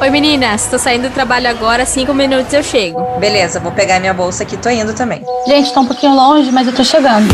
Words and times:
Oi 0.00 0.08
meninas, 0.08 0.66
tô 0.66 0.78
saindo 0.78 1.10
do 1.10 1.12
trabalho 1.12 1.46
agora, 1.50 1.84
cinco 1.84 2.14
minutos 2.14 2.50
eu 2.54 2.62
chego. 2.62 3.02
Beleza, 3.18 3.60
vou 3.60 3.70
pegar 3.70 4.00
minha 4.00 4.14
bolsa 4.14 4.44
aqui, 4.44 4.56
tô 4.56 4.70
indo 4.70 4.94
também. 4.94 5.22
Gente, 5.46 5.74
tá 5.74 5.80
um 5.80 5.86
pouquinho 5.86 6.14
longe, 6.14 6.50
mas 6.50 6.66
eu 6.66 6.74
tô 6.74 6.82
chegando. 6.82 7.28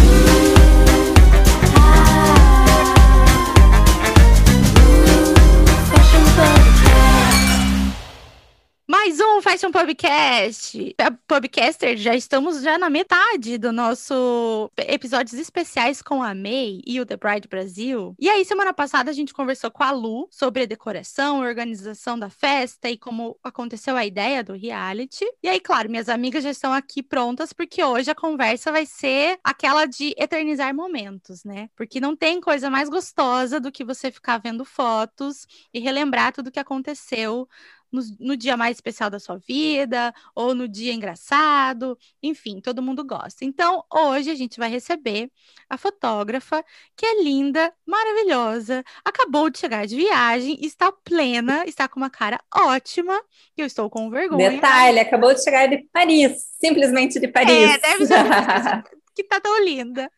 Mais 9.56 9.64
um 9.64 9.72
Podcast. 9.72 10.94
Podcaster, 11.26 11.96
já 11.96 12.14
estamos 12.14 12.60
já 12.60 12.76
na 12.76 12.90
metade 12.90 13.56
do 13.56 13.72
nosso 13.72 14.70
episódios 14.76 15.32
especiais 15.32 16.02
com 16.02 16.22
a 16.22 16.34
May 16.34 16.82
e 16.86 17.00
o 17.00 17.06
The 17.06 17.16
Bride 17.16 17.48
Brasil. 17.48 18.14
E 18.20 18.28
aí, 18.28 18.44
semana 18.44 18.74
passada, 18.74 19.10
a 19.10 19.14
gente 19.14 19.32
conversou 19.32 19.70
com 19.70 19.82
a 19.82 19.90
Lu 19.92 20.28
sobre 20.30 20.64
a 20.64 20.66
decoração, 20.66 21.40
a 21.42 21.46
organização 21.46 22.18
da 22.18 22.28
festa 22.28 22.90
e 22.90 22.98
como 22.98 23.38
aconteceu 23.42 23.96
a 23.96 24.04
ideia 24.04 24.44
do 24.44 24.52
reality. 24.52 25.24
E 25.42 25.48
aí, 25.48 25.58
claro, 25.58 25.88
minhas 25.88 26.10
amigas 26.10 26.44
já 26.44 26.50
estão 26.50 26.74
aqui 26.74 27.02
prontas, 27.02 27.54
porque 27.54 27.82
hoje 27.82 28.10
a 28.10 28.14
conversa 28.14 28.70
vai 28.70 28.84
ser 28.84 29.38
aquela 29.42 29.86
de 29.86 30.14
eternizar 30.18 30.74
momentos, 30.74 31.44
né? 31.44 31.70
Porque 31.74 31.98
não 31.98 32.14
tem 32.14 32.42
coisa 32.42 32.68
mais 32.68 32.90
gostosa 32.90 33.58
do 33.58 33.72
que 33.72 33.82
você 33.82 34.10
ficar 34.10 34.36
vendo 34.36 34.66
fotos 34.66 35.46
e 35.72 35.80
relembrar 35.80 36.30
tudo 36.34 36.52
que 36.52 36.60
aconteceu 36.60 37.48
no, 37.96 38.02
no, 38.20 38.36
dia 38.36 38.56
mais 38.56 38.76
especial 38.76 39.08
da 39.08 39.18
sua 39.18 39.38
vida, 39.38 40.12
ou 40.34 40.54
no 40.54 40.68
dia 40.68 40.92
engraçado, 40.92 41.98
enfim, 42.22 42.60
todo 42.60 42.82
mundo 42.82 43.04
gosta. 43.04 43.44
Então, 43.44 43.82
hoje 43.92 44.30
a 44.30 44.34
gente 44.34 44.58
vai 44.58 44.68
receber 44.68 45.30
a 45.68 45.78
fotógrafa, 45.78 46.62
que 46.94 47.06
é 47.06 47.22
linda, 47.22 47.72
maravilhosa, 47.86 48.84
acabou 49.04 49.48
de 49.48 49.58
chegar 49.58 49.86
de 49.86 49.96
viagem, 49.96 50.58
está 50.60 50.92
plena, 50.92 51.64
está 51.66 51.88
com 51.88 51.98
uma 51.98 52.10
cara 52.10 52.38
ótima, 52.54 53.18
e 53.56 53.62
eu 53.62 53.66
estou 53.66 53.88
com 53.88 54.10
vergonha. 54.10 54.50
Detalhe, 54.50 55.00
acabou 55.00 55.32
de 55.34 55.42
chegar 55.42 55.66
de 55.66 55.78
Paris, 55.92 56.46
simplesmente 56.60 57.18
de 57.18 57.28
Paris. 57.28 57.70
É, 57.70 57.78
deve 57.78 58.06
ser 58.06 58.16
que 59.14 59.24
tá 59.24 59.40
tão 59.40 59.64
linda. 59.64 60.10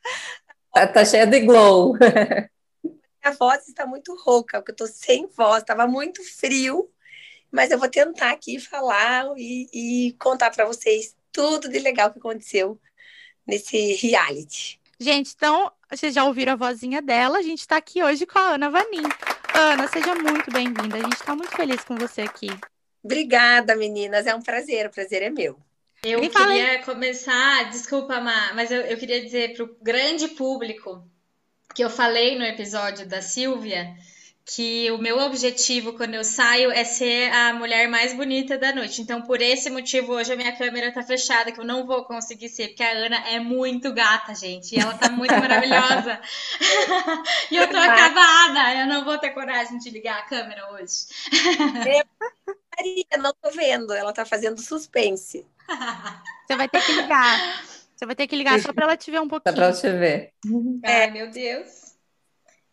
Tá, 0.74 0.86
tá 0.86 1.04
cheia 1.04 1.26
de 1.26 1.40
glow. 1.40 1.96
A 3.22 3.30
voz 3.32 3.68
está 3.68 3.86
muito 3.86 4.16
rouca, 4.24 4.58
porque 4.58 4.72
eu 4.72 4.76
tô 4.76 4.86
sem 4.86 5.26
voz, 5.28 5.58
estava 5.58 5.86
muito 5.86 6.22
frio 6.24 6.88
mas 7.50 7.70
eu 7.70 7.78
vou 7.78 7.88
tentar 7.88 8.30
aqui 8.30 8.58
falar 8.58 9.27
e, 9.36 9.68
e 9.72 10.12
contar 10.14 10.50
para 10.50 10.66
vocês 10.66 11.16
tudo 11.32 11.68
de 11.68 11.78
legal 11.78 12.10
que 12.10 12.18
aconteceu 12.18 12.78
nesse 13.46 13.94
reality. 13.94 14.78
Gente, 15.00 15.32
então, 15.34 15.70
vocês 15.91 16.12
já 16.12 16.24
ouviram 16.24 16.54
a 16.54 16.56
vozinha 16.56 17.00
dela, 17.00 17.38
a 17.38 17.42
gente 17.42 17.60
está 17.60 17.76
aqui 17.76 18.02
hoje 18.02 18.26
com 18.26 18.38
a 18.38 18.54
Ana 18.54 18.69
Vanim. 18.69 19.04
Ana, 19.54 19.88
seja 19.88 20.14
muito 20.14 20.50
bem-vinda, 20.50 20.96
a 20.96 21.00
gente 21.00 21.14
está 21.14 21.34
muito 21.34 21.54
feliz 21.56 21.82
com 21.84 21.96
você 21.96 22.22
aqui. 22.22 22.48
Obrigada, 23.02 23.76
meninas, 23.76 24.26
é 24.26 24.34
um 24.34 24.42
prazer, 24.42 24.86
o 24.86 24.91
prazer 24.91 25.22
é 25.22 25.30
meu. 25.30 25.58
Eu 26.02 26.20
Me 26.20 26.28
queria 26.28 26.82
começar, 26.82 27.70
desculpa, 27.70 28.20
Má, 28.20 28.52
mas 28.54 28.70
eu, 28.70 28.82
eu 28.82 28.96
queria 28.96 29.20
dizer 29.22 29.54
para 29.54 29.64
o 29.64 29.76
grande 29.80 30.28
público 30.28 31.04
que 31.74 31.82
eu 31.82 31.91
falei 31.91 32.36
no 32.36 32.44
episódio 32.44 33.06
da 33.06 33.22
Silvia 33.22 33.96
que 34.54 34.91
o 34.92 34.96
meu 34.96 35.18
objetivo 35.18 35.92
quando 35.92 36.14
eu 36.14 36.24
saio 36.24 36.70
é 36.70 36.82
ser 36.82 37.30
a 37.32 37.52
mulher 37.52 37.86
mais 37.86 38.14
bonita 38.14 38.56
da 38.56 38.74
noite. 38.74 39.02
Então, 39.02 39.20
por 39.20 39.42
esse 39.42 39.68
motivo, 39.68 40.14
hoje 40.14 40.32
a 40.32 40.36
minha 40.36 40.56
câmera 40.56 40.91
tá 40.91 41.02
fechada, 41.02 41.52
que 41.52 41.60
eu 41.60 41.66
não 41.66 41.86
vou 41.86 42.04
conseguir 42.06 42.48
ser, 42.48 42.69
porque 42.69 42.82
a 42.82 42.92
Ana 42.92 43.28
é 43.28 43.38
muito 43.38 43.92
gata, 43.92 44.34
gente. 44.34 44.74
E 44.74 44.80
ela 44.80 44.94
tá 44.94 45.10
muito 45.10 45.34
maravilhosa. 45.36 46.19
e 47.50 47.56
eu 47.56 47.69
tô 47.69 47.76
acabada. 47.76 48.74
Eu 48.80 48.86
não 48.86 49.04
vou 49.04 49.19
ter 49.19 49.30
coragem 49.30 49.76
de 49.78 49.91
ligar 49.91 50.20
a 50.20 50.22
câmera 50.22 50.72
hoje. 50.72 51.06
Maria, 51.76 53.06
não 53.20 53.34
tô 53.42 53.50
vendo. 53.50 53.92
Ela 53.92 54.14
tá 54.14 54.24
fazendo 54.24 54.58
suspense. 54.62 55.44
Você 56.46 56.56
vai 56.56 56.69
ter 56.69 56.82
que 56.86 56.92
ligar. 56.92 57.64
Você 57.94 58.06
vai 58.06 58.14
ter 58.14 58.26
que 58.26 58.36
ligar 58.36 58.58
só 58.60 58.72
pra 58.72 58.84
ela 58.84 58.96
te 58.96 59.10
ver 59.10 59.20
um 59.20 59.28
pouquinho. 59.28 59.52
Só 59.52 59.56
pra 59.56 59.66
ela 59.66 59.76
te 59.76 59.91
ver. 59.91 60.32
Ai, 60.86 61.10
meu 61.10 61.30
Deus. 61.30 61.88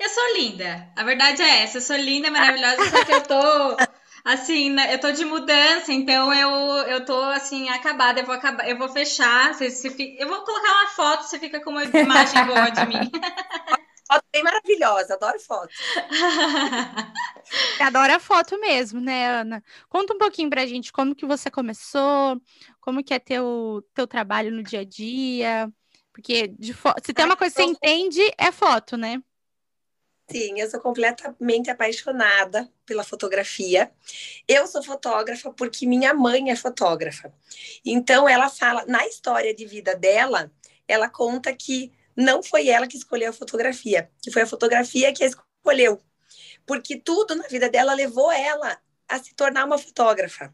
Eu 0.05 0.09
sou 0.09 0.33
linda. 0.35 0.87
A 0.95 1.03
verdade 1.03 1.41
é 1.41 1.63
essa. 1.63 1.79
Eu 1.79 1.81
sou 1.81 1.95
linda, 1.95 2.29
maravilhosa, 2.29 2.91
só 2.91 3.03
que 3.03 3.11
eu 3.11 3.23
tô 3.23 3.35
assim, 4.23 4.79
eu 4.91 4.99
tô 4.99 5.11
de 5.11 5.25
mudança, 5.25 5.91
então 5.91 6.31
eu, 6.31 6.49
eu 6.87 7.03
tô 7.03 7.19
assim, 7.23 7.69
acabada, 7.69 8.19
eu 8.19 8.25
vou 8.25 8.35
acabar, 8.35 8.69
eu 8.69 8.77
vou 8.77 8.87
fechar. 8.87 9.51
Você, 9.55 9.71
você 9.71 9.89
fica, 9.89 10.21
eu 10.21 10.27
vou 10.29 10.43
colocar 10.43 10.71
uma 10.71 10.87
foto, 10.89 11.23
você 11.23 11.39
fica 11.39 11.59
com 11.59 11.71
uma 11.71 11.83
imagem 11.85 12.45
boa 12.45 12.69
de 12.69 12.85
mim. 12.85 13.11
Foto 14.07 14.23
bem 14.31 14.43
maravilhosa, 14.43 15.15
adoro 15.15 15.39
foto. 15.39 15.73
Adora 17.81 18.19
foto 18.19 18.59
mesmo, 18.59 19.01
né, 19.01 19.27
Ana? 19.27 19.63
Conta 19.89 20.13
um 20.13 20.19
pouquinho 20.19 20.47
pra 20.47 20.67
gente 20.67 20.93
como 20.93 21.15
que 21.15 21.25
você 21.25 21.49
começou, 21.49 22.39
como 22.79 23.03
que 23.03 23.15
é 23.15 23.17
teu, 23.17 23.83
teu 23.95 24.05
trabalho 24.05 24.51
no 24.51 24.61
dia 24.61 24.81
a 24.81 24.85
dia, 24.85 25.67
porque 26.13 26.49
de 26.49 26.71
fo... 26.71 26.93
se 27.03 27.15
tem 27.15 27.25
uma 27.25 27.35
coisa 27.35 27.55
que 27.55 27.63
você 27.63 27.67
entende, 27.67 28.21
é 28.37 28.51
foto, 28.51 28.95
né? 28.95 29.19
Sim, 30.29 30.59
eu 30.59 30.69
sou 30.69 30.79
completamente 30.79 31.69
apaixonada 31.69 32.67
pela 32.85 33.03
fotografia. 33.03 33.91
Eu 34.47 34.65
sou 34.65 34.81
fotógrafa 34.81 35.51
porque 35.53 35.85
minha 35.85 36.13
mãe 36.15 36.49
é 36.49 36.55
fotógrafa. 36.55 37.31
Então, 37.85 38.27
ela 38.27 38.49
fala, 38.49 38.83
na 38.87 39.05
história 39.05 39.53
de 39.53 39.65
vida 39.65 39.95
dela, 39.95 40.51
ela 40.87 41.07
conta 41.09 41.53
que 41.53 41.91
não 42.15 42.41
foi 42.41 42.69
ela 42.69 42.87
que 42.87 42.97
escolheu 42.97 43.29
a 43.29 43.33
fotografia, 43.33 44.09
que 44.21 44.31
foi 44.31 44.41
a 44.41 44.47
fotografia 44.47 45.13
que 45.13 45.23
a 45.23 45.27
escolheu. 45.27 46.01
Porque 46.65 46.97
tudo 46.97 47.35
na 47.35 47.47
vida 47.47 47.69
dela 47.69 47.93
levou 47.93 48.31
ela 48.31 48.79
a 49.07 49.19
se 49.19 49.35
tornar 49.35 49.65
uma 49.65 49.77
fotógrafa. 49.77 50.53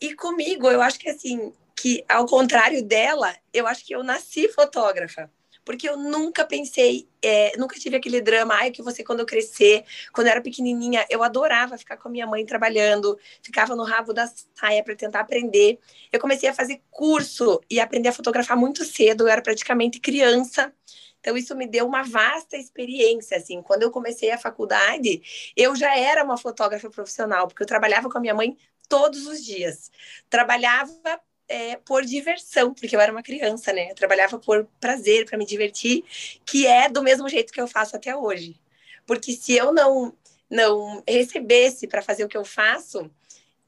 E 0.00 0.14
comigo, 0.14 0.70
eu 0.70 0.80
acho 0.80 0.98
que 0.98 1.08
assim, 1.10 1.52
que 1.74 2.04
ao 2.08 2.26
contrário 2.26 2.84
dela, 2.84 3.34
eu 3.52 3.66
acho 3.66 3.84
que 3.84 3.94
eu 3.94 4.04
nasci 4.04 4.48
fotógrafa 4.48 5.28
porque 5.64 5.88
eu 5.88 5.96
nunca 5.96 6.44
pensei, 6.44 7.08
é, 7.22 7.56
nunca 7.56 7.78
tive 7.78 7.96
aquele 7.96 8.20
drama, 8.20 8.54
ai, 8.54 8.70
que 8.70 8.82
você 8.82 9.02
quando 9.02 9.20
eu 9.20 9.26
crescer, 9.26 9.84
quando 10.12 10.26
eu 10.26 10.32
era 10.32 10.40
pequenininha, 10.40 11.06
eu 11.08 11.22
adorava 11.22 11.78
ficar 11.78 11.96
com 11.96 12.08
a 12.08 12.10
minha 12.10 12.26
mãe 12.26 12.44
trabalhando, 12.44 13.18
ficava 13.42 13.74
no 13.74 13.84
rabo 13.84 14.12
da 14.12 14.26
saia 14.54 14.82
para 14.84 14.94
tentar 14.94 15.20
aprender. 15.20 15.78
Eu 16.12 16.20
comecei 16.20 16.48
a 16.48 16.54
fazer 16.54 16.82
curso 16.90 17.60
e 17.70 17.80
aprender 17.80 18.08
a 18.08 18.12
fotografar 18.12 18.56
muito 18.56 18.84
cedo, 18.84 19.24
eu 19.24 19.28
era 19.28 19.42
praticamente 19.42 20.00
criança. 20.00 20.72
Então, 21.20 21.36
isso 21.38 21.56
me 21.56 21.66
deu 21.66 21.86
uma 21.86 22.02
vasta 22.02 22.56
experiência, 22.56 23.38
assim. 23.38 23.62
Quando 23.62 23.82
eu 23.82 23.90
comecei 23.90 24.30
a 24.30 24.36
faculdade, 24.36 25.22
eu 25.56 25.74
já 25.74 25.96
era 25.96 26.22
uma 26.22 26.36
fotógrafa 26.36 26.90
profissional, 26.90 27.48
porque 27.48 27.62
eu 27.62 27.66
trabalhava 27.66 28.10
com 28.10 28.18
a 28.18 28.20
minha 28.20 28.34
mãe 28.34 28.58
todos 28.88 29.26
os 29.26 29.42
dias. 29.42 29.90
Trabalhava 30.28 30.92
é, 31.48 31.76
por 31.76 32.04
diversão, 32.04 32.72
porque 32.72 32.94
eu 32.94 33.00
era 33.00 33.12
uma 33.12 33.22
criança, 33.22 33.72
né? 33.72 33.90
Eu 33.90 33.94
trabalhava 33.94 34.38
por 34.38 34.66
prazer, 34.80 35.26
para 35.26 35.38
me 35.38 35.46
divertir, 35.46 36.04
que 36.44 36.66
é 36.66 36.88
do 36.88 37.02
mesmo 37.02 37.28
jeito 37.28 37.52
que 37.52 37.60
eu 37.60 37.68
faço 37.68 37.96
até 37.96 38.16
hoje. 38.16 38.60
Porque 39.06 39.32
se 39.32 39.54
eu 39.54 39.72
não 39.72 40.16
não 40.48 41.02
recebesse 41.08 41.88
para 41.88 42.02
fazer 42.02 42.24
o 42.24 42.28
que 42.28 42.36
eu 42.36 42.44
faço, 42.44 43.10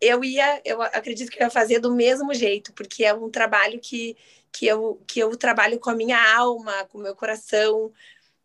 eu 0.01 0.23
ia, 0.23 0.61
eu 0.65 0.81
acredito 0.83 1.31
que 1.31 1.39
eu 1.39 1.45
ia 1.45 1.51
fazer 1.51 1.81
do 1.81 1.95
mesmo 1.95 2.33
jeito, 2.35 2.73
porque 2.73 3.05
é 3.05 3.15
um 3.15 3.31
trabalho 3.31 3.81
que, 3.81 4.17
que, 4.53 4.67
eu, 4.67 5.03
que 5.07 5.19
eu 5.19 5.35
trabalho 5.37 5.81
com 5.81 5.91
a 5.91 5.95
minha 5.95 6.37
alma, 6.37 6.85
com 6.85 6.99
o 6.99 7.03
meu 7.03 7.15
coração. 7.15 7.93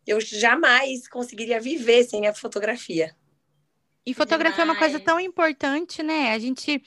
Eu 0.06 0.20
jamais 0.20 1.06
conseguiria 1.06 1.60
viver 1.60 2.04
sem 2.04 2.26
a 2.26 2.34
fotografia. 2.34 3.14
E 4.04 4.14
fotografia 4.14 4.62
é 4.62 4.64
uma 4.64 4.78
coisa 4.78 4.98
tão 4.98 5.20
importante, 5.20 6.02
né? 6.02 6.32
A 6.32 6.38
gente 6.38 6.82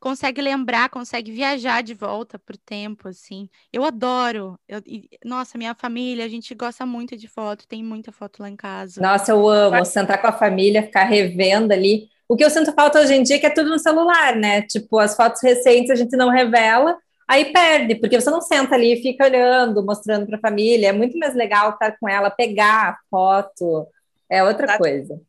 consegue 0.00 0.40
lembrar, 0.40 0.88
consegue 0.88 1.30
viajar 1.30 1.82
de 1.82 1.92
volta 1.92 2.38
pro 2.38 2.56
tempo, 2.56 3.06
assim. 3.06 3.48
Eu 3.70 3.84
adoro. 3.84 4.58
Eu, 4.66 4.80
e, 4.86 5.08
nossa, 5.24 5.58
minha 5.58 5.74
família, 5.74 6.24
a 6.24 6.28
gente 6.28 6.54
gosta 6.54 6.86
muito 6.86 7.16
de 7.16 7.28
foto, 7.28 7.68
tem 7.68 7.84
muita 7.84 8.10
foto 8.10 8.42
lá 8.42 8.48
em 8.48 8.56
casa. 8.56 9.00
Nossa, 9.00 9.30
eu 9.32 9.46
amo 9.48 9.84
sentar 9.84 10.20
com 10.20 10.26
a 10.26 10.32
família, 10.32 10.82
ficar 10.82 11.04
revendo 11.04 11.72
ali. 11.72 12.08
O 12.26 12.36
que 12.36 12.44
eu 12.44 12.50
sinto 12.50 12.72
falta 12.72 13.00
hoje 13.00 13.14
em 13.14 13.22
dia 13.22 13.36
é 13.36 13.38
que 13.38 13.46
é 13.46 13.50
tudo 13.50 13.68
no 13.68 13.78
celular, 13.78 14.34
né? 14.34 14.62
Tipo, 14.62 14.98
as 14.98 15.14
fotos 15.14 15.42
recentes 15.42 15.90
a 15.90 15.96
gente 15.96 16.16
não 16.16 16.30
revela, 16.30 16.96
aí 17.28 17.52
perde, 17.52 17.96
porque 17.96 18.18
você 18.18 18.30
não 18.30 18.40
senta 18.40 18.74
ali 18.74 18.94
e 18.94 19.02
fica 19.02 19.24
olhando, 19.24 19.84
mostrando 19.84 20.26
para 20.26 20.36
a 20.36 20.40
família. 20.40 20.88
É 20.88 20.92
muito 20.92 21.18
mais 21.18 21.34
legal 21.34 21.70
estar 21.70 21.96
com 21.98 22.08
ela, 22.08 22.30
pegar 22.30 22.90
a 22.90 22.98
foto, 23.10 23.86
é 24.30 24.42
outra 24.42 24.78
coisa. 24.78 25.20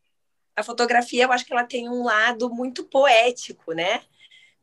A 0.56 0.64
fotografia, 0.64 1.24
eu 1.24 1.32
acho 1.32 1.46
que 1.46 1.54
ela 1.54 1.64
tem 1.64 1.90
um 1.90 2.04
lado 2.04 2.50
muito 2.50 2.84
poético, 2.84 3.74
né? 3.74 4.02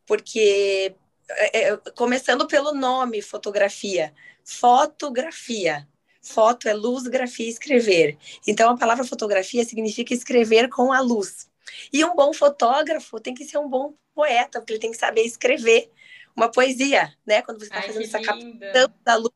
Porque 0.08 0.96
é, 1.28 1.68
é, 1.68 1.76
começando 1.94 2.46
pelo 2.48 2.72
nome 2.72 3.20
fotografia, 3.22 4.12
fotografia. 4.42 5.86
Foto 6.20 6.68
é 6.68 6.74
luz, 6.74 7.04
grafia, 7.04 7.48
escrever. 7.48 8.18
Então 8.46 8.70
a 8.70 8.76
palavra 8.76 9.04
fotografia 9.04 9.64
significa 9.64 10.12
escrever 10.12 10.68
com 10.68 10.92
a 10.92 11.00
luz. 11.00 11.48
E 11.92 12.04
um 12.04 12.14
bom 12.14 12.32
fotógrafo 12.32 13.20
tem 13.20 13.34
que 13.34 13.44
ser 13.44 13.58
um 13.58 13.68
bom 13.68 13.94
poeta, 14.14 14.58
porque 14.58 14.72
ele 14.72 14.80
tem 14.80 14.90
que 14.90 14.96
saber 14.96 15.22
escrever 15.22 15.90
uma 16.36 16.50
poesia, 16.50 17.14
né? 17.26 17.40
Quando 17.42 17.60
você 17.60 17.66
está 17.66 17.82
fazendo 17.82 18.04
essa 18.04 18.20
captação 18.20 18.94
da 19.04 19.16
luz. 19.16 19.32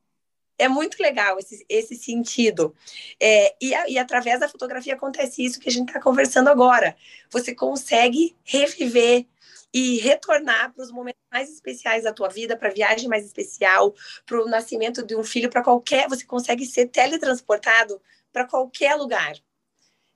É 0.59 0.69
muito 0.69 1.03
legal 1.03 1.39
esse, 1.39 1.65
esse 1.69 1.97
sentido. 1.97 2.75
É, 3.19 3.55
e, 3.61 3.73
e 3.89 3.99
através 3.99 4.41
da 4.41 4.49
fotografia 4.49 4.95
acontece 4.95 5.45
isso 5.45 5.59
que 5.59 5.69
a 5.69 5.73
gente 5.73 5.89
está 5.89 6.01
conversando 6.01 6.49
agora. 6.49 6.95
Você 7.31 7.55
consegue 7.55 8.37
reviver 8.45 9.27
e 9.73 9.99
retornar 9.99 10.73
para 10.73 10.83
os 10.83 10.91
momentos 10.91 11.23
mais 11.33 11.51
especiais 11.51 12.05
da 12.05 12.13
tua 12.13 12.29
vida, 12.29 12.57
para 12.57 12.69
a 12.69 12.73
viagem 12.73 13.09
mais 13.09 13.25
especial, 13.25 13.95
para 14.27 14.43
o 14.43 14.49
nascimento 14.49 15.03
de 15.03 15.17
um 15.17 15.25
filho, 15.25 15.49
para 15.49 15.63
qualquer. 15.63 16.09
Você 16.09 16.25
consegue 16.25 16.67
ser 16.67 16.89
teletransportado 16.89 18.01
para 18.33 18.47
qualquer 18.47 18.95
lugar. 18.97 19.35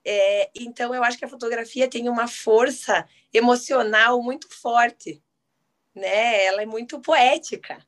É, 0.05 0.49
então, 0.55 0.93
eu 0.93 1.03
acho 1.03 1.17
que 1.17 1.25
a 1.25 1.29
fotografia 1.29 1.89
tem 1.89 2.07
uma 2.07 2.27
força 2.27 3.07
emocional 3.33 4.21
muito 4.21 4.47
forte, 4.49 5.21
né? 5.93 6.45
Ela 6.45 6.61
é 6.61 6.65
muito 6.65 6.99
poética. 7.01 7.85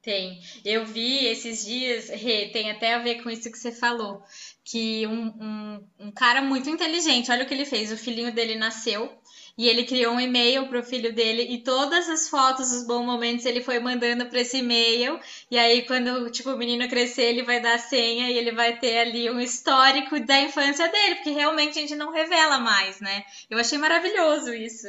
Tem. 0.00 0.40
Eu 0.64 0.86
vi 0.86 1.26
esses 1.26 1.66
dias, 1.66 2.06
tem 2.52 2.70
até 2.70 2.94
a 2.94 2.98
ver 2.98 3.22
com 3.22 3.28
isso 3.28 3.50
que 3.50 3.58
você 3.58 3.72
falou, 3.72 4.22
que 4.64 5.06
um, 5.06 5.26
um, 5.26 5.88
um 5.98 6.12
cara 6.12 6.40
muito 6.40 6.70
inteligente, 6.70 7.30
olha 7.30 7.44
o 7.44 7.46
que 7.46 7.52
ele 7.52 7.64
fez, 7.64 7.90
o 7.90 7.96
filhinho 7.96 8.32
dele 8.32 8.54
nasceu, 8.54 9.20
e 9.58 9.68
ele 9.68 9.84
criou 9.84 10.14
um 10.14 10.20
e-mail 10.20 10.68
para 10.68 10.78
o 10.78 10.84
filho 10.84 11.12
dele 11.12 11.42
e 11.42 11.58
todas 11.58 12.08
as 12.08 12.28
fotos 12.28 12.70
dos 12.70 12.86
bons 12.86 13.04
momentos 13.04 13.44
ele 13.44 13.60
foi 13.60 13.80
mandando 13.80 14.26
para 14.26 14.40
esse 14.40 14.58
e-mail. 14.58 15.18
E 15.50 15.58
aí 15.58 15.84
quando 15.84 16.30
tipo 16.30 16.50
o 16.50 16.56
menino 16.56 16.88
crescer, 16.88 17.24
ele 17.24 17.42
vai 17.42 17.60
dar 17.60 17.74
a 17.74 17.78
senha 17.78 18.30
e 18.30 18.38
ele 18.38 18.52
vai 18.52 18.78
ter 18.78 18.98
ali 18.98 19.28
um 19.28 19.40
histórico 19.40 20.20
da 20.20 20.40
infância 20.40 20.86
dele, 20.88 21.16
porque 21.16 21.30
realmente 21.30 21.76
a 21.76 21.82
gente 21.82 21.96
não 21.96 22.12
revela 22.12 22.58
mais, 22.60 23.00
né? 23.00 23.24
Eu 23.50 23.58
achei 23.58 23.76
maravilhoso 23.76 24.54
isso. 24.54 24.86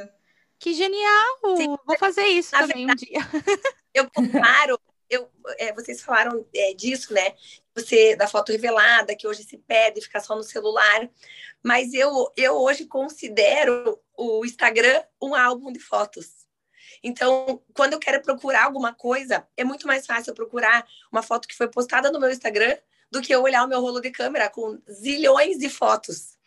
Que 0.59 0.73
genial! 0.73 1.57
Sim. 1.57 1.75
Vou 1.85 1.97
fazer 1.97 2.27
isso 2.27 2.53
Na 2.53 2.61
também 2.61 2.85
verdade, 2.85 3.05
um 3.05 3.11
dia. 3.11 3.21
Eu 3.91 4.07
comparo 4.11 4.79
eu, 5.09 5.27
é, 5.57 5.73
vocês 5.73 6.01
falaram 6.01 6.45
é, 6.53 6.73
disso, 6.73 7.13
né? 7.13 7.33
Você 7.73 8.15
da 8.15 8.27
foto 8.27 8.51
revelada, 8.51 9.15
que 9.15 9.27
hoje 9.27 9.43
se 9.43 9.57
perde, 9.57 10.01
fica 10.01 10.19
só 10.19 10.35
no 10.35 10.43
celular. 10.43 11.09
Mas 11.63 11.93
eu, 11.93 12.31
eu 12.37 12.53
hoje 12.55 12.85
considero 12.85 13.99
o 14.19 14.45
Instagram 14.45 15.01
um 15.21 15.33
álbum 15.33 15.71
de 15.71 15.79
fotos. 15.79 16.47
Então, 17.01 17.61
quando 17.73 17.93
eu 17.93 17.99
quero 17.99 18.21
procurar 18.21 18.65
alguma 18.65 18.93
coisa, 18.93 19.47
é 19.55 19.63
muito 19.63 19.87
mais 19.87 20.05
fácil 20.05 20.33
procurar 20.33 20.85
uma 21.11 21.21
foto 21.21 21.47
que 21.47 21.55
foi 21.55 21.69
postada 21.69 22.11
no 22.11 22.19
meu 22.19 22.29
Instagram 22.29 22.77
do 23.09 23.21
que 23.21 23.33
eu 23.33 23.41
olhar 23.41 23.63
o 23.63 23.67
meu 23.67 23.79
rolo 23.79 24.01
de 24.01 24.11
câmera 24.11 24.49
com 24.49 24.77
zilhões 24.91 25.57
de 25.57 25.69
fotos. 25.69 26.37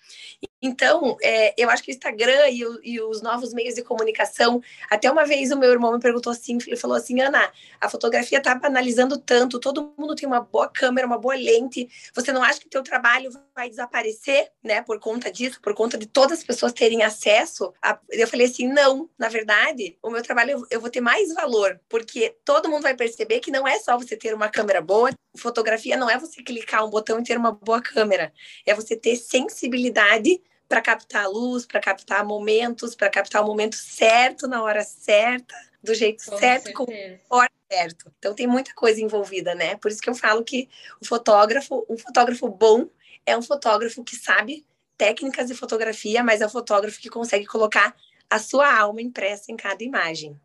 Então, 0.63 1.17
é, 1.21 1.53
eu 1.61 1.69
acho 1.69 1.83
que 1.83 1.91
o 1.91 1.93
Instagram 1.93 2.49
e, 2.51 2.65
o, 2.65 2.81
e, 2.85 3.01
os 3.01 3.21
novos 3.21 3.53
meios 3.53 3.75
de 3.75 3.83
comunicação. 3.83 4.63
Até 4.89 5.11
uma 5.11 5.25
vez 5.25 5.51
o 5.51 5.59
meu 5.59 5.73
irmão 5.73 5.93
me 5.93 5.99
perguntou 5.99 6.31
assim: 6.31 6.57
ele 6.65 6.77
falou 6.77 6.97
assim, 6.97 7.21
Ana, 7.21 7.51
a 7.81 7.89
fotografia 7.89 8.39
está 8.39 8.55
banalizando 8.55 9.19
tanto, 9.19 9.59
todo 9.59 9.93
mundo 9.99 10.15
tem 10.15 10.29
uma 10.29 10.41
boa 10.41 10.69
câmera, 10.69 11.05
uma 11.05 11.19
boa 11.19 11.35
lente. 11.35 11.89
Você 12.15 12.31
não 12.31 12.45
acha 12.45 12.61
que 12.61 12.69
o 12.69 12.71
teu 12.71 12.83
trabalho 12.85 13.31
vai 13.53 13.69
desaparecer, 13.69 14.53
né, 14.63 14.83
por 14.83 15.01
conta 15.01 15.33
disso, 15.33 15.61
por 15.61 15.75
conta 15.75 15.99
de 15.99 16.07
todas 16.07 16.39
as 16.39 16.45
pessoas 16.45 16.73
terem 16.73 17.03
acesso? 17.03 17.75
A... 17.83 17.99
Eu 18.09 18.29
falei 18.29 18.47
assim: 18.47 18.69
não, 18.69 19.11
na 19.19 19.29
verdade, 19.29 19.99
o 20.01 20.11
meu 20.11 20.23
trabalho 20.23 20.65
eu 20.71 20.81
vou 20.81 20.91
ter 20.91 21.01
mais 21.01 21.35
valor, 21.35 21.81
porque 21.89 22.37
todo 22.45 22.69
mundo 22.69 22.83
vai 22.83 22.95
perceber 22.95 23.41
que 23.41 23.51
não 23.51 23.67
é 23.67 23.81
só 23.81 23.99
você 23.99 24.17
ter 24.17 24.33
uma 24.33 24.49
câmera 24.49 24.81
boa, 24.81 25.11
fotografia 25.37 25.97
não 25.97 26.09
é 26.09 26.17
você 26.17 26.41
clicar 26.41 26.85
um 26.85 26.91
botão 26.91 27.19
e 27.19 27.25
ter 27.25 27.37
uma 27.37 27.51
boa 27.51 27.83
câmera, 27.83 28.33
é 28.65 28.75
você 28.75 28.95
ter 28.95 29.17
sensibilidade 29.17 30.41
para 30.73 30.81
captar 30.81 31.29
luz, 31.29 31.67
para 31.67 31.81
captar 31.81 32.25
momentos, 32.25 32.95
para 32.95 33.11
captar 33.11 33.43
o 33.43 33.47
momento 33.47 33.77
certo, 33.77 34.49
na 34.49 34.63
hora 34.63 34.83
certa, 34.83 35.55
do 35.83 35.95
jeito 35.95 36.25
com 36.25 36.39
certo, 36.39 36.69
certeza. 36.69 37.21
com 37.29 37.35
o 37.35 37.37
hora 37.37 37.51
certo. 37.71 38.11
Então 38.19 38.35
tem 38.35 38.47
muita 38.47 38.73
coisa 38.73 38.99
envolvida, 38.99 39.55
né? 39.55 39.77
Por 39.77 39.91
isso 39.91 40.01
que 40.01 40.09
eu 40.09 40.15
falo 40.15 40.43
que 40.43 40.71
o 40.99 41.05
fotógrafo, 41.05 41.85
um 41.91 41.99
fotógrafo 41.99 42.49
bom 42.49 42.89
é 43.27 43.37
um 43.37 43.43
fotógrafo 43.43 44.03
que 44.03 44.17
sabe 44.17 44.65
técnicas 44.97 45.49
de 45.49 45.55
fotografia, 45.55 46.25
mas 46.25 46.41
é 46.41 46.47
um 46.47 46.49
fotógrafo 46.49 46.99
que 46.99 47.11
consegue 47.11 47.45
colocar 47.45 47.95
a 48.31 48.39
sua 48.39 48.75
alma 48.75 49.03
impressa 49.03 49.53
em 49.53 49.57
cada 49.57 49.85
imagem. 49.85 50.41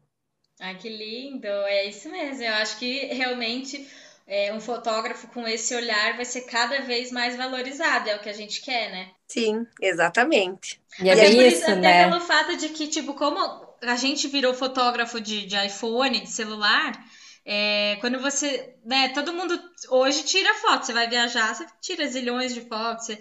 Ah, 0.60 0.74
que 0.74 0.90
lindo! 0.90 1.48
É 1.48 1.86
isso 1.86 2.10
mesmo. 2.12 2.44
Eu 2.44 2.54
acho 2.56 2.78
que 2.78 3.06
realmente 3.14 3.88
é, 4.28 4.54
um 4.54 4.60
fotógrafo 4.60 5.28
com 5.30 5.48
esse 5.48 5.74
olhar 5.74 6.18
vai 6.18 6.26
ser 6.26 6.42
cada 6.42 6.82
vez 6.82 7.12
mais 7.12 7.38
valorizado, 7.38 8.10
é 8.10 8.16
o 8.16 8.20
que 8.20 8.28
a 8.28 8.34
gente 8.34 8.62
quer, 8.62 8.92
né? 8.92 9.10
Sim, 9.26 9.66
exatamente. 9.82 10.82
E 11.00 11.10
é 11.10 11.16
bem 11.16 11.40
é 11.40 11.48
isso, 11.48 11.64
até 11.64 11.76
né? 11.76 12.10
pelo 12.10 12.20
fato 12.20 12.58
de 12.58 12.70
que, 12.70 12.88
tipo, 12.88 13.14
como 13.14 13.40
a 13.82 13.96
gente 13.96 14.28
virou 14.28 14.54
fotógrafo 14.54 15.22
de, 15.22 15.46
de 15.46 15.56
iPhone, 15.66 16.20
de 16.20 16.30
celular, 16.30 16.92
é, 17.46 17.96
quando 18.02 18.20
você, 18.20 18.76
né, 18.84 19.10
todo 19.10 19.34
mundo 19.34 19.58
hoje 19.90 20.24
tira 20.24 20.54
foto, 20.56 20.86
você 20.86 20.94
vai 20.94 21.08
viajar, 21.08 21.56
você 21.56 21.66
tira 21.80 22.06
zilhões 22.08 22.54
de 22.54 22.62
fotos, 22.62 23.06
você, 23.06 23.20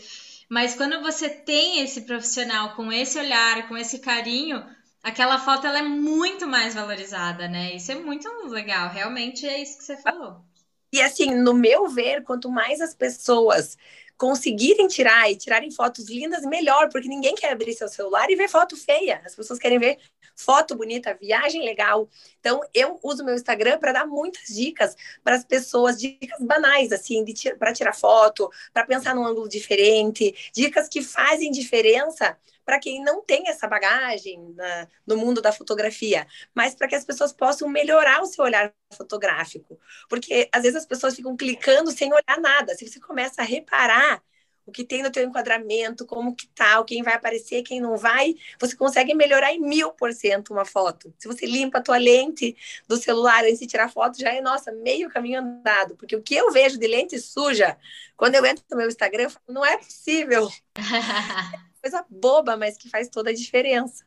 mas 0.49 0.75
quando 0.75 1.00
você 1.03 1.29
tem 1.29 1.82
esse 1.82 2.00
profissional 2.00 2.75
com 2.75 2.91
esse 2.91 3.17
olhar, 3.17 3.69
com 3.69 3.76
esse 3.76 4.00
carinho, 4.00 4.64
aquela 5.05 5.38
foto 5.38 5.69
ela 5.69 5.79
é 5.79 5.82
muito 5.82 6.49
mais 6.49 6.75
valorizada, 6.75 7.47
né? 7.47 7.76
Isso 7.76 7.93
é 7.93 7.94
muito 7.94 8.29
legal, 8.49 8.88
realmente 8.88 9.47
é 9.47 9.62
isso 9.62 9.79
que 9.79 9.85
você 9.85 9.97
falou. 9.97 10.44
E 10.93 11.00
assim, 11.03 11.35
no 11.35 11.53
meu 11.53 11.88
ver, 11.88 12.23
quanto 12.23 12.50
mais 12.50 12.81
as 12.81 12.94
pessoas 12.94 13.77
conseguirem 14.17 14.88
tirar 14.88 15.31
e 15.31 15.37
tirarem 15.37 15.71
fotos 15.71 16.09
lindas, 16.09 16.43
melhor, 16.43 16.88
porque 16.91 17.09
ninguém 17.09 17.35
quer 17.35 17.53
abrir 17.53 17.75
seu 17.75 17.88
celular 17.88 18.31
e 18.31 18.37
ver 18.37 18.49
foto 18.49 18.77
feia. 18.77 19.21
As 19.25 19.35
pessoas 19.35 19.59
querem 19.59 19.79
ver 19.79 19.99
foto 20.35 20.75
bonita, 20.75 21.17
viagem 21.21 21.62
legal. 21.62 22.09
Então, 22.41 22.61
eu 22.73 22.99
uso 23.03 23.25
meu 23.25 23.35
Instagram 23.35 23.79
para 23.79 23.93
dar 23.93 24.06
muitas 24.06 24.47
dicas 24.49 24.97
para 25.23 25.37
as 25.37 25.44
pessoas, 25.44 26.00
dicas 26.00 26.41
banais, 26.41 26.93
assim, 26.93 27.25
para 27.59 27.73
tirar 27.73 27.94
foto, 27.94 28.50
para 28.73 28.87
pensar 28.87 29.15
num 29.15 29.27
ângulo 29.27 29.49
diferente, 29.49 30.35
dicas 30.55 30.89
que 30.89 31.03
fazem 31.03 31.50
diferença 31.50 32.37
para 32.67 32.81
quem 32.81 33.01
não 33.03 33.23
tem 33.23 33.49
essa 33.49 33.69
bagagem 33.69 34.53
na, 34.57 34.89
no 35.07 35.17
mundo 35.17 35.41
da 35.41 35.53
fotografia, 35.53 36.27
mas 36.53 36.75
para 36.75 36.89
que 36.89 36.97
as 36.97 37.05
pessoas 37.05 37.33
possam 37.33 37.69
melhorar 37.69 38.21
o 38.21 38.27
seu 38.27 38.45
olhar 38.45 38.75
fotográfico. 38.93 39.79
Porque 40.09 40.49
às 40.53 40.63
vezes 40.63 40.77
as 40.77 40.87
pessoas 40.87 41.15
ficam 41.15 41.37
clicando 41.37 41.93
sem 41.93 42.13
olhar 42.13 42.41
nada. 42.41 42.75
Se 42.75 42.87
você 42.87 42.99
começa 42.99 43.41
a 43.41 43.45
reparar 43.45 44.21
o 44.67 44.73
que 44.73 44.85
tem 44.85 45.01
no 45.01 45.13
teu 45.13 45.23
enquadramento, 45.23 46.05
como 46.05 46.35
que 46.35 46.49
tá, 46.49 46.83
quem 46.83 47.05
vai 47.05 47.15
aparecer, 47.15 47.63
quem 47.63 47.81
não 47.81 47.97
vai, 47.97 48.35
você 48.61 48.75
consegue 48.75 49.15
melhorar 49.15 49.53
em 49.53 49.61
mil 49.61 49.93
por 49.93 50.13
cento 50.13 50.53
uma 50.53 50.65
foto. 50.65 51.15
Se 51.17 51.29
você 51.29 51.47
limpa 51.47 51.79
a 51.79 51.83
tua 51.83 51.99
lente 51.99 52.57
do 52.89 52.97
celular 52.97 53.45
antes 53.45 53.61
de 53.61 53.69
tirar 53.69 53.89
foto, 53.89 54.19
já 54.19 54.35
é, 54.35 54.41
nossa, 54.41 54.73
meio 54.73 55.09
caminho 55.09 55.39
andado. 55.39 55.95
Porque 55.95 56.17
o 56.17 56.23
que 56.23 56.35
eu 56.35 56.51
vejo 56.51 56.79
de 56.81 56.87
lente 56.89 57.17
suja, 57.21 57.79
quando 58.17 58.35
eu 58.35 58.45
entro 58.45 58.65
no 58.69 58.77
meu 58.77 58.89
Instagram, 58.89 59.25
eu 59.25 59.31
falo, 59.31 59.45
não 59.49 59.65
é 59.65 59.79
possível. 59.79 60.49
coisa 61.87 62.05
boba, 62.11 62.56
mas 62.56 62.77
que 62.77 62.91
faz 62.91 63.09
toda 63.09 63.31
a 63.31 63.35
diferença. 63.35 64.05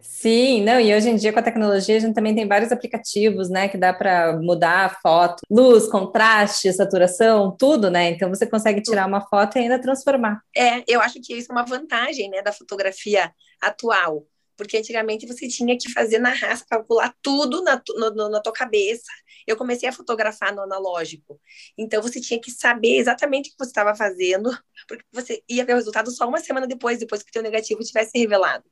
Sim, 0.00 0.64
não, 0.64 0.80
e 0.80 0.92
hoje 0.92 1.08
em 1.08 1.14
dia 1.14 1.32
com 1.32 1.38
a 1.38 1.42
tecnologia 1.42 1.96
a 1.96 2.00
gente 2.00 2.14
também 2.14 2.34
tem 2.34 2.46
vários 2.46 2.72
aplicativos, 2.72 3.48
né, 3.48 3.68
que 3.68 3.78
dá 3.78 3.92
para 3.92 4.36
mudar 4.36 4.86
a 4.86 4.88
foto, 4.88 5.42
luz, 5.48 5.86
contraste, 5.86 6.72
saturação, 6.72 7.56
tudo, 7.56 7.88
né? 7.88 8.10
Então 8.10 8.28
você 8.28 8.44
consegue 8.44 8.82
tirar 8.82 9.06
uma 9.06 9.20
foto 9.20 9.56
e 9.56 9.60
ainda 9.60 9.80
transformar. 9.80 10.40
É, 10.56 10.82
eu 10.88 11.00
acho 11.00 11.20
que 11.20 11.34
isso 11.34 11.52
é 11.52 11.54
uma 11.54 11.64
vantagem, 11.64 12.28
né, 12.28 12.42
da 12.42 12.52
fotografia 12.52 13.32
atual 13.60 14.26
porque 14.62 14.76
antigamente 14.76 15.26
você 15.26 15.48
tinha 15.48 15.76
que 15.76 15.90
fazer 15.92 16.18
na 16.18 16.30
raça, 16.30 16.64
calcular 16.68 17.14
tudo 17.20 17.62
na, 17.62 17.82
no, 17.96 18.28
na 18.28 18.40
tua 18.40 18.52
cabeça. 18.52 19.10
Eu 19.46 19.56
comecei 19.56 19.88
a 19.88 19.92
fotografar 19.92 20.54
no 20.54 20.62
analógico. 20.62 21.40
Então 21.76 22.00
você 22.00 22.20
tinha 22.20 22.40
que 22.40 22.50
saber 22.50 22.96
exatamente 22.96 23.48
o 23.48 23.52
que 23.52 23.58
você 23.58 23.70
estava 23.70 23.94
fazendo, 23.94 24.50
porque 24.88 25.04
você 25.12 25.42
ia 25.48 25.64
ver 25.64 25.72
o 25.72 25.76
resultado 25.76 26.10
só 26.10 26.28
uma 26.28 26.40
semana 26.40 26.66
depois, 26.66 26.98
depois 26.98 27.22
que 27.22 27.30
o 27.30 27.32
teu 27.32 27.42
negativo 27.42 27.82
tivesse 27.82 28.18
revelado. 28.18 28.64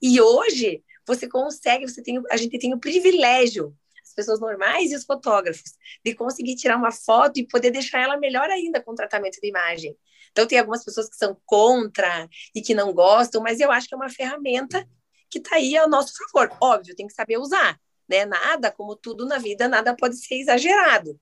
E 0.00 0.20
hoje 0.20 0.82
você 1.06 1.28
consegue, 1.28 1.86
você 1.88 2.02
tem, 2.02 2.22
a 2.30 2.36
gente 2.36 2.58
tem 2.58 2.72
o 2.72 2.80
privilégio 2.80 3.76
as 4.04 4.12
pessoas 4.14 4.38
normais 4.38 4.92
e 4.92 4.94
os 4.94 5.04
fotógrafos, 5.04 5.72
de 6.04 6.14
conseguir 6.14 6.54
tirar 6.56 6.76
uma 6.76 6.92
foto 6.92 7.38
e 7.38 7.46
poder 7.46 7.70
deixar 7.70 8.00
ela 8.00 8.18
melhor 8.18 8.48
ainda 8.50 8.80
com 8.80 8.92
o 8.92 8.94
tratamento 8.94 9.40
de 9.40 9.48
imagem. 9.48 9.96
Então, 10.30 10.46
tem 10.46 10.58
algumas 10.58 10.84
pessoas 10.84 11.08
que 11.08 11.16
são 11.16 11.36
contra 11.46 12.28
e 12.54 12.60
que 12.60 12.74
não 12.74 12.92
gostam, 12.92 13.42
mas 13.42 13.60
eu 13.60 13.70
acho 13.70 13.88
que 13.88 13.94
é 13.94 13.96
uma 13.96 14.10
ferramenta 14.10 14.86
que 15.30 15.38
está 15.38 15.56
aí 15.56 15.76
ao 15.76 15.88
nosso 15.88 16.12
favor. 16.16 16.56
Óbvio, 16.60 16.94
tem 16.94 17.06
que 17.06 17.12
saber 17.12 17.38
usar, 17.38 17.78
né? 18.08 18.24
Nada, 18.24 18.70
como 18.70 18.96
tudo 18.96 19.26
na 19.26 19.38
vida, 19.38 19.68
nada 19.68 19.94
pode 19.96 20.16
ser 20.16 20.36
exagerado. 20.36 21.18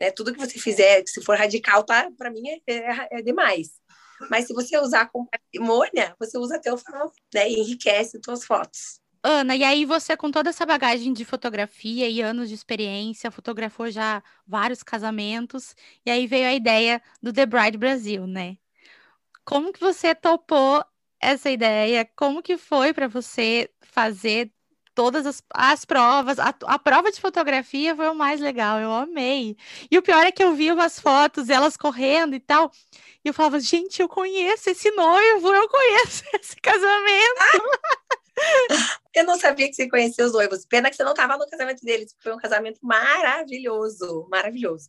Né? 0.00 0.10
Tudo 0.10 0.32
que 0.32 0.40
você 0.40 0.58
fizer, 0.58 1.02
se 1.06 1.22
for 1.22 1.36
radical, 1.36 1.84
tá? 1.84 2.10
Para 2.16 2.30
mim 2.30 2.42
é, 2.48 2.60
é, 2.66 3.08
é, 3.18 3.22
demais. 3.22 3.72
Mas 4.30 4.46
se 4.46 4.52
você 4.52 4.78
usar 4.78 5.06
com 5.10 5.26
parcimônia, 5.26 6.14
você 6.18 6.38
usa 6.38 6.56
até 6.56 6.72
o 6.72 6.78
favor, 6.78 7.12
né? 7.34 7.48
E 7.50 7.60
enriquece 7.60 8.16
as 8.16 8.22
suas 8.24 8.44
fotos. 8.44 9.00
Ana, 9.22 9.54
e 9.54 9.62
aí 9.62 9.84
você, 9.84 10.16
com 10.16 10.30
toda 10.30 10.48
essa 10.48 10.64
bagagem 10.64 11.12
de 11.12 11.26
fotografia 11.26 12.08
e 12.08 12.22
anos 12.22 12.48
de 12.48 12.54
experiência, 12.54 13.30
fotografou 13.30 13.90
já 13.90 14.22
vários 14.46 14.82
casamentos, 14.82 15.76
e 16.06 16.10
aí 16.10 16.26
veio 16.26 16.46
a 16.46 16.54
ideia 16.54 17.02
do 17.22 17.30
The 17.30 17.44
Bride 17.44 17.76
Brasil, 17.76 18.26
né? 18.26 18.56
Como 19.44 19.72
que 19.72 19.80
você 19.80 20.14
topou 20.14 20.82
essa 21.20 21.50
ideia? 21.50 22.08
Como 22.16 22.42
que 22.42 22.56
foi 22.56 22.92
para 22.92 23.08
você 23.08 23.70
fazer 23.82 24.52
todas 24.94 25.24
as, 25.26 25.42
as 25.54 25.84
provas. 25.84 26.38
A, 26.38 26.54
a 26.64 26.78
prova 26.78 27.10
de 27.10 27.20
fotografia 27.20 27.96
foi 27.96 28.08
o 28.08 28.14
mais 28.14 28.40
legal, 28.40 28.78
eu 28.78 28.92
amei. 28.92 29.56
E 29.90 29.96
o 29.96 30.02
pior 30.02 30.26
é 30.26 30.32
que 30.32 30.42
eu 30.42 30.54
vi 30.54 30.70
umas 30.70 31.00
fotos, 31.00 31.48
elas 31.48 31.76
correndo 31.76 32.34
e 32.34 32.40
tal. 32.40 32.70
E 33.24 33.28
eu 33.28 33.34
falava, 33.34 33.58
gente, 33.60 34.00
eu 34.02 34.08
conheço 34.08 34.70
esse 34.70 34.90
noivo, 34.90 35.54
eu 35.54 35.68
conheço 35.68 36.22
esse 36.38 36.56
casamento. 36.56 37.40
Eu 39.14 39.24
não 39.24 39.38
sabia 39.38 39.68
que 39.68 39.74
você 39.74 39.86
conhecia 39.86 40.24
os 40.24 40.32
noivos. 40.32 40.64
Pena 40.64 40.88
que 40.88 40.96
você 40.96 41.04
não 41.04 41.10
estava 41.10 41.36
no 41.36 41.46
casamento 41.46 41.84
deles. 41.84 42.14
Foi 42.20 42.32
um 42.32 42.38
casamento 42.38 42.78
maravilhoso, 42.80 44.26
maravilhoso. 44.30 44.88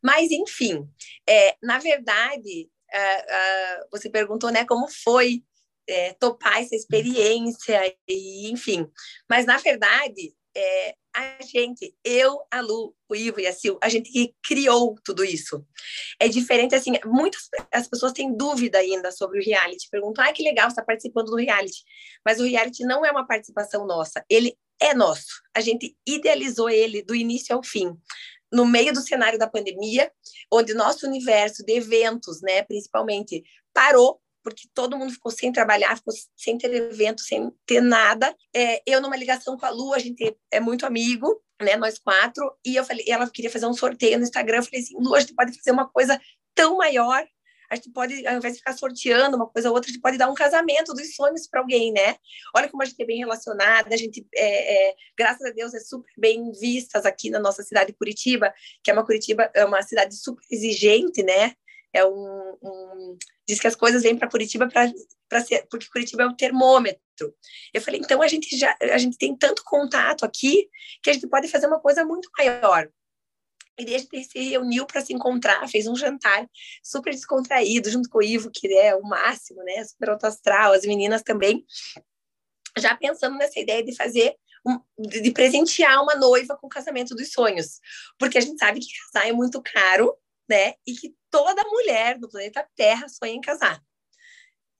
Mas, 0.00 0.30
enfim, 0.30 0.86
é, 1.28 1.56
na 1.60 1.78
verdade, 1.78 2.68
uh, 2.94 3.82
uh, 3.82 3.88
você 3.90 4.08
perguntou, 4.08 4.52
né, 4.52 4.64
como 4.64 4.86
foi 4.88 5.42
é, 5.88 6.12
topar 6.14 6.60
essa 6.60 6.74
experiência, 6.74 7.94
e, 8.08 8.50
enfim. 8.50 8.88
Mas, 9.28 9.46
na 9.46 9.58
verdade, 9.58 10.34
é, 10.56 10.94
a 11.14 11.42
gente, 11.42 11.94
eu, 12.04 12.40
a 12.50 12.60
Lu, 12.60 12.94
o 13.08 13.14
Ivo 13.14 13.40
e 13.40 13.46
a 13.46 13.52
Sil, 13.54 13.78
a 13.82 13.88
gente 13.88 14.34
criou 14.42 14.96
tudo 15.04 15.24
isso. 15.24 15.64
É 16.18 16.28
diferente, 16.28 16.74
assim, 16.74 16.92
muitas 17.04 17.48
as 17.72 17.88
pessoas 17.88 18.12
têm 18.12 18.36
dúvida 18.36 18.78
ainda 18.78 19.12
sobre 19.12 19.40
o 19.40 19.44
reality, 19.44 19.88
perguntam, 19.90 20.24
ah, 20.24 20.32
que 20.32 20.42
legal, 20.42 20.68
você 20.68 20.72
está 20.72 20.84
participando 20.84 21.30
do 21.30 21.36
reality. 21.36 21.82
Mas 22.24 22.40
o 22.40 22.44
reality 22.44 22.84
não 22.84 23.04
é 23.04 23.10
uma 23.10 23.26
participação 23.26 23.86
nossa, 23.86 24.24
ele 24.28 24.56
é 24.80 24.92
nosso. 24.94 25.40
A 25.54 25.60
gente 25.60 25.96
idealizou 26.06 26.68
ele 26.68 27.02
do 27.02 27.14
início 27.14 27.54
ao 27.54 27.62
fim. 27.62 27.96
No 28.52 28.64
meio 28.64 28.92
do 28.92 29.00
cenário 29.00 29.38
da 29.38 29.48
pandemia, 29.48 30.10
onde 30.52 30.74
nosso 30.74 31.06
universo 31.06 31.64
de 31.64 31.72
eventos, 31.74 32.40
né, 32.40 32.62
principalmente, 32.62 33.42
parou 33.72 34.20
porque 34.44 34.68
todo 34.74 34.96
mundo 34.96 35.10
ficou 35.10 35.32
sem 35.32 35.50
trabalhar, 35.50 35.96
ficou 35.96 36.12
sem 36.36 36.58
ter 36.58 36.72
evento, 36.72 37.22
sem 37.22 37.50
ter 37.64 37.80
nada. 37.80 38.36
É, 38.54 38.82
eu 38.86 39.00
numa 39.00 39.16
ligação 39.16 39.56
com 39.56 39.64
a 39.64 39.70
Lu, 39.70 39.94
a 39.94 39.98
gente 39.98 40.36
é 40.52 40.60
muito 40.60 40.84
amigo, 40.84 41.42
né, 41.60 41.76
nós 41.76 41.98
quatro, 41.98 42.54
e 42.64 42.76
eu 42.76 42.84
falei, 42.84 43.04
ela 43.08 43.28
queria 43.28 43.50
fazer 43.50 43.66
um 43.66 43.72
sorteio 43.72 44.18
no 44.18 44.24
Instagram, 44.24 44.58
eu 44.58 44.62
falei 44.62 44.82
assim, 44.82 44.94
Lu, 44.98 45.14
a 45.14 45.20
gente 45.20 45.34
pode 45.34 45.56
fazer 45.56 45.70
uma 45.70 45.88
coisa 45.88 46.20
tão 46.54 46.76
maior, 46.76 47.24
a 47.70 47.76
gente 47.76 47.90
pode, 47.90 48.26
ao 48.26 48.36
invés 48.36 48.54
de 48.54 48.58
ficar 48.58 48.74
sorteando 48.74 49.36
uma 49.36 49.48
coisa 49.48 49.70
ou 49.70 49.74
outra, 49.74 49.90
a 49.90 49.92
gente 49.92 50.02
pode 50.02 50.18
dar 50.18 50.28
um 50.28 50.34
casamento 50.34 50.92
dos 50.92 51.14
sonhos 51.14 51.48
para 51.48 51.60
alguém, 51.60 51.92
né? 51.92 52.16
Olha 52.54 52.68
como 52.68 52.82
a 52.82 52.86
gente 52.86 53.02
é 53.02 53.06
bem 53.06 53.18
relacionada, 53.18 53.94
a 53.94 53.96
gente, 53.96 54.26
é, 54.34 54.90
é, 54.90 54.94
graças 55.18 55.44
a 55.46 55.50
Deus, 55.50 55.72
é 55.72 55.80
super 55.80 56.12
bem 56.18 56.52
vistas 56.52 57.06
aqui 57.06 57.30
na 57.30 57.40
nossa 57.40 57.62
cidade 57.62 57.92
de 57.92 57.96
Curitiba, 57.96 58.52
que 58.82 58.90
é 58.90 58.94
uma 58.94 59.04
Curitiba, 59.04 59.50
é 59.54 59.64
uma 59.64 59.82
cidade 59.82 60.14
super 60.14 60.44
exigente, 60.50 61.22
né? 61.22 61.54
É 61.94 62.04
um, 62.04 62.58
um 62.62 63.18
diz 63.46 63.60
que 63.60 63.66
as 63.66 63.76
coisas 63.76 64.02
vêm 64.02 64.18
para 64.18 64.28
Curitiba 64.28 64.68
para 64.68 65.40
ser 65.40 65.66
porque 65.70 65.88
Curitiba 65.88 66.24
é 66.24 66.26
o 66.26 66.36
termômetro. 66.36 67.00
Eu 67.72 67.80
falei, 67.80 68.00
então 68.00 68.20
a 68.20 68.26
gente 68.28 68.56
já 68.58 68.76
a 68.80 68.98
gente 68.98 69.16
tem 69.16 69.36
tanto 69.36 69.62
contato 69.64 70.24
aqui 70.24 70.68
que 71.02 71.10
a 71.10 71.12
gente 71.12 71.28
pode 71.28 71.48
fazer 71.48 71.66
uma 71.66 71.80
coisa 71.80 72.04
muito 72.04 72.28
maior. 72.36 72.88
E 73.78 73.94
a 73.94 73.98
gente 73.98 74.24
se 74.24 74.38
reuniu 74.50 74.86
para 74.86 75.00
se 75.00 75.12
encontrar, 75.12 75.68
fez 75.68 75.86
um 75.86 75.96
jantar 75.96 76.48
super 76.82 77.12
descontraído, 77.12 77.90
junto 77.90 78.08
com 78.08 78.18
o 78.18 78.22
Ivo, 78.22 78.50
que 78.52 78.72
é 78.72 78.94
o 78.94 79.02
máximo, 79.02 79.62
né? 79.64 79.82
Super 79.84 80.10
alto 80.10 80.26
astral, 80.26 80.72
as 80.72 80.84
meninas 80.84 81.22
também. 81.22 81.64
Já 82.78 82.96
pensando 82.96 83.36
nessa 83.36 83.58
ideia 83.58 83.82
de 83.84 83.94
fazer 83.94 84.36
de 84.98 85.30
presentear 85.30 86.02
uma 86.02 86.14
noiva 86.14 86.56
com 86.56 86.66
o 86.66 86.70
casamento 86.70 87.14
dos 87.14 87.32
sonhos. 87.32 87.80
Porque 88.18 88.38
a 88.38 88.40
gente 88.40 88.58
sabe 88.58 88.80
que 88.80 88.86
casar 89.12 89.28
é 89.28 89.32
muito 89.32 89.60
caro, 89.60 90.16
né? 90.48 90.74
E 90.86 90.94
que 90.94 91.14
toda 91.34 91.68
mulher 91.68 92.16
do 92.16 92.28
planeta 92.28 92.64
Terra 92.76 93.08
sonha 93.08 93.32
em 93.32 93.40
casar. 93.40 93.82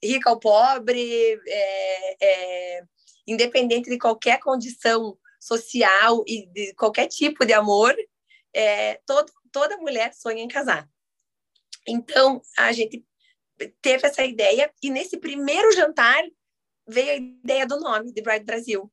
Rica 0.00 0.30
ou 0.30 0.38
pobre, 0.38 1.36
é, 1.48 2.24
é, 2.24 2.82
independente 3.26 3.90
de 3.90 3.98
qualquer 3.98 4.38
condição 4.38 5.18
social 5.40 6.22
e 6.28 6.46
de 6.46 6.72
qualquer 6.74 7.08
tipo 7.08 7.44
de 7.44 7.52
amor, 7.52 7.92
é, 8.54 9.00
todo, 9.04 9.32
toda 9.50 9.78
mulher 9.78 10.14
sonha 10.14 10.44
em 10.44 10.46
casar. 10.46 10.88
Então, 11.88 12.40
a 12.56 12.70
gente 12.70 13.04
teve 13.82 14.06
essa 14.06 14.24
ideia 14.24 14.72
e 14.80 14.90
nesse 14.90 15.18
primeiro 15.18 15.72
jantar 15.72 16.22
veio 16.86 17.10
a 17.10 17.16
ideia 17.16 17.66
do 17.66 17.80
nome, 17.80 18.12
de 18.12 18.22
Bride 18.22 18.44
Brasil. 18.44 18.92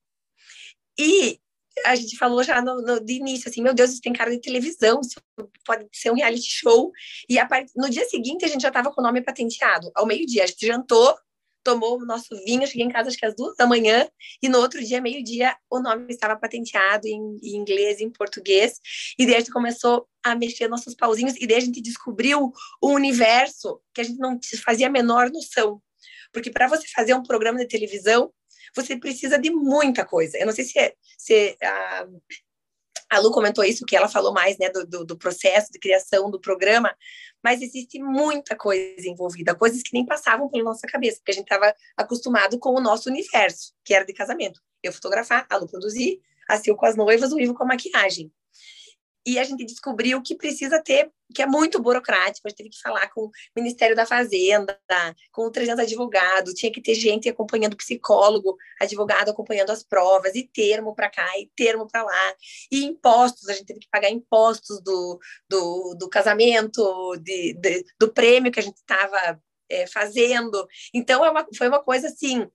E 0.97 1.39
a 1.85 1.95
gente 1.95 2.17
falou 2.17 2.43
já 2.43 2.61
no, 2.61 2.81
no, 2.81 2.99
de 2.99 3.13
início, 3.13 3.49
assim, 3.49 3.61
meu 3.61 3.73
Deus, 3.73 3.91
isso 3.91 4.01
tem 4.01 4.13
cara 4.13 4.31
de 4.31 4.39
televisão, 4.39 4.99
isso 5.01 5.19
pode 5.65 5.87
ser 5.93 6.11
um 6.11 6.15
reality 6.15 6.49
show. 6.49 6.91
E 7.29 7.43
part... 7.45 7.71
no 7.75 7.89
dia 7.89 8.05
seguinte 8.05 8.45
a 8.45 8.47
gente 8.47 8.61
já 8.61 8.67
estava 8.67 8.91
com 8.91 9.01
o 9.01 9.03
nome 9.03 9.21
patenteado. 9.21 9.91
Ao 9.95 10.05
meio-dia, 10.05 10.43
a 10.43 10.47
gente 10.47 10.65
jantou, 10.65 11.15
tomou 11.63 11.99
o 11.99 12.05
nosso 12.05 12.35
vinho, 12.45 12.67
cheguei 12.67 12.85
em 12.85 12.89
casa 12.89 13.09
acho 13.09 13.17
que 13.17 13.25
às 13.25 13.35
duas 13.35 13.55
da 13.55 13.65
manhã, 13.65 14.07
e 14.41 14.49
no 14.49 14.59
outro 14.59 14.83
dia, 14.83 15.01
meio-dia, 15.01 15.55
o 15.69 15.79
nome 15.79 16.07
estava 16.09 16.35
patenteado 16.35 17.07
em, 17.07 17.37
em 17.41 17.55
inglês 17.55 17.99
em 17.99 18.09
português. 18.09 18.79
E 19.17 19.25
daí 19.25 19.35
a 19.35 19.39
gente 19.39 19.51
começou 19.51 20.07
a 20.23 20.35
mexer 20.35 20.67
nossos 20.67 20.95
pauzinhos, 20.95 21.35
e 21.39 21.47
daí 21.47 21.57
a 21.57 21.61
gente 21.61 21.81
descobriu 21.81 22.51
um 22.83 22.93
universo 22.93 23.79
que 23.93 24.01
a 24.01 24.03
gente 24.03 24.19
não 24.19 24.39
fazia 24.63 24.87
a 24.87 24.91
menor 24.91 25.31
noção. 25.31 25.81
Porque 26.33 26.49
para 26.49 26.67
você 26.67 26.87
fazer 26.87 27.13
um 27.13 27.23
programa 27.23 27.59
de 27.59 27.67
televisão, 27.67 28.31
você 28.75 28.97
precisa 28.97 29.37
de 29.37 29.49
muita 29.49 30.05
coisa. 30.05 30.37
Eu 30.37 30.45
não 30.45 30.53
sei 30.53 30.65
se, 30.65 30.79
é, 30.79 30.93
se 31.17 31.57
a, 31.61 32.07
a 33.11 33.19
Lu 33.19 33.31
comentou 33.31 33.63
isso, 33.63 33.85
que 33.85 33.95
ela 33.95 34.07
falou 34.07 34.33
mais 34.33 34.57
né, 34.57 34.69
do, 34.69 34.85
do, 34.85 35.05
do, 35.05 35.17
processo 35.17 35.71
de 35.71 35.79
criação 35.79 36.29
do 36.29 36.39
programa, 36.39 36.95
mas 37.43 37.61
existe 37.61 37.99
muita 37.99 38.55
coisa 38.55 39.07
envolvida, 39.07 39.55
coisas 39.55 39.81
que 39.81 39.93
nem 39.93 40.05
passavam 40.05 40.49
pela 40.49 40.63
nossa 40.63 40.87
cabeça, 40.87 41.17
porque 41.17 41.31
a 41.31 41.35
gente 41.35 41.51
estava 41.51 41.73
acostumado 41.97 42.57
com 42.59 42.71
o 42.71 42.81
nosso 42.81 43.09
universo, 43.09 43.73
que 43.83 43.93
era 43.93 44.05
de 44.05 44.13
casamento. 44.13 44.59
Eu 44.81 44.93
fotografar, 44.93 45.45
a 45.49 45.57
Lu 45.57 45.67
produzir, 45.67 46.21
a 46.49 46.57
Sil 46.57 46.75
com 46.75 46.85
as 46.85 46.95
noivas, 46.95 47.31
o 47.31 47.39
Ivo 47.39 47.53
com 47.53 47.63
a 47.63 47.67
maquiagem 47.67 48.31
e 49.25 49.37
a 49.37 49.43
gente 49.43 49.65
descobriu 49.65 50.21
que 50.21 50.35
precisa 50.35 50.81
ter, 50.81 51.11
que 51.33 51.41
é 51.41 51.45
muito 51.45 51.81
burocrático, 51.81 52.47
a 52.47 52.49
gente 52.49 52.57
teve 52.57 52.69
que 52.69 52.81
falar 52.81 53.07
com 53.09 53.25
o 53.25 53.31
Ministério 53.55 53.95
da 53.95 54.05
Fazenda, 54.05 54.77
com 55.31 55.49
300 55.49 55.83
advogados, 55.83 56.53
tinha 56.53 56.71
que 56.71 56.81
ter 56.81 56.95
gente 56.95 57.29
acompanhando 57.29 57.77
psicólogo, 57.77 58.57
advogado 58.79 59.29
acompanhando 59.29 59.69
as 59.69 59.83
provas, 59.83 60.35
e 60.35 60.43
termo 60.43 60.95
para 60.95 61.09
cá, 61.09 61.27
e 61.37 61.49
termo 61.55 61.87
para 61.87 62.03
lá, 62.03 62.35
e 62.71 62.83
impostos, 62.83 63.47
a 63.47 63.53
gente 63.53 63.65
teve 63.65 63.79
que 63.79 63.89
pagar 63.89 64.09
impostos 64.09 64.81
do, 64.81 65.19
do, 65.49 65.95
do 65.99 66.09
casamento, 66.09 67.15
de, 67.17 67.53
de, 67.53 67.85
do 67.99 68.11
prêmio 68.11 68.51
que 68.51 68.59
a 68.59 68.63
gente 68.63 68.77
estava 68.77 69.39
é, 69.69 69.87
fazendo, 69.87 70.67
então 70.93 71.23
é 71.23 71.31
uma, 71.31 71.47
foi 71.55 71.67
uma 71.67 71.81
coisa 71.81 72.07
assim, 72.07 72.47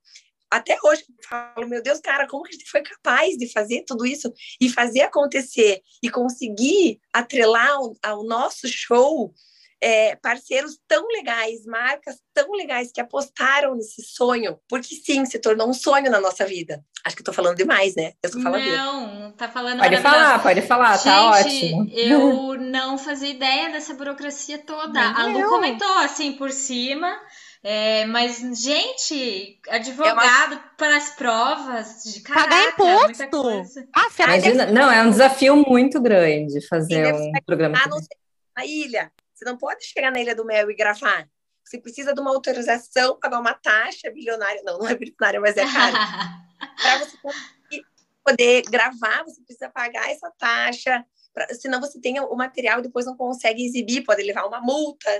até 0.50 0.76
hoje 0.84 1.04
eu 1.08 1.28
falo, 1.28 1.68
meu 1.68 1.82
Deus, 1.82 2.00
cara, 2.00 2.26
como 2.26 2.44
que 2.44 2.50
a 2.50 2.52
gente 2.52 2.70
foi 2.70 2.82
capaz 2.82 3.36
de 3.36 3.50
fazer 3.52 3.84
tudo 3.86 4.06
isso 4.06 4.32
e 4.60 4.68
fazer 4.68 5.02
acontecer 5.02 5.82
e 6.02 6.10
conseguir 6.10 7.00
atrelar 7.12 7.70
ao, 7.70 7.96
ao 8.02 8.24
nosso 8.24 8.68
show 8.68 9.32
é, 9.80 10.16
parceiros 10.16 10.78
tão 10.88 11.06
legais, 11.08 11.64
marcas 11.66 12.16
tão 12.32 12.50
legais 12.52 12.90
que 12.92 13.00
apostaram 13.00 13.74
nesse 13.74 14.02
sonho, 14.02 14.58
porque 14.68 14.94
sim, 14.94 15.24
se 15.26 15.38
tornou 15.38 15.68
um 15.68 15.74
sonho 15.74 16.10
na 16.10 16.20
nossa 16.20 16.46
vida. 16.46 16.82
Acho 17.04 17.14
que 17.14 17.22
estou 17.22 17.34
falando 17.34 17.56
demais, 17.56 17.94
né? 17.94 18.12
Eu 18.22 18.30
sou 18.30 18.40
faladeira. 18.42 18.76
Não, 18.76 19.32
tá 19.32 19.48
falando 19.48 19.78
Pode 19.78 19.96
falar, 19.98 20.42
pode 20.42 20.62
falar, 20.62 20.98
tá 20.98 20.98
Gente, 20.98 21.04
tá 21.04 21.30
ótimo. 21.30 21.90
Eu 21.92 22.54
não 22.58 22.98
fazia 22.98 23.30
ideia 23.30 23.70
dessa 23.70 23.94
burocracia 23.94 24.58
toda. 24.58 25.00
a 25.00 25.26
Lu 25.26 25.42
comentou 25.48 25.98
assim 25.98 26.32
por 26.32 26.50
cima. 26.50 27.16
É, 27.68 28.06
mas, 28.06 28.38
gente, 28.62 29.58
advogado 29.68 30.52
é 30.52 30.56
uma... 30.56 30.64
para 30.78 30.96
as 30.98 31.16
provas 31.16 32.04
de 32.04 32.20
caraca, 32.20 32.48
Pagar 32.48 33.24
imposto. 33.24 33.88
Ah, 33.92 34.06
Imagina, 34.22 34.66
não, 34.66 34.88
é 34.88 35.02
um 35.02 35.10
desafio 35.10 35.56
muito 35.56 36.00
grande 36.00 36.64
fazer 36.68 37.12
um 37.12 37.32
programa. 37.44 37.76
Ah, 37.82 37.88
não 37.88 37.98
na 38.56 38.64
ilha. 38.64 39.12
Você 39.34 39.44
não 39.44 39.58
pode 39.58 39.84
chegar 39.84 40.12
na 40.12 40.20
Ilha 40.20 40.32
do 40.32 40.44
Mel 40.44 40.70
e 40.70 40.76
gravar. 40.76 41.28
Você 41.64 41.80
precisa 41.80 42.14
de 42.14 42.20
uma 42.20 42.30
autorização, 42.30 43.18
pagar 43.18 43.40
uma 43.40 43.52
taxa 43.52 44.12
bilionária. 44.12 44.62
Não, 44.64 44.78
não 44.78 44.86
é 44.88 44.94
bilionária, 44.94 45.40
mas 45.40 45.56
é 45.56 45.64
caro. 45.64 45.96
para 46.80 46.98
você 47.00 47.18
poder 48.24 48.62
gravar, 48.70 49.24
você 49.24 49.42
precisa 49.42 49.68
pagar 49.70 50.08
essa 50.08 50.30
taxa. 50.38 51.04
Pra, 51.34 51.52
senão 51.52 51.80
você 51.80 52.00
tem 52.00 52.20
o 52.20 52.36
material 52.36 52.78
e 52.78 52.82
depois 52.82 53.06
não 53.06 53.16
consegue 53.16 53.66
exibir, 53.66 54.04
pode 54.04 54.22
levar 54.22 54.46
uma 54.46 54.60
multa 54.60 55.10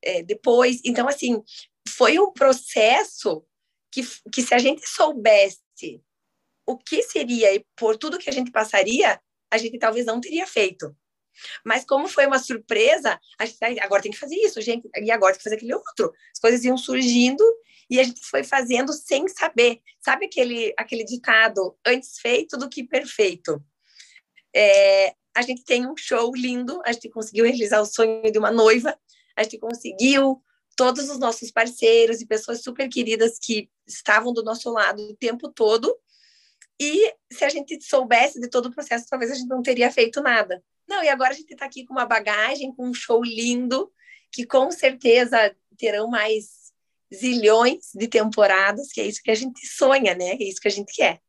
é, 0.00 0.22
depois. 0.22 0.80
Então, 0.84 1.08
assim, 1.08 1.42
foi 1.88 2.18
um 2.18 2.32
processo 2.32 3.44
que, 3.90 4.02
que 4.32 4.42
se 4.42 4.54
a 4.54 4.58
gente 4.58 4.86
soubesse 4.88 6.02
o 6.66 6.76
que 6.76 7.02
seria 7.02 7.54
e 7.54 7.64
por 7.76 7.96
tudo 7.96 8.18
que 8.18 8.28
a 8.28 8.32
gente 8.32 8.50
passaria, 8.50 9.20
a 9.50 9.58
gente 9.58 9.78
talvez 9.78 10.04
não 10.04 10.20
teria 10.20 10.46
feito. 10.46 10.94
Mas 11.64 11.84
como 11.84 12.08
foi 12.08 12.26
uma 12.26 12.38
surpresa, 12.38 13.18
a 13.38 13.46
gente 13.46 13.80
agora 13.80 14.02
tem 14.02 14.10
que 14.10 14.18
fazer 14.18 14.36
isso, 14.36 14.60
gente, 14.60 14.88
e 14.96 15.10
agora 15.10 15.32
tem 15.32 15.38
que 15.38 15.44
fazer 15.44 15.56
aquele 15.56 15.74
outro. 15.74 16.12
As 16.32 16.40
coisas 16.40 16.64
iam 16.64 16.76
surgindo 16.76 17.44
e 17.90 18.00
a 18.00 18.04
gente 18.04 18.20
foi 18.24 18.42
fazendo 18.42 18.92
sem 18.92 19.28
saber. 19.28 19.80
Sabe 20.00 20.26
aquele, 20.26 20.74
aquele 20.76 21.04
ditado, 21.04 21.78
antes 21.86 22.18
feito 22.18 22.56
do 22.56 22.68
que 22.68 22.82
perfeito? 22.82 23.62
É, 24.54 25.14
a 25.34 25.42
gente 25.42 25.64
tem 25.64 25.86
um 25.86 25.96
show 25.96 26.34
lindo, 26.34 26.80
a 26.84 26.92
gente 26.92 27.10
conseguiu 27.10 27.44
realizar 27.44 27.80
o 27.80 27.86
sonho 27.86 28.30
de 28.30 28.38
uma 28.38 28.50
noiva, 28.50 28.98
a 29.36 29.42
gente 29.42 29.58
conseguiu 29.58 30.42
todos 30.76 31.08
os 31.08 31.18
nossos 31.18 31.50
parceiros 31.50 32.20
e 32.20 32.26
pessoas 32.26 32.62
super 32.62 32.88
queridas 32.88 33.38
que 33.38 33.70
estavam 33.86 34.32
do 34.32 34.44
nosso 34.44 34.70
lado 34.70 35.02
o 35.02 35.16
tempo 35.16 35.48
todo. 35.48 35.96
E 36.78 37.14
se 37.32 37.44
a 37.44 37.48
gente 37.48 37.80
soubesse 37.82 38.38
de 38.38 38.48
todo 38.48 38.66
o 38.66 38.72
processo, 38.72 39.06
talvez 39.08 39.32
a 39.32 39.34
gente 39.34 39.48
não 39.48 39.62
teria 39.62 39.90
feito 39.90 40.20
nada. 40.20 40.62
Não, 40.86 41.02
e 41.02 41.08
agora 41.08 41.30
a 41.30 41.36
gente 41.36 41.52
está 41.52 41.64
aqui 41.64 41.84
com 41.84 41.94
uma 41.94 42.04
bagagem, 42.04 42.72
com 42.72 42.86
um 42.86 42.94
show 42.94 43.24
lindo, 43.24 43.90
que 44.30 44.44
com 44.44 44.70
certeza 44.70 45.56
terão 45.78 46.08
mais 46.08 46.66
zilhões 47.12 47.90
de 47.94 48.06
temporadas, 48.06 48.92
que 48.92 49.00
é 49.00 49.06
isso 49.06 49.22
que 49.22 49.30
a 49.30 49.34
gente 49.34 49.66
sonha, 49.66 50.14
né? 50.14 50.32
É 50.32 50.44
isso 50.44 50.60
que 50.60 50.68
a 50.68 50.70
gente 50.70 50.92
quer. 50.94 51.20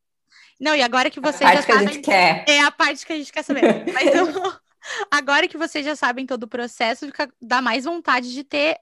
Não, 0.60 0.76
e 0.76 0.82
agora 0.82 1.10
que 1.10 1.20
vocês 1.20 1.42
a 1.42 1.54
parte 1.54 1.60
já 1.60 1.66
que 1.66 1.72
a 1.72 1.76
sabem... 1.76 1.94
gente 1.94 2.04
quer. 2.04 2.46
É 2.48 2.60
a 2.60 2.72
parte 2.72 3.06
que 3.06 3.14
a 3.14 3.18
gente 3.18 3.32
quer 3.32 3.44
saber. 3.44 3.86
Mas 3.94 4.14
eu... 4.14 4.26
agora 5.10 5.48
que 5.48 5.58
vocês 5.58 5.86
já 5.86 5.96
sabem 5.96 6.26
todo 6.26 6.44
o 6.44 6.48
processo, 6.48 7.06
fica... 7.06 7.32
dá 7.42 7.62
mais 7.62 7.86
vontade 7.86 8.34
de 8.34 8.44
ter 8.44 8.78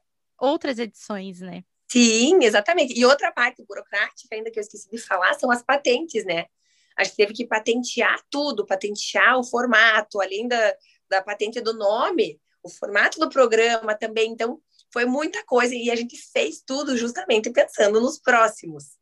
outras 0.45 0.79
edições, 0.79 1.41
né? 1.41 1.63
Sim, 1.87 2.43
exatamente. 2.43 2.97
E 2.97 3.05
outra 3.05 3.31
parte 3.31 3.63
burocrática, 3.67 4.35
ainda 4.35 4.51
que 4.51 4.59
eu 4.59 4.61
esqueci 4.61 4.89
de 4.89 4.97
falar, 4.97 5.33
são 5.35 5.51
as 5.51 5.63
patentes, 5.63 6.25
né? 6.25 6.45
A 6.97 7.03
gente 7.03 7.15
teve 7.15 7.33
que 7.33 7.45
patentear 7.45 8.19
tudo, 8.29 8.65
patentear 8.65 9.37
o 9.37 9.43
formato, 9.43 10.21
além 10.21 10.47
da, 10.47 10.75
da 11.09 11.21
patente 11.21 11.59
do 11.61 11.73
nome, 11.73 12.39
o 12.63 12.69
formato 12.69 13.19
do 13.19 13.29
programa 13.29 13.93
também. 13.95 14.31
Então, 14.31 14.61
foi 14.91 15.05
muita 15.05 15.43
coisa 15.45 15.75
e 15.75 15.91
a 15.91 15.95
gente 15.95 16.17
fez 16.31 16.61
tudo 16.65 16.97
justamente 16.97 17.49
pensando 17.51 17.99
nos 17.99 18.19
próximos, 18.19 18.97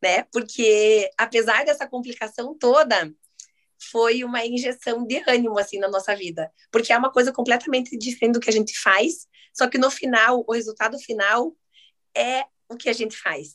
né? 0.00 0.24
Porque, 0.32 1.10
apesar 1.18 1.64
dessa 1.64 1.86
complicação 1.86 2.56
toda, 2.56 3.12
foi 3.90 4.22
uma 4.22 4.44
injeção 4.46 5.04
de 5.04 5.22
ânimo, 5.26 5.58
assim, 5.58 5.78
na 5.78 5.88
nossa 5.88 6.14
vida. 6.14 6.50
Porque 6.70 6.92
é 6.92 6.98
uma 6.98 7.10
coisa 7.10 7.32
completamente 7.32 7.96
diferente 7.96 8.34
do 8.34 8.40
que 8.40 8.50
a 8.50 8.52
gente 8.52 8.78
faz, 8.78 9.26
só 9.52 9.68
que 9.68 9.78
no 9.78 9.90
final, 9.90 10.44
o 10.46 10.52
resultado 10.52 10.98
final 10.98 11.54
é 12.14 12.44
o 12.68 12.76
que 12.76 12.88
a 12.88 12.92
gente 12.92 13.16
faz. 13.16 13.54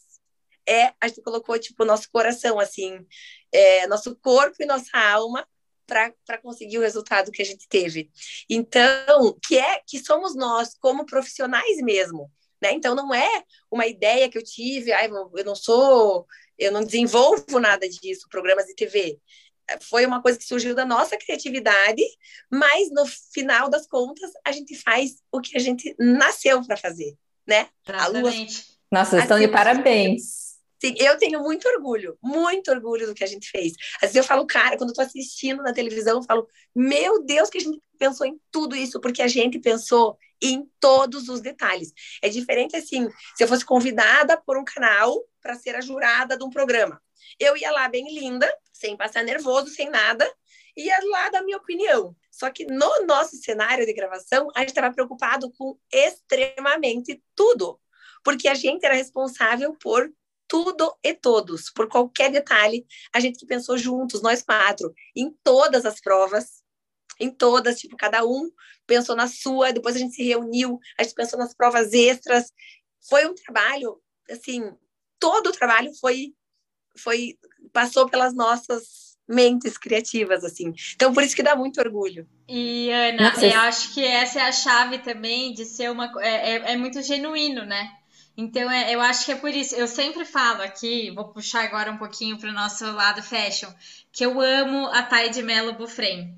É, 0.68 0.94
a 1.00 1.08
gente 1.08 1.22
colocou, 1.22 1.58
tipo, 1.58 1.86
nosso 1.86 2.10
coração, 2.12 2.60
assim, 2.60 3.06
é, 3.51 3.88
nosso 3.88 4.16
corpo 4.18 4.56
e 4.60 4.66
nossa 4.66 4.98
alma 4.98 5.48
para 5.88 6.38
conseguir 6.42 6.77
o 6.77 6.82
resultado 6.82 7.32
que 7.32 7.42
a 7.42 7.46
gente 7.46 7.68
teve. 7.70 8.12
Então, 8.50 9.38
que 9.48 9.58
é 9.58 9.82
que 9.88 10.04
somos 10.04 10.36
nós 10.36 10.75
como 10.80 11.06
profissionais 11.06 11.77
mesmo, 11.77 12.30
né? 12.62 12.74
Então 12.74 12.94
não 12.94 13.13
é 13.13 13.44
uma 13.72 13.88
ideia 13.88 14.30
que 14.30 14.38
eu 14.38 14.44
tive, 14.44 14.92
ai, 14.92 15.08
eu 15.08 15.46
não 15.46 15.56
sou, 15.56 16.27
eu 16.58 16.72
não 16.74 16.84
desenvolvo 16.84 17.60
nada 17.60 17.88
disso, 17.88 18.27
programas 18.30 18.66
de 18.66 18.75
TV. 18.75 19.18
Foi 19.81 20.05
uma 20.05 20.21
coisa 20.21 20.38
que 20.38 20.45
surgiu 20.45 20.74
da 20.74 20.86
nossa 20.86 21.17
criatividade, 21.17 22.03
mas 22.51 22.89
no 22.91 23.05
final 23.05 23.69
das 23.69 23.88
contas 23.88 24.31
a 24.45 24.51
gente 24.51 24.75
faz 24.75 25.17
o 25.31 25.41
que 25.41 25.57
a 25.57 25.59
gente 25.59 25.95
nasceu 26.00 26.63
para 26.65 26.77
fazer, 26.77 27.15
né? 27.45 27.67
Exatamente. 27.88 28.77
Nossa, 28.91 29.12
vocês 29.12 29.24
estão 29.24 29.39
de 29.39 29.47
parabéns. 29.47 30.47
Sim, 30.79 30.93
eu 31.00 31.17
tenho 31.17 31.41
muito 31.41 31.67
orgulho, 31.67 32.17
muito 32.21 32.69
orgulho 32.69 33.07
do 33.07 33.15
que 33.15 33.24
a 33.24 33.27
gente 33.27 33.50
fez. 33.50 33.74
Às 33.95 34.01
vezes 34.01 34.15
eu 34.17 34.24
falo, 34.24 34.45
cara, 34.45 34.77
quando 34.77 34.91
eu 34.91 34.95
tô 34.95 35.01
assistindo 35.01 35.63
na 35.63 35.74
televisão, 35.74 36.17
eu 36.17 36.24
falo, 36.24 36.47
meu 36.75 37.24
Deus, 37.24 37.50
que 37.50 37.57
a 37.57 37.62
gente 37.62 37.81
pensou 37.97 38.27
em 38.27 38.39
tudo 38.51 38.75
isso, 38.75 39.01
porque 39.01 39.24
a 39.24 39.27
gente 39.27 39.57
pensou 39.57 40.17
em 40.41 40.69
todos 40.79 41.29
os 41.29 41.41
detalhes. 41.41 41.91
É 42.21 42.29
diferente 42.29 42.75
assim, 42.75 43.09
se 43.36 43.43
eu 43.43 43.47
fosse 43.47 43.65
convidada 43.65 44.38
por 44.45 44.55
um 44.55 44.63
canal 44.63 45.19
para 45.48 45.56
ser 45.56 45.77
a 45.77 45.82
jurada 45.82 46.38
de 46.38 46.44
um 46.44 46.50
programa. 46.50 47.01
Eu 47.39 47.56
ia 47.56 47.72
lá 47.72 47.88
bem 47.88 48.13
linda, 48.13 48.54
sem 48.74 48.98
passar 48.98 49.24
nervoso, 49.24 49.70
sem 49.70 49.89
nada, 49.89 50.30
ia 50.75 51.00
lá 51.06 51.30
dar 51.30 51.42
minha 51.42 51.56
opinião. 51.56 52.13
Só 52.30 52.50
que 52.50 52.66
no 52.66 53.06
nosso 53.06 53.38
cenário 53.38 53.86
de 53.86 53.94
gravação, 53.94 54.50
a 54.54 54.60
gente 54.60 54.70
estava 54.70 54.94
preocupado 54.94 55.50
com 55.54 55.80
extremamente 55.89 57.24
tudo, 57.34 57.80
porque 58.25 58.50
a 58.50 58.54
gente 58.54 58.86
era 58.86 58.94
responsável 58.94 59.74
por 59.82 60.12
tudo 60.50 60.94
e 61.01 61.13
todos, 61.13 61.70
por 61.72 61.88
qualquer 61.88 62.30
detalhe, 62.30 62.86
a 63.13 63.22
gente 63.22 63.39
que 63.39 63.46
pensou 63.46 63.77
juntos, 63.77 64.22
nós 64.22 64.44
quatro, 64.44 64.94
em 65.16 65.32
todas 65.44 65.86
as 65.86 66.01
provas, 66.01 66.62
em 67.22 67.30
todas, 67.30 67.80
tipo, 67.80 67.96
cada 67.96 68.25
um 68.25 68.51
pensou 68.86 69.16
na 69.16 69.30
sua, 69.30 69.72
depois 69.72 69.96
a 69.96 70.00
gente 70.00 70.13
se 70.13 70.24
reuniu, 70.24 70.77
a 71.00 71.04
gente 71.04 71.16
pensou 71.16 71.39
nas 71.39 71.54
provas 71.54 71.94
extras. 71.94 72.51
Foi 73.10 73.25
um 73.25 73.34
trabalho, 73.34 74.01
assim, 74.30 74.72
todo 75.19 75.47
o 75.47 75.51
trabalho 75.51 75.91
foi, 76.00 76.33
foi 76.97 77.38
passou 77.71 78.09
pelas 78.09 78.33
nossas 78.33 79.07
mentes 79.27 79.77
criativas, 79.77 80.43
assim. 80.43 80.74
Então, 80.95 81.13
por 81.13 81.21
isso 81.24 81.36
que 81.36 81.43
dá 81.43 81.55
muito 81.55 81.79
orgulho. 81.81 82.27
E, 82.47 82.89
Ana, 82.89 83.34
eu 83.41 83.60
acho 83.60 83.93
que 83.93 84.03
essa 84.03 84.39
é 84.39 84.43
a 84.43 84.51
chave 84.51 84.99
também 84.99 85.53
de 85.53 85.65
ser 85.65 85.91
uma... 85.91 86.10
É, 86.21 86.51
é, 86.51 86.73
é 86.73 86.77
muito 86.77 87.01
genuíno, 87.01 87.65
né? 87.65 87.91
Então, 88.38 88.69
é, 88.71 88.93
eu 88.93 89.01
acho 89.01 89.25
que 89.25 89.32
é 89.32 89.36
por 89.36 89.49
isso. 89.49 89.75
Eu 89.75 89.88
sempre 89.88 90.23
falo 90.23 90.62
aqui, 90.62 91.12
vou 91.12 91.27
puxar 91.30 91.65
agora 91.65 91.91
um 91.91 91.97
pouquinho 91.97 92.38
para 92.38 92.49
o 92.49 92.53
nosso 92.53 92.86
lado 92.91 93.21
fashion, 93.21 93.69
que 94.12 94.23
eu 94.23 94.39
amo 94.39 94.88
a 94.88 95.03
Thay 95.03 95.32
de 95.32 95.41
Mello 95.41 95.73
Bufrem. 95.73 96.38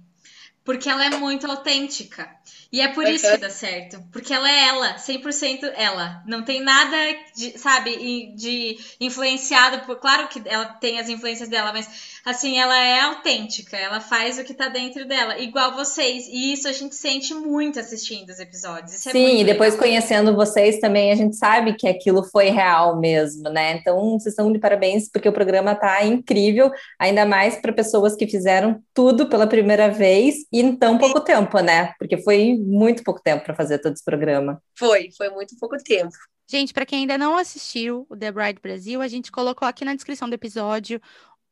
Porque 0.63 0.89
ela 0.89 1.05
é 1.05 1.09
muito 1.09 1.49
autêntica. 1.49 2.29
E 2.71 2.81
é 2.81 2.89
por 2.89 3.07
isso 3.07 3.29
que 3.31 3.37
dá 3.37 3.49
certo. 3.49 4.03
Porque 4.11 4.31
ela 4.31 4.49
é 4.49 4.67
ela, 4.67 4.95
100% 4.95 5.71
ela. 5.75 6.21
Não 6.27 6.43
tem 6.43 6.61
nada, 6.61 6.95
de, 7.35 7.57
sabe, 7.57 8.35
de 8.35 8.77
influenciado 8.99 9.85
por. 9.85 9.95
Claro 9.95 10.27
que 10.27 10.41
ela 10.45 10.65
tem 10.65 10.99
as 10.99 11.09
influências 11.09 11.49
dela, 11.49 11.73
mas 11.73 12.18
assim, 12.29 12.59
ela 12.59 12.77
é 12.77 13.01
autêntica. 13.01 13.75
Ela 13.75 13.99
faz 13.99 14.37
o 14.39 14.43
que 14.43 14.53
tá 14.53 14.67
dentro 14.67 15.07
dela, 15.07 15.37
igual 15.39 15.73
vocês. 15.73 16.27
E 16.27 16.53
isso 16.53 16.67
a 16.67 16.71
gente 16.71 16.95
sente 16.95 17.33
muito 17.33 17.79
assistindo 17.79 18.29
os 18.29 18.39
episódios. 18.39 18.93
Isso 18.93 19.09
é 19.09 19.11
Sim, 19.11 19.39
e 19.39 19.43
depois 19.43 19.73
legal. 19.73 19.87
conhecendo 19.87 20.35
vocês 20.35 20.79
também, 20.79 21.11
a 21.11 21.15
gente 21.15 21.35
sabe 21.35 21.73
que 21.73 21.87
aquilo 21.87 22.23
foi 22.23 22.49
real 22.49 22.99
mesmo, 22.99 23.49
né? 23.49 23.73
Então, 23.73 24.19
vocês 24.19 24.33
estão 24.33 24.51
de 24.51 24.59
parabéns, 24.59 25.09
porque 25.09 25.27
o 25.27 25.33
programa 25.33 25.75
tá 25.75 26.03
incrível, 26.05 26.71
ainda 26.97 27.25
mais 27.25 27.55
para 27.57 27.73
pessoas 27.73 28.15
que 28.15 28.27
fizeram 28.27 28.81
tudo 28.93 29.27
pela 29.27 29.47
primeira 29.47 29.89
vez 29.89 30.35
e 30.51 30.61
em 30.61 30.75
tão 30.75 30.97
pouco 30.97 31.19
tempo, 31.19 31.59
né? 31.59 31.93
Porque 31.97 32.17
foi 32.17 32.57
muito 32.57 33.03
pouco 33.03 33.21
tempo 33.21 33.43
para 33.43 33.55
fazer 33.55 33.79
todo 33.79 33.93
esse 33.93 34.03
programa. 34.03 34.61
Foi, 34.77 35.09
foi 35.17 35.29
muito 35.29 35.57
pouco 35.57 35.77
tempo. 35.77 36.15
Gente, 36.51 36.73
para 36.73 36.83
quem 36.83 37.01
ainda 37.01 37.15
não 37.15 37.37
assistiu 37.37 38.07
o 38.09 38.17
The 38.17 38.31
Bride 38.31 38.59
Brasil, 38.59 39.03
a 39.03 39.07
gente 39.07 39.31
colocou 39.31 39.67
aqui 39.67 39.85
na 39.85 39.93
descrição 39.93 40.27
do 40.27 40.33
episódio 40.33 40.99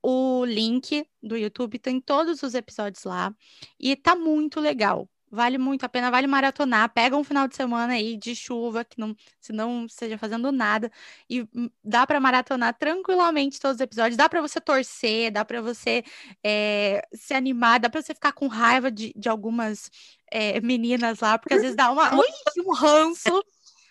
o 0.01 0.45
link 0.45 1.05
do 1.21 1.35
YouTube, 1.37 1.79
tem 1.79 1.99
todos 1.99 2.43
os 2.43 2.53
episódios 2.53 3.03
lá 3.03 3.33
e 3.79 3.95
tá 3.95 4.15
muito 4.15 4.59
legal. 4.59 5.09
Vale 5.29 5.57
muito 5.57 5.85
a 5.85 5.89
pena, 5.89 6.09
vale 6.09 6.25
maratonar. 6.25 6.93
Pega 6.93 7.17
um 7.17 7.23
final 7.23 7.49
de 7.49 7.55
semana 7.55 7.93
aí 7.93 8.15
de 8.15 8.33
chuva, 8.33 8.85
que 8.85 8.97
não, 8.97 9.13
se 9.41 9.51
não 9.51 9.85
esteja 9.85 10.17
fazendo 10.17 10.53
nada, 10.53 10.89
e 11.29 11.45
dá 11.83 12.07
para 12.07 12.19
maratonar 12.19 12.73
tranquilamente 12.77 13.59
todos 13.59 13.75
os 13.75 13.81
episódios. 13.81 14.15
Dá 14.15 14.29
para 14.29 14.41
você 14.41 14.61
torcer, 14.61 15.31
dá 15.31 15.43
para 15.43 15.61
você 15.61 16.03
é, 16.41 17.05
se 17.13 17.33
animar, 17.33 17.79
dá 17.79 17.89
para 17.89 18.01
você 18.01 18.13
ficar 18.13 18.31
com 18.31 18.47
raiva 18.47 18.89
de, 18.89 19.11
de 19.17 19.27
algumas 19.27 19.91
é, 20.31 20.61
meninas 20.61 21.19
lá, 21.19 21.37
porque 21.37 21.55
às 21.55 21.61
vezes 21.61 21.75
dá 21.75 21.91
uma, 21.91 22.09
um 22.65 22.73
ranço, 22.73 23.43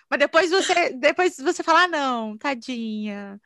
mas 0.08 0.18
depois 0.18 0.50
você, 0.50 0.90
depois 0.94 1.36
você 1.36 1.62
fala, 1.62 1.82
ah, 1.82 1.88
não, 1.88 2.38
tadinha. 2.38 3.38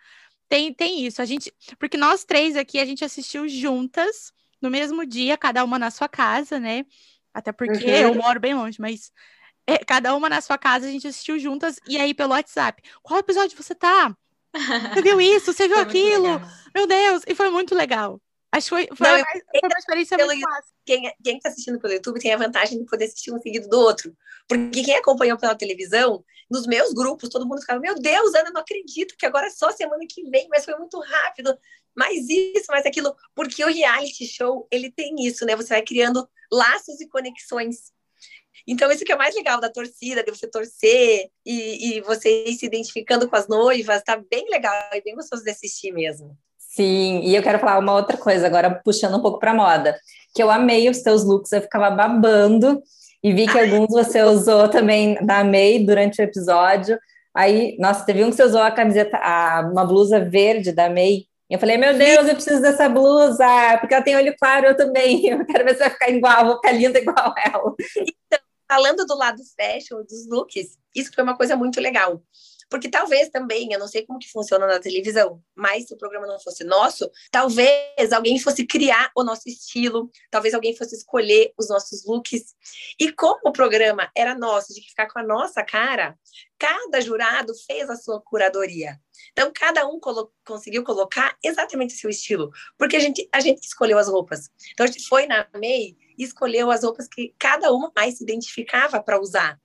Tem, 0.50 0.74
tem 0.74 1.06
isso. 1.06 1.22
A 1.22 1.24
gente, 1.24 1.54
porque 1.78 1.96
nós 1.96 2.24
três 2.24 2.56
aqui 2.56 2.80
a 2.80 2.84
gente 2.84 3.04
assistiu 3.04 3.48
juntas 3.48 4.32
no 4.60 4.68
mesmo 4.68 5.06
dia, 5.06 5.38
cada 5.38 5.64
uma 5.64 5.78
na 5.78 5.92
sua 5.92 6.08
casa, 6.08 6.58
né? 6.58 6.84
Até 7.32 7.52
porque 7.52 7.86
uhum. 7.86 7.90
eu 7.90 8.14
moro 8.16 8.40
bem 8.40 8.52
longe, 8.52 8.80
mas 8.80 9.12
é, 9.64 9.78
cada 9.78 10.12
uma 10.14 10.28
na 10.28 10.40
sua 10.40 10.58
casa 10.58 10.88
a 10.88 10.90
gente 10.90 11.06
assistiu 11.06 11.38
juntas 11.38 11.78
e 11.86 11.96
aí 11.96 12.12
pelo 12.12 12.32
WhatsApp. 12.32 12.82
Qual 13.00 13.20
episódio 13.20 13.56
você 13.56 13.76
tá? 13.76 14.12
Você 14.92 15.00
viu 15.00 15.20
isso? 15.20 15.52
Você 15.52 15.68
viu 15.68 15.78
aquilo? 15.80 16.40
Meu 16.74 16.84
Deus! 16.84 17.22
E 17.28 17.34
foi 17.36 17.48
muito 17.48 17.72
legal. 17.72 18.20
Acho 18.52 18.64
que 18.64 18.70
foi, 18.70 18.96
foi, 18.96 19.06
Não, 19.06 19.16
uma, 19.16 19.24
foi 19.24 19.60
uma 19.62 19.78
experiência 19.78 20.16
pelo, 20.16 20.32
muito 20.32 20.42
fácil. 20.42 20.74
Quem, 20.84 21.14
quem 21.22 21.36
está 21.36 21.48
assistindo 21.48 21.78
pelo 21.78 21.94
YouTube 21.94 22.18
tem 22.18 22.32
a 22.32 22.36
vantagem 22.36 22.78
de 22.78 22.84
poder 22.84 23.04
assistir 23.04 23.32
um 23.32 23.40
seguido 23.40 23.68
do 23.68 23.78
outro. 23.78 24.16
Porque 24.48 24.82
quem 24.82 24.96
acompanhou 24.96 25.38
pela 25.38 25.54
televisão, 25.54 26.24
nos 26.50 26.66
meus 26.66 26.92
grupos, 26.92 27.28
todo 27.28 27.46
mundo 27.46 27.60
ficava, 27.60 27.78
meu 27.78 27.94
Deus, 27.94 28.34
Ana, 28.34 28.50
não 28.50 28.60
acredito 28.60 29.16
que 29.16 29.24
agora 29.24 29.46
é 29.46 29.50
só 29.50 29.70
semana 29.70 30.04
que 30.08 30.28
vem, 30.28 30.48
mas 30.48 30.64
foi 30.64 30.74
muito 30.76 30.98
rápido. 30.98 31.56
Mais 31.96 32.28
isso, 32.28 32.66
mais 32.68 32.84
aquilo. 32.84 33.14
Porque 33.36 33.64
o 33.64 33.68
reality 33.68 34.26
show, 34.26 34.66
ele 34.68 34.90
tem 34.90 35.14
isso, 35.20 35.46
né? 35.46 35.54
Você 35.54 35.68
vai 35.68 35.82
criando 35.82 36.28
laços 36.50 37.00
e 37.00 37.08
conexões. 37.08 37.92
Então, 38.66 38.90
isso 38.90 39.04
que 39.04 39.12
é 39.12 39.16
mais 39.16 39.34
legal 39.34 39.60
da 39.60 39.70
torcida, 39.70 40.24
de 40.24 40.30
você 40.30 40.48
torcer 40.48 41.30
e, 41.46 41.98
e 41.98 42.00
você 42.00 42.44
ir 42.46 42.54
se 42.54 42.66
identificando 42.66 43.28
com 43.28 43.36
as 43.36 43.46
noivas, 43.46 44.02
tá 44.02 44.16
bem 44.16 44.48
legal 44.50 44.74
e 44.92 45.02
bem 45.02 45.14
gostoso 45.14 45.44
de 45.44 45.50
assistir 45.50 45.92
mesmo. 45.92 46.36
Sim, 46.80 47.20
e 47.24 47.36
eu 47.36 47.42
quero 47.42 47.58
falar 47.58 47.78
uma 47.78 47.92
outra 47.92 48.16
coisa, 48.16 48.46
agora 48.46 48.74
puxando 48.82 49.18
um 49.18 49.20
pouco 49.20 49.38
para 49.38 49.52
moda, 49.52 50.00
que 50.34 50.42
eu 50.42 50.50
amei 50.50 50.88
os 50.88 51.02
teus 51.02 51.22
looks, 51.22 51.52
eu 51.52 51.60
ficava 51.60 51.90
babando 51.90 52.82
e 53.22 53.34
vi 53.34 53.46
que 53.46 53.58
alguns 53.58 53.88
você 53.88 54.22
usou 54.24 54.66
também 54.66 55.14
da 55.22 55.44
May 55.44 55.84
durante 55.84 56.22
o 56.22 56.24
episódio. 56.24 56.98
Aí, 57.34 57.76
nossa, 57.78 58.06
teve 58.06 58.24
um 58.24 58.30
que 58.30 58.36
você 58.36 58.44
usou 58.44 58.62
a 58.62 58.70
camiseta, 58.70 59.18
a, 59.18 59.68
uma 59.70 59.84
blusa 59.84 60.24
verde 60.24 60.72
da 60.72 60.88
May. 60.88 61.26
Eu 61.50 61.58
falei, 61.58 61.76
meu 61.76 61.92
Deus, 61.92 62.26
eu 62.26 62.34
preciso 62.34 62.62
dessa 62.62 62.88
blusa, 62.88 63.44
porque 63.78 63.92
ela 63.92 64.02
tem 64.02 64.16
olho 64.16 64.34
claro, 64.40 64.68
eu 64.68 64.74
também. 64.74 65.20
Eu 65.28 65.44
quero 65.44 65.64
ver 65.66 65.74
se 65.74 65.80
vai 65.80 65.90
ficar 65.90 66.08
igual, 66.08 66.46
vou 66.46 66.56
ficar 66.56 66.72
linda 66.72 66.98
igual 66.98 67.34
ela. 67.44 67.74
Então, 67.94 68.38
falando 68.66 69.04
do 69.04 69.18
lado 69.18 69.42
fashion, 69.54 70.02
dos 70.02 70.26
looks, 70.30 70.78
isso 70.96 71.12
foi 71.14 71.24
uma 71.24 71.36
coisa 71.36 71.54
muito 71.56 71.78
legal 71.78 72.22
Porque 72.70 72.88
talvez 72.88 73.28
também, 73.28 73.72
eu 73.72 73.78
não 73.80 73.88
sei 73.88 74.06
como 74.06 74.20
que 74.20 74.30
funciona 74.30 74.66
na 74.66 74.78
televisão, 74.78 75.42
mas 75.54 75.88
se 75.88 75.94
o 75.94 75.98
programa 75.98 76.26
não 76.26 76.38
fosse 76.38 76.62
nosso, 76.62 77.10
talvez 77.30 78.12
alguém 78.12 78.38
fosse 78.38 78.64
criar 78.64 79.10
o 79.16 79.24
nosso 79.24 79.48
estilo, 79.48 80.08
talvez 80.30 80.54
alguém 80.54 80.76
fosse 80.76 80.94
escolher 80.94 81.52
os 81.58 81.68
nossos 81.68 82.06
looks. 82.06 82.54
E 82.98 83.10
como 83.12 83.40
o 83.48 83.52
programa 83.52 84.08
era 84.16 84.34
nosso, 84.36 84.72
de 84.72 84.80
ficar 84.82 85.08
com 85.08 85.18
a 85.18 85.22
nossa 85.24 85.64
cara, 85.64 86.16
cada 86.56 87.00
jurado 87.00 87.52
fez 87.66 87.90
a 87.90 87.96
sua 87.96 88.22
curadoria. 88.22 88.96
Então, 89.32 89.50
cada 89.52 89.86
um 89.86 89.98
colo 89.98 90.32
conseguiu 90.46 90.84
colocar 90.84 91.36
exatamente 91.42 91.94
o 91.94 91.98
seu 91.98 92.08
estilo, 92.08 92.50
porque 92.78 92.96
a 92.96 93.00
gente, 93.00 93.28
a 93.32 93.40
gente 93.40 93.64
escolheu 93.64 93.98
as 93.98 94.08
roupas. 94.08 94.48
Então, 94.72 94.84
a 94.84 94.86
gente 94.86 95.06
foi 95.08 95.26
na 95.26 95.46
MEI 95.54 95.96
e 96.16 96.24
escolheu 96.24 96.70
as 96.70 96.84
roupas 96.84 97.08
que 97.08 97.34
cada 97.38 97.72
uma 97.72 97.92
mais 97.96 98.18
se 98.18 98.24
identificava 98.24 99.02
para 99.02 99.20
usar. 99.20 99.60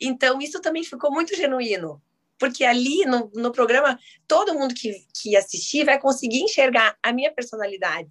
Então, 0.00 0.40
isso 0.40 0.60
também 0.60 0.84
ficou 0.84 1.10
muito 1.10 1.34
genuíno, 1.34 2.00
porque 2.38 2.64
ali 2.64 3.04
no, 3.04 3.30
no 3.34 3.52
programa, 3.52 3.98
todo 4.26 4.54
mundo 4.54 4.74
que, 4.74 5.06
que 5.20 5.36
assistir 5.36 5.84
vai 5.84 5.98
conseguir 5.98 6.40
enxergar 6.40 6.96
a 7.02 7.12
minha 7.12 7.32
personalidade. 7.32 8.10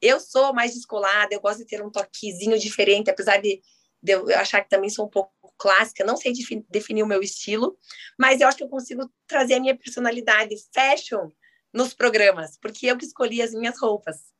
Eu 0.00 0.18
sou 0.18 0.52
mais 0.52 0.74
descolada, 0.74 1.32
eu 1.32 1.40
gosto 1.40 1.58
de 1.58 1.66
ter 1.66 1.82
um 1.82 1.90
toquezinho 1.90 2.58
diferente, 2.58 3.10
apesar 3.10 3.40
de, 3.40 3.62
de 4.02 4.12
eu 4.12 4.28
achar 4.36 4.62
que 4.62 4.68
também 4.68 4.90
sou 4.90 5.06
um 5.06 5.10
pouco 5.10 5.32
clássica, 5.56 6.04
não 6.04 6.16
sei 6.16 6.32
definir 6.68 7.04
o 7.04 7.06
meu 7.06 7.22
estilo, 7.22 7.78
mas 8.18 8.40
eu 8.40 8.48
acho 8.48 8.58
que 8.58 8.64
eu 8.64 8.68
consigo 8.68 9.08
trazer 9.28 9.54
a 9.54 9.60
minha 9.60 9.76
personalidade 9.76 10.56
fashion 10.74 11.30
nos 11.72 11.94
programas, 11.94 12.58
porque 12.60 12.86
eu 12.86 12.98
que 12.98 13.04
escolhi 13.04 13.40
as 13.40 13.52
minhas 13.52 13.78
roupas. 13.80 14.32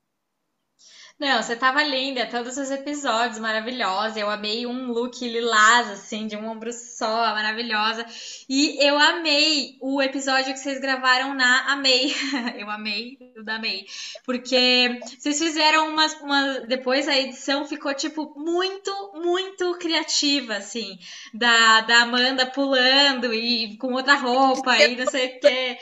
Não, 1.19 1.41
você 1.41 1.55
tava 1.55 1.83
linda, 1.85 2.27
todos 2.27 2.57
os 2.57 2.71
episódios 2.71 3.39
maravilhosa. 3.39 4.19
Eu 4.19 4.29
amei 4.29 4.67
um 4.67 4.91
look 4.91 5.27
lilás, 5.27 5.89
assim, 5.91 6.27
de 6.27 6.37
um 6.37 6.49
ombro 6.49 6.73
só, 6.73 7.07
maravilhosa. 7.07 8.05
E 8.49 8.77
eu 8.85 8.99
amei 8.99 9.77
o 9.81 10.03
episódio 10.03 10.53
que 10.53 10.59
vocês 10.59 10.81
gravaram 10.81 11.35
na 11.35 11.73
Amei. 11.73 12.13
eu 12.59 12.69
amei 12.69 13.19
da 13.45 13.57
Amei. 13.57 13.87
Porque 14.25 14.99
vocês 15.19 15.39
fizeram 15.39 15.91
umas, 15.91 16.15
uma. 16.21 16.61
Depois 16.61 17.07
a 17.07 17.17
edição 17.17 17.67
ficou, 17.69 17.95
tipo, 17.95 18.35
muito, 18.37 19.13
muito 19.15 19.79
criativa, 19.79 20.57
assim. 20.57 20.99
Da, 21.33 21.83
da 21.83 22.03
Amanda 22.03 22.47
pulando 22.47 23.33
e 23.33 23.77
com 23.77 23.93
outra 23.93 24.17
roupa 24.17 24.77
e 24.77 24.97
não 24.97 25.07
sei 25.07 25.37
o 25.37 25.41
quê. 25.41 25.79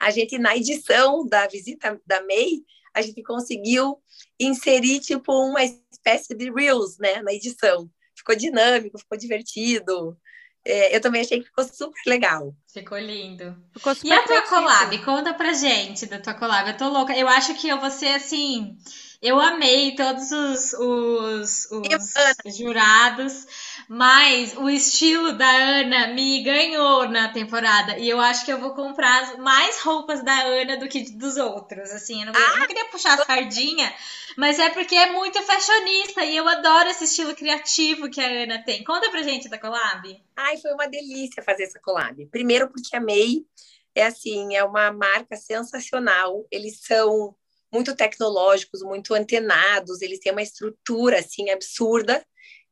A 0.00 0.10
gente, 0.10 0.36
na 0.36 0.56
edição 0.56 1.24
da 1.24 1.46
visita 1.46 2.00
da 2.04 2.20
May, 2.26 2.64
a 2.92 3.00
gente 3.00 3.22
conseguiu 3.22 3.98
inserir 4.44 5.00
tipo 5.00 5.32
uma 5.32 5.62
espécie 5.62 6.34
de 6.34 6.50
reels, 6.50 6.98
né, 6.98 7.22
na 7.22 7.32
edição. 7.32 7.88
Ficou 8.16 8.36
dinâmico, 8.36 8.98
ficou 8.98 9.18
divertido. 9.18 10.16
É, 10.64 10.94
eu 10.94 11.00
também 11.00 11.22
achei 11.22 11.40
que 11.40 11.46
ficou 11.46 11.64
super 11.64 12.00
legal. 12.06 12.54
Ficou 12.72 12.98
lindo. 12.98 13.56
Ficou 13.72 13.94
super 13.94 14.08
e 14.08 14.12
a 14.12 14.22
tua 14.22 14.42
collab? 14.42 14.96
Conta 15.04 15.34
pra 15.34 15.52
gente 15.52 16.06
da 16.06 16.20
tua 16.20 16.34
collab. 16.34 16.70
Eu 16.70 16.76
tô 16.76 16.88
louca. 16.88 17.16
Eu 17.16 17.26
acho 17.26 17.54
que 17.54 17.68
eu 17.68 17.80
vou 17.80 17.90
ser 17.90 18.14
assim 18.14 18.76
eu 19.22 19.38
amei 19.40 19.94
todos 19.94 20.32
os, 20.32 20.72
os, 20.72 21.68
os 21.70 22.56
jurados, 22.56 23.46
mas 23.88 24.56
o 24.56 24.68
estilo 24.68 25.32
da 25.34 25.48
Ana 25.48 26.08
me 26.08 26.42
ganhou 26.42 27.08
na 27.08 27.28
temporada. 27.28 27.96
E 27.98 28.08
eu 28.08 28.20
acho 28.20 28.44
que 28.44 28.52
eu 28.52 28.58
vou 28.58 28.74
comprar 28.74 29.38
mais 29.38 29.80
roupas 29.80 30.24
da 30.24 30.42
Ana 30.42 30.76
do 30.76 30.88
que 30.88 31.12
dos 31.12 31.36
outros. 31.36 31.92
Assim, 31.92 32.20
eu 32.20 32.26
não, 32.26 32.32
ah, 32.34 32.52
eu 32.54 32.58
não 32.58 32.66
queria 32.66 32.86
puxar 32.86 33.14
a 33.14 33.24
sardinha, 33.24 33.94
mas 34.36 34.58
é 34.58 34.70
porque 34.70 34.96
é 34.96 35.12
muito 35.12 35.40
fashionista 35.42 36.24
e 36.24 36.36
eu 36.36 36.48
adoro 36.48 36.88
esse 36.88 37.04
estilo 37.04 37.36
criativo 37.36 38.10
que 38.10 38.20
a 38.20 38.26
Ana 38.26 38.64
tem. 38.64 38.82
Conta 38.82 39.08
pra 39.08 39.22
gente 39.22 39.48
da 39.48 39.56
collab. 39.56 40.20
Ai, 40.34 40.56
foi 40.56 40.72
uma 40.72 40.88
delícia 40.88 41.44
fazer 41.44 41.62
essa 41.62 41.78
collab. 41.78 42.26
Primeiro 42.26 42.68
porque 42.68 42.96
amei. 42.96 43.46
É 43.94 44.06
assim, 44.06 44.56
é 44.56 44.64
uma 44.64 44.90
marca 44.90 45.36
sensacional. 45.36 46.44
Eles 46.50 46.80
são 46.80 47.36
muito 47.72 47.96
tecnológicos, 47.96 48.82
muito 48.82 49.14
antenados, 49.14 50.02
eles 50.02 50.18
têm 50.18 50.32
uma 50.32 50.42
estrutura 50.42 51.18
assim 51.20 51.50
absurda, 51.50 52.24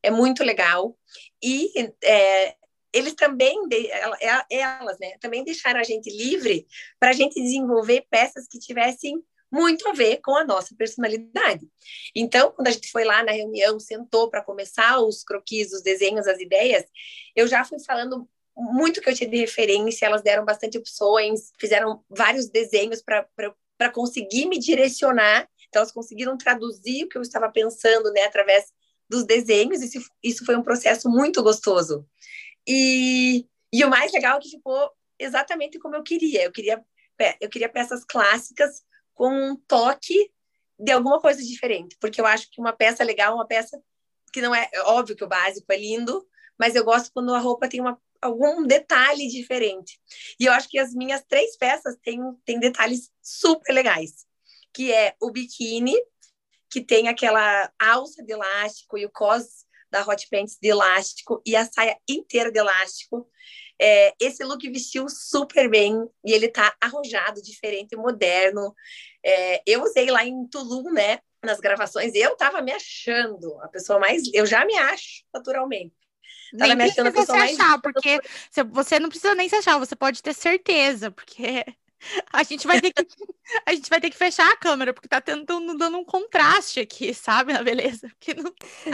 é 0.03 0.11
muito 0.11 0.45
legal. 0.45 0.97
E 1.43 1.73
é, 2.05 2.55
eles 2.93 3.15
também, 3.15 3.57
é, 4.21 4.45
elas, 4.51 4.99
né, 4.99 5.17
também 5.21 5.45
deixaram 5.45 5.81
a 5.81 5.85
gente 5.85 6.11
livre 6.11 6.67
para 6.99 7.11
a 7.11 7.15
gente 7.15 7.41
desenvolver 7.41 8.07
peças 8.11 8.47
que 8.49 8.59
tivessem 8.59 9.23
muito 9.51 9.89
a 9.89 9.93
ver 9.93 10.19
com 10.19 10.37
a 10.37 10.45
nossa 10.45 10.75
personalidade. 10.77 11.67
Então, 12.15 12.53
quando 12.53 12.69
a 12.69 12.71
gente 12.71 12.91
foi 12.91 13.05
lá 13.05 13.23
na 13.25 13.33
reunião, 13.33 13.81
sentou 13.81 14.31
para 14.31 14.45
começar 14.45 15.01
os 15.01 15.25
croquis, 15.25 15.73
os 15.73 15.83
desenhos, 15.83 16.29
as 16.29 16.39
ideias, 16.39 16.85
eu 17.35 17.49
já 17.49 17.65
fui 17.65 17.81
falando 17.81 18.29
muito 18.57 19.01
que 19.01 19.09
eu 19.09 19.15
tinha 19.15 19.29
de 19.29 19.39
referência, 19.39 20.07
elas 20.07 20.23
deram 20.23 20.45
bastante 20.45 20.79
opções, 20.79 21.51
fizeram 21.59 22.05
vários 22.09 22.49
desenhos 22.49 23.03
para 23.03 23.27
para 23.81 23.89
conseguir 23.89 24.45
me 24.45 24.59
direcionar. 24.59 25.49
Então, 25.67 25.81
elas 25.81 25.91
conseguiram 25.91 26.37
traduzir 26.37 27.05
o 27.05 27.09
que 27.09 27.17
eu 27.17 27.23
estava 27.23 27.51
pensando, 27.51 28.13
né, 28.13 28.25
através 28.25 28.67
dos 29.09 29.25
desenhos. 29.25 29.81
Isso, 29.81 30.07
isso 30.23 30.45
foi 30.45 30.55
um 30.55 30.63
processo 30.63 31.09
muito 31.09 31.43
gostoso. 31.43 32.07
E, 32.69 33.47
e 33.73 33.83
o 33.83 33.89
mais 33.89 34.13
legal 34.13 34.37
é 34.37 34.41
que 34.43 34.51
ficou 34.51 34.91
exatamente 35.19 35.79
como 35.79 35.97
eu 35.97 36.03
queria. 36.03 36.45
Eu 36.45 36.53
queria, 36.53 36.85
eu 37.41 37.49
queria 37.49 37.71
peças 37.71 38.05
clássicas 38.05 38.83
com 39.15 39.31
um 39.33 39.57
toque 39.57 40.31
de 40.79 40.93
alguma 40.93 41.19
coisa 41.19 41.43
diferente, 41.43 41.97
porque 41.99 42.21
eu 42.21 42.27
acho 42.27 42.51
que 42.51 42.61
uma 42.61 42.75
peça 42.75 43.03
legal, 43.03 43.35
uma 43.35 43.47
peça 43.47 43.83
que 44.31 44.43
não 44.43 44.55
é 44.55 44.69
óbvio 44.85 45.17
que 45.17 45.25
o 45.25 45.29
básico 45.29 45.73
é 45.73 45.79
lindo, 45.79 46.23
mas 46.59 46.75
eu 46.75 46.85
gosto 46.85 47.11
quando 47.15 47.35
a 47.35 47.39
roupa 47.39 47.67
tem 47.67 47.81
uma 47.81 47.99
algum 48.21 48.67
detalhe 48.67 49.29
diferente. 49.29 49.99
E 50.39 50.47
eu 50.47 50.53
acho 50.53 50.69
que 50.69 50.79
as 50.79 50.95
minhas 50.95 51.23
três 51.29 51.57
peças 51.57 51.97
têm, 52.03 52.21
têm 52.45 52.59
detalhes 52.59 53.11
super 53.23 53.73
legais, 53.73 54.27
que 54.73 54.93
é 54.93 55.15
o 55.21 55.31
biquíni, 55.31 55.95
que 56.71 56.81
tem 56.81 57.09
aquela 57.09 57.71
alça 57.79 58.23
de 58.23 58.33
elástico 58.33 58.97
e 58.97 59.05
o 59.05 59.11
cos 59.11 59.67
da 59.91 60.07
Hot 60.07 60.29
Pants 60.31 60.57
de 60.63 60.69
elástico 60.69 61.43
e 61.45 61.57
a 61.57 61.65
saia 61.65 61.99
inteira 62.09 62.51
de 62.53 62.59
elástico. 62.59 63.29
É, 63.81 64.15
esse 64.21 64.45
look 64.45 64.63
vestiu 64.71 65.09
super 65.09 65.69
bem 65.69 65.97
e 66.25 66.33
ele 66.33 66.49
tá 66.49 66.75
arrojado, 66.81 67.43
diferente, 67.43 67.97
moderno. 67.97 68.75
É, 69.25 69.63
eu 69.67 69.83
usei 69.83 70.11
lá 70.11 70.25
em 70.25 70.47
Tulum, 70.47 70.93
né? 70.93 71.19
Nas 71.43 71.59
gravações, 71.59 72.15
eu 72.15 72.37
tava 72.37 72.61
me 72.61 72.71
achando 72.71 73.59
a 73.63 73.69
pessoa 73.69 73.99
mais. 73.99 74.23
Eu 74.35 74.45
já 74.45 74.65
me 74.67 74.77
acho 74.77 75.25
naturalmente. 75.33 75.95
Nem 76.53 76.77
precisa 76.77 77.25
se 77.25 77.33
achar, 77.33 77.81
porque 77.81 78.21
você 78.73 78.99
não 78.99 79.09
precisa 79.09 79.35
nem 79.35 79.49
se 79.49 79.57
achar, 79.57 79.79
você 79.79 79.95
pode 79.95 80.23
ter 80.23 80.35
certeza, 80.35 81.11
porque 81.11 81.65
a 82.33 82.43
gente 82.43 82.67
vai 82.67 82.81
ter 82.81 82.93
que 82.93 83.07
a 83.67 83.75
gente 83.75 83.91
vai 83.91 84.01
ter 84.01 84.11
que 84.11 84.17
fechar 84.17 84.51
a 84.51 84.57
câmera 84.57 84.93
porque 84.93 85.09
tá 85.09 85.21
tentando 85.21 85.77
dando 85.77 85.99
um 85.99 86.05
contraste 86.05 86.81
aqui, 86.81 87.13
sabe, 87.13 87.53
na 87.53 87.63
beleza. 87.63 88.11
Que 88.19 88.35
não... 88.35 88.53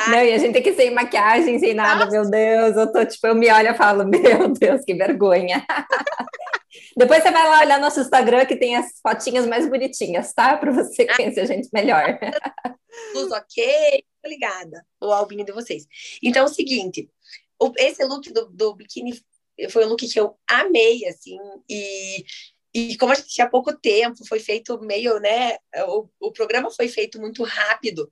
não, 0.09 0.23
e 0.23 0.33
a 0.33 0.38
gente 0.38 0.53
tem 0.53 0.62
que 0.62 0.75
sem 0.75 0.92
maquiagem, 0.92 1.59
sem 1.59 1.75
nada, 1.75 2.07
Nossa. 2.07 2.11
meu 2.11 2.31
Deus, 2.31 2.77
eu 2.77 2.92
tô 2.92 3.05
tipo, 3.05 3.27
eu 3.27 3.35
me 3.35 3.51
olho 3.51 3.71
e 3.71 3.75
falo, 3.75 4.05
meu 4.09 4.49
Deus, 4.49 4.85
que 4.85 4.95
vergonha. 4.95 5.64
Depois 6.97 7.23
você 7.23 7.31
vai 7.31 7.49
lá 7.49 7.61
olhar 7.61 7.81
nosso 7.81 8.01
Instagram 8.01 8.47
que 8.47 8.57
tem 8.57 8.77
as 8.77 9.01
fotinhas 9.03 9.47
mais 9.47 9.69
bonitinhas, 9.69 10.33
tá? 10.33 10.57
Para 10.57 10.73
você 10.73 11.07
ah. 11.09 11.16
conhecer 11.16 11.40
a 11.40 11.47
gente 11.47 11.69
melhor. 11.73 12.19
Luz 13.14 13.31
ok, 13.33 14.05
ligada, 14.25 14.85
o 15.01 15.12
albinho 15.12 15.45
de 15.45 15.53
vocês. 15.53 15.87
Então, 16.23 16.42
é 16.42 16.45
o 16.45 16.49
seguinte, 16.49 17.09
o, 17.61 17.73
esse 17.77 18.05
look 18.05 18.33
do, 18.33 18.47
do 18.47 18.75
biquíni 18.75 19.21
foi 19.71 19.85
um 19.85 19.88
look 19.88 20.07
que 20.07 20.21
eu 20.21 20.38
amei, 20.49 21.07
assim, 21.07 21.38
e, 21.69 22.25
e 22.75 22.97
como 22.99 23.12
a 23.12 23.14
gente 23.14 23.29
tinha 23.29 23.49
pouco 23.49 23.75
tempo, 23.75 24.27
foi 24.27 24.38
feito 24.38 24.79
meio, 24.81 25.19
né, 25.19 25.57
o, 25.88 26.09
o 26.21 26.33
programa 26.33 26.71
foi 26.71 26.88
feito 26.88 27.19
muito 27.19 27.42
rápido, 27.42 28.11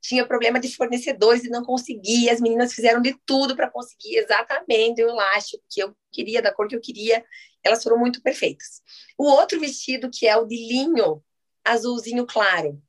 tinha 0.00 0.26
problema 0.26 0.58
de 0.58 0.74
fornecedores 0.74 1.44
e 1.44 1.50
não 1.50 1.62
conseguia, 1.62 2.32
as 2.32 2.40
meninas 2.40 2.72
fizeram 2.72 3.02
de 3.02 3.14
tudo 3.24 3.54
para 3.54 3.70
conseguir 3.70 4.16
exatamente 4.16 5.02
o 5.04 5.08
elástico 5.08 5.62
que 5.70 5.80
eu 5.80 5.94
queria, 6.10 6.40
da 6.40 6.52
cor 6.52 6.66
que 6.66 6.74
eu 6.74 6.80
queria, 6.80 7.24
elas 7.62 7.82
foram 7.82 7.98
muito 7.98 8.22
perfeitas. 8.22 8.82
O 9.16 9.24
outro 9.24 9.60
vestido, 9.60 10.10
que 10.10 10.26
é 10.26 10.36
o 10.36 10.46
de 10.46 10.56
linho 10.56 11.22
azulzinho 11.62 12.26
claro, 12.26 12.82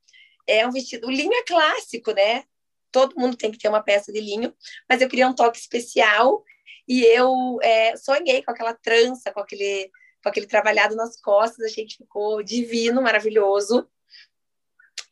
é 0.48 0.66
um 0.66 0.72
vestido, 0.72 1.08
o 1.08 1.12
linho 1.12 1.34
é 1.34 1.44
clássico, 1.44 2.12
né? 2.14 2.46
Todo 2.92 3.20
mundo 3.20 3.38
tem 3.38 3.52
que 3.52 3.58
ter 3.58 3.70
uma 3.70 3.84
peça 3.84 4.12
de 4.12 4.20
linho, 4.20 4.54
mas 4.90 5.02
eu 5.02 5.10
queria 5.10 5.28
um 5.28 5.36
toque 5.36 5.58
especial 5.58 6.44
e 6.88 7.04
eu 7.06 7.60
é, 7.62 7.96
sonhei 7.96 8.44
com 8.44 8.52
aquela 8.52 8.74
trança, 8.74 9.32
com 9.32 9.40
aquele, 9.40 9.90
com 10.24 10.30
aquele 10.30 10.48
trabalhado 10.48 10.96
nas 10.96 11.20
costas, 11.20 11.66
achei 11.66 11.86
que 11.86 11.98
ficou 11.98 12.44
divino, 12.44 13.02
maravilhoso. 13.02 13.88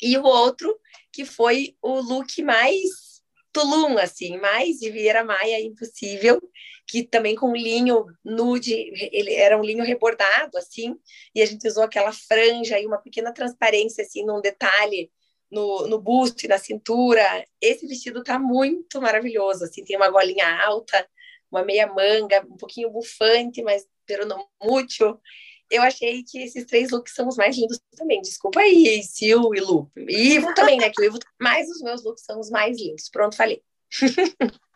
E 0.01 0.17
o 0.17 0.23
outro, 0.23 0.77
que 1.11 1.25
foi 1.25 1.75
o 1.81 1.99
look 1.99 2.41
mais 2.41 3.09
Tulum, 3.51 3.97
assim, 3.97 4.37
mais 4.37 4.77
de 4.77 4.91
Vieira 4.91 5.23
Maia 5.23 5.59
impossível, 5.59 6.39
que 6.87 7.03
também 7.03 7.35
com 7.35 7.55
linho 7.55 8.05
nude, 8.23 8.73
ele 9.11 9.33
era 9.33 9.57
um 9.57 9.63
linho 9.63 9.83
rebordado, 9.83 10.57
assim, 10.57 10.95
e 11.33 11.41
a 11.41 11.45
gente 11.45 11.67
usou 11.67 11.83
aquela 11.83 12.11
franja 12.11 12.79
e 12.79 12.85
uma 12.85 13.01
pequena 13.01 13.33
transparência, 13.33 14.03
assim, 14.03 14.23
num 14.23 14.39
detalhe 14.39 15.11
no, 15.51 15.87
no 15.87 15.99
busto 15.99 16.45
e 16.45 16.49
na 16.49 16.57
cintura. 16.57 17.45
Esse 17.61 17.87
vestido 17.87 18.23
tá 18.23 18.37
muito 18.39 19.01
maravilhoso, 19.01 19.63
assim, 19.63 19.83
tem 19.83 19.97
uma 19.97 20.09
golinha 20.09 20.63
alta, 20.65 21.07
uma 21.51 21.63
meia 21.63 21.87
manga, 21.87 22.45
um 22.49 22.57
pouquinho 22.57 22.89
bufante, 22.89 23.61
mas 23.61 23.87
pero 24.05 24.25
não 24.25 24.47
muito. 24.61 25.19
Eu 25.69 25.83
achei 25.83 26.23
que 26.23 26.39
esses 26.39 26.65
três 26.65 26.89
looks 26.89 27.13
são 27.13 27.27
os 27.27 27.37
mais 27.37 27.55
lindos 27.55 27.79
também. 27.95 28.21
Desculpa 28.21 28.59
aí, 28.59 29.03
Sil 29.05 29.53
e 29.53 29.59
Lu. 29.59 29.91
E 29.95 30.33
Ivo 30.33 30.53
também, 30.55 30.77
né? 30.77 30.89
Que 30.89 31.01
o 31.01 31.05
Ivo, 31.05 31.19
mas 31.39 31.69
os 31.69 31.81
meus 31.81 32.03
looks 32.03 32.23
são 32.23 32.39
os 32.39 32.49
mais 32.49 32.79
lindos. 32.79 33.07
Pronto, 33.09 33.35
falei. 33.35 33.61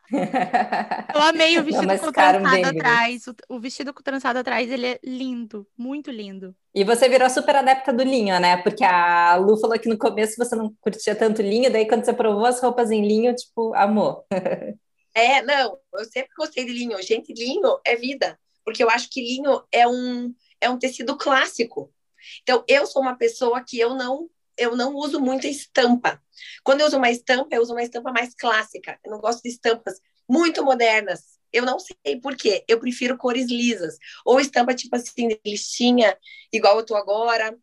Eu 1.14 1.22
amei 1.22 1.58
o 1.58 1.64
vestido 1.64 1.88
Não, 1.88 1.98
com 1.98 2.12
trançado 2.12 2.66
atrás. 2.66 3.28
O, 3.28 3.36
o 3.50 3.60
vestido 3.60 3.94
com 3.94 4.04
trançado 4.04 4.40
atrás, 4.40 4.70
ele 4.70 4.88
é 4.88 5.00
lindo, 5.04 5.68
muito 5.78 6.12
lindo. 6.12 6.56
E 6.74 6.84
você 6.84 7.10
virou 7.10 7.30
super 7.30 7.56
adepta 7.56 7.92
do 7.92 8.04
linho, 8.04 8.40
né? 8.40 8.58
Porque 8.58 8.84
a 8.84 9.36
Lu 9.36 9.60
falou 9.60 9.80
que 9.80 9.90
no 9.90 9.98
começo 9.98 10.36
você 10.38 10.56
não 10.56 10.74
curtia 10.82 11.16
tanto 11.16 11.42
linho, 11.42 11.72
daí 11.72 11.88
quando 11.88 12.06
você 12.06 12.14
provou 12.14 12.46
as 12.46 12.62
roupas 12.62 12.92
em 12.92 13.06
linho, 13.06 13.36
tipo, 13.36 13.74
amor. 13.74 14.24
É, 15.16 15.44
não, 15.44 15.78
eu 15.94 16.06
sempre 16.06 16.32
gostei 16.36 16.66
de 16.66 16.74
linho. 16.74 17.00
Gente, 17.04 17.34
linho 17.34 17.80
é 17.86 17.96
vida, 17.96 18.36
porque 18.66 18.84
eu 18.84 18.90
acho 18.90 19.08
que 19.12 19.22
linho 19.22 19.62
é 19.72 19.88
um, 19.88 20.34
é 20.60 20.68
um 20.68 20.80
tecido 20.80 21.16
clássico. 21.16 21.94
Então, 22.42 22.64
eu 22.68 22.88
sou 22.88 23.00
uma 23.00 23.16
pessoa 23.16 23.64
que 23.64 23.80
eu 23.80 23.94
não 23.94 24.28
eu 24.58 24.76
não 24.76 24.96
uso 24.96 25.20
muita 25.20 25.48
estampa. 25.48 26.22
Quando 26.64 26.82
eu 26.82 26.88
uso 26.88 26.98
uma 26.98 27.10
estampa, 27.10 27.56
eu 27.56 27.62
uso 27.62 27.74
uma 27.74 27.84
estampa 27.84 28.12
mais 28.12 28.34
clássica. 28.36 29.00
Eu 29.04 29.12
não 29.12 29.20
gosto 29.20 29.42
de 29.42 29.50
estampas 29.50 30.00
muito 30.28 30.64
modernas. 30.64 31.40
Eu 31.52 31.66
não 31.66 31.78
sei 31.80 32.20
por 32.22 32.36
quê. 32.36 32.64
Eu 32.68 32.80
prefiro 32.80 33.18
cores 33.18 33.50
lisas. 33.50 33.98
Ou 34.26 34.40
estampa, 34.40 34.74
tipo 34.74 34.96
assim, 34.96 35.28
de 35.28 35.40
listinha, 35.46 36.18
igual 36.52 36.78
eu 36.78 36.86
tô 36.86 36.96
agora. 36.96 37.58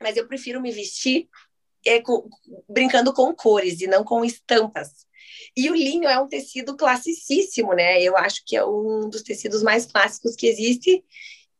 Mas 0.00 0.16
eu 0.16 0.26
prefiro 0.26 0.60
me 0.60 0.70
vestir 0.70 1.28
é, 1.84 2.00
com, 2.00 2.28
brincando 2.68 3.12
com 3.12 3.34
cores 3.34 3.80
e 3.80 3.86
não 3.86 4.04
com 4.04 4.24
estampas. 4.24 5.06
E 5.56 5.70
o 5.70 5.74
linho 5.74 6.08
é 6.08 6.18
um 6.18 6.28
tecido 6.28 6.76
classicíssimo, 6.76 7.74
né? 7.74 8.02
Eu 8.02 8.16
acho 8.16 8.42
que 8.46 8.56
é 8.56 8.64
um 8.64 9.08
dos 9.08 9.22
tecidos 9.22 9.62
mais 9.62 9.86
clássicos 9.86 10.34
que 10.36 10.46
existe 10.46 11.04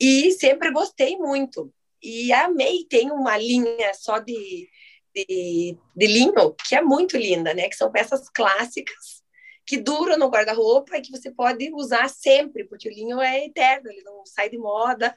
e 0.00 0.32
sempre 0.32 0.70
gostei 0.70 1.16
muito. 1.16 1.72
E 2.02 2.32
a 2.32 2.48
May 2.48 2.84
tem 2.88 3.10
uma 3.10 3.36
linha 3.36 3.92
só 3.94 4.18
de, 4.18 4.68
de, 5.14 5.76
de 5.96 6.06
linho 6.06 6.54
que 6.66 6.74
é 6.74 6.82
muito 6.82 7.16
linda, 7.16 7.52
né? 7.54 7.68
Que 7.68 7.76
são 7.76 7.90
peças 7.90 8.28
clássicas 8.28 9.22
que 9.66 9.76
duram 9.76 10.16
no 10.16 10.30
guarda-roupa 10.30 10.96
e 10.96 11.02
que 11.02 11.10
você 11.10 11.30
pode 11.30 11.70
usar 11.74 12.08
sempre, 12.08 12.64
porque 12.64 12.88
o 12.88 12.92
linho 12.92 13.20
é 13.20 13.44
eterno, 13.44 13.90
ele 13.90 14.02
não 14.02 14.24
sai 14.24 14.48
de 14.48 14.56
moda, 14.56 15.14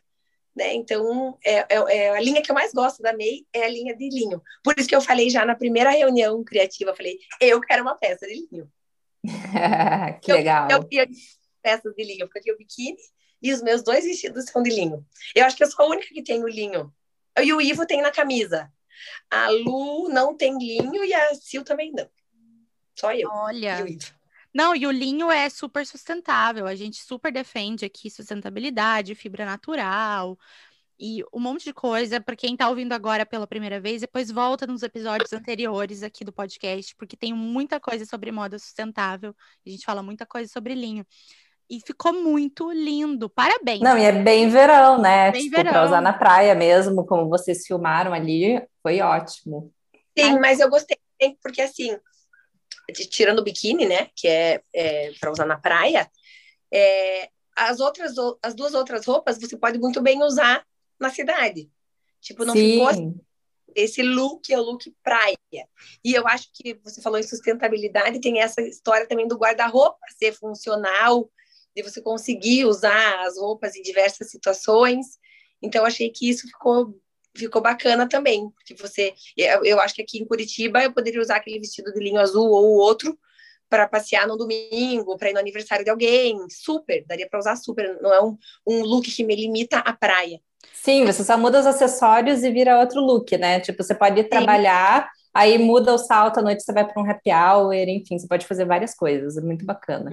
né? 0.54 0.74
Então, 0.74 1.38
é, 1.46 1.60
é, 1.60 1.68
é, 1.70 2.10
a 2.10 2.20
linha 2.20 2.42
que 2.42 2.52
eu 2.52 2.56
mais 2.56 2.74
gosto 2.74 3.02
da 3.02 3.14
May 3.14 3.46
é 3.54 3.64
a 3.64 3.70
linha 3.70 3.96
de 3.96 4.10
linho. 4.10 4.42
Por 4.64 4.74
isso 4.78 4.90
que 4.90 4.96
eu 4.96 5.02
falei 5.02 5.30
já 5.30 5.46
na 5.46 5.56
primeira 5.56 5.92
reunião 5.92 6.44
criativa, 6.44 6.92
eu 6.92 6.96
falei, 6.96 7.18
eu 7.40 7.62
quero 7.62 7.84
uma 7.84 7.96
peça 7.96 8.28
de 8.28 8.34
linho. 8.34 8.70
que 10.22 10.34
legal. 10.34 10.68
Eu, 10.70 10.86
eu, 10.92 11.08
peças 11.62 11.94
de 11.96 12.04
linho, 12.04 12.28
porque 12.28 12.40
eu 12.40 12.44
tenho 12.44 12.58
biquíni 12.58 12.98
e 13.42 13.52
os 13.52 13.62
meus 13.62 13.84
dois 13.84 14.06
vestidos 14.06 14.46
são 14.46 14.62
de 14.62 14.70
linho. 14.70 15.06
Eu 15.36 15.46
acho 15.46 15.58
que 15.58 15.64
eu 15.64 15.72
sou 15.72 15.86
a 15.86 15.90
única 15.90 16.08
que 16.08 16.24
tenho 16.24 16.48
linho. 16.48 16.94
E 17.42 17.54
o 17.54 17.62
Ivo 17.62 17.86
tem 17.86 18.02
na 18.02 18.12
camisa. 18.12 18.72
A 19.30 19.50
Lu 19.50 20.10
não 20.10 20.36
tem 20.36 20.58
linho 20.58 21.04
e 21.04 21.14
a 21.14 21.34
Sil 21.36 21.64
também 21.64 21.92
não. 21.92 22.10
Só 22.96 23.14
eu. 23.14 23.30
Olha. 23.30 23.80
E 23.80 23.84
o 23.84 23.88
Ivo. 23.88 24.22
Não, 24.54 24.76
e 24.76 24.86
o 24.86 24.92
linho 24.92 25.32
é 25.32 25.50
super 25.50 25.86
sustentável. 25.86 26.68
A 26.68 26.76
gente 26.76 27.02
super 27.02 27.32
defende 27.32 27.86
aqui 27.86 28.10
sustentabilidade, 28.10 29.16
fibra 29.16 29.46
natural 29.46 30.38
e 31.00 31.24
um 31.34 31.40
monte 31.40 31.64
de 31.64 31.74
coisa. 31.74 32.20
Para 32.22 32.36
quem 32.36 32.54
está 32.54 32.70
ouvindo 32.70 32.94
agora 32.94 33.26
pela 33.26 33.48
primeira 33.48 33.80
vez, 33.80 34.02
depois 34.02 34.30
volta 34.30 34.68
nos 34.68 34.84
episódios 34.84 35.32
anteriores 35.34 36.04
aqui 36.04 36.26
do 36.26 36.34
podcast, 36.34 36.96
porque 36.96 37.16
tem 37.16 37.34
muita 37.34 37.80
coisa 37.80 38.06
sobre 38.06 38.32
moda 38.32 38.60
sustentável. 38.60 39.34
A 39.66 39.70
gente 39.70 39.86
fala 39.86 40.04
muita 40.04 40.26
coisa 40.26 40.52
sobre 40.52 40.76
linho. 40.76 41.06
E 41.72 41.80
ficou 41.80 42.12
muito 42.12 42.70
lindo. 42.70 43.30
Parabéns. 43.30 43.80
Não, 43.80 43.98
e 43.98 44.04
é 44.04 44.12
bem 44.12 44.50
verão, 44.50 45.00
né? 45.00 45.32
Bem 45.32 45.44
tipo, 45.44 45.56
verão. 45.56 45.72
pra 45.72 45.86
usar 45.86 46.02
na 46.02 46.12
praia 46.12 46.54
mesmo, 46.54 47.06
como 47.06 47.30
vocês 47.30 47.66
filmaram 47.66 48.14
ali, 48.14 48.62
foi 48.84 49.00
ótimo. 49.00 49.74
Sim, 50.18 50.38
mas 50.38 50.60
eu 50.60 50.70
gostei, 50.70 50.98
porque 51.42 51.62
assim, 51.62 51.98
tirando 53.10 53.40
o 53.40 53.44
biquíni, 53.44 53.86
né, 53.86 54.10
que 54.14 54.28
é, 54.28 54.62
é 54.76 55.14
para 55.18 55.32
usar 55.32 55.46
na 55.46 55.58
praia, 55.58 56.12
é, 56.74 57.30
as 57.56 57.80
outras, 57.80 58.16
as 58.44 58.54
duas 58.54 58.74
outras 58.74 59.06
roupas 59.06 59.40
você 59.40 59.56
pode 59.56 59.80
muito 59.80 60.02
bem 60.02 60.22
usar 60.24 60.66
na 61.00 61.10
cidade. 61.10 61.72
Tipo, 62.20 62.44
não 62.44 62.54
ficou 62.54 62.90
assim, 62.90 63.14
Sim, 63.14 63.22
esse 63.74 64.04
look 64.04 64.52
é 64.52 64.60
o 64.60 64.62
look 64.62 64.94
praia. 65.02 65.38
E 66.04 66.14
eu 66.14 66.28
acho 66.28 66.50
que 66.54 66.74
você 66.84 67.02
falou 67.02 67.18
em 67.18 67.24
sustentabilidade, 67.24 68.20
tem 68.20 68.42
essa 68.42 68.62
história 68.62 69.08
também 69.08 69.26
do 69.26 69.38
guarda-roupa 69.38 70.00
ser 70.18 70.34
funcional, 70.34 71.32
de 71.76 71.84
você 71.84 72.02
conseguir 72.02 72.66
usar 72.66 73.26
as 73.26 73.38
roupas 73.38 73.76
em 73.76 73.82
diversas 73.82 74.30
situações. 74.30 75.06
Então, 75.62 75.86
achei 75.86 76.10
que 76.10 76.30
isso 76.30 76.48
ficou, 76.48 76.96
ficou 77.36 77.62
bacana 77.62 78.08
também. 78.08 78.50
Porque 78.52 78.74
você, 78.76 79.14
eu, 79.38 79.64
eu 79.64 79.80
acho 79.80 79.96
que 79.96 80.02
aqui 80.02 80.20
em 80.20 80.26
Curitiba 80.26 80.84
eu 80.84 80.94
poderia 80.94 81.22
usar 81.22 81.38
aquele 81.38 81.60
vestido 81.60 81.94
de 81.94 82.00
linho 82.00 82.20
azul 82.20 82.50
ou 82.50 82.78
outro 82.78 83.18
para 83.70 83.88
passear 83.88 84.28
no 84.28 84.36
domingo, 84.36 85.18
para 85.18 85.30
ir 85.30 85.34
no 85.34 85.40
aniversário 85.40 85.86
de 85.86 85.90
alguém. 85.90 86.38
Super, 86.50 87.06
daria 87.08 87.28
para 87.30 87.40
usar 87.40 87.56
super. 87.56 87.98
Não 88.02 88.14
é 88.14 88.22
um, 88.22 88.38
um 88.68 88.84
look 88.84 89.10
que 89.10 89.24
me 89.24 89.36
limita 89.36 89.80
à 89.80 89.94
praia. 89.94 90.42
Sim, 90.74 91.06
você 91.06 91.24
só 91.24 91.38
muda 91.38 91.60
os 91.60 91.66
acessórios 91.66 92.44
e 92.44 92.52
vira 92.52 92.80
outro 92.80 93.02
look, 93.02 93.38
né? 93.38 93.60
Tipo, 93.60 93.82
você 93.82 93.96
pode 93.96 94.20
ir 94.20 94.26
trabalhar, 94.26 95.10
aí 95.34 95.58
muda 95.58 95.94
o 95.94 95.98
salto, 95.98 96.40
à 96.40 96.42
noite 96.42 96.64
você 96.64 96.74
vai 96.74 96.86
para 96.86 97.02
um 97.02 97.10
happy 97.10 97.32
hour, 97.32 97.74
enfim, 97.74 98.18
você 98.18 98.28
pode 98.28 98.46
fazer 98.46 98.66
várias 98.66 98.94
coisas, 98.94 99.38
é 99.38 99.42
muito 99.42 99.66
bacana. 99.66 100.12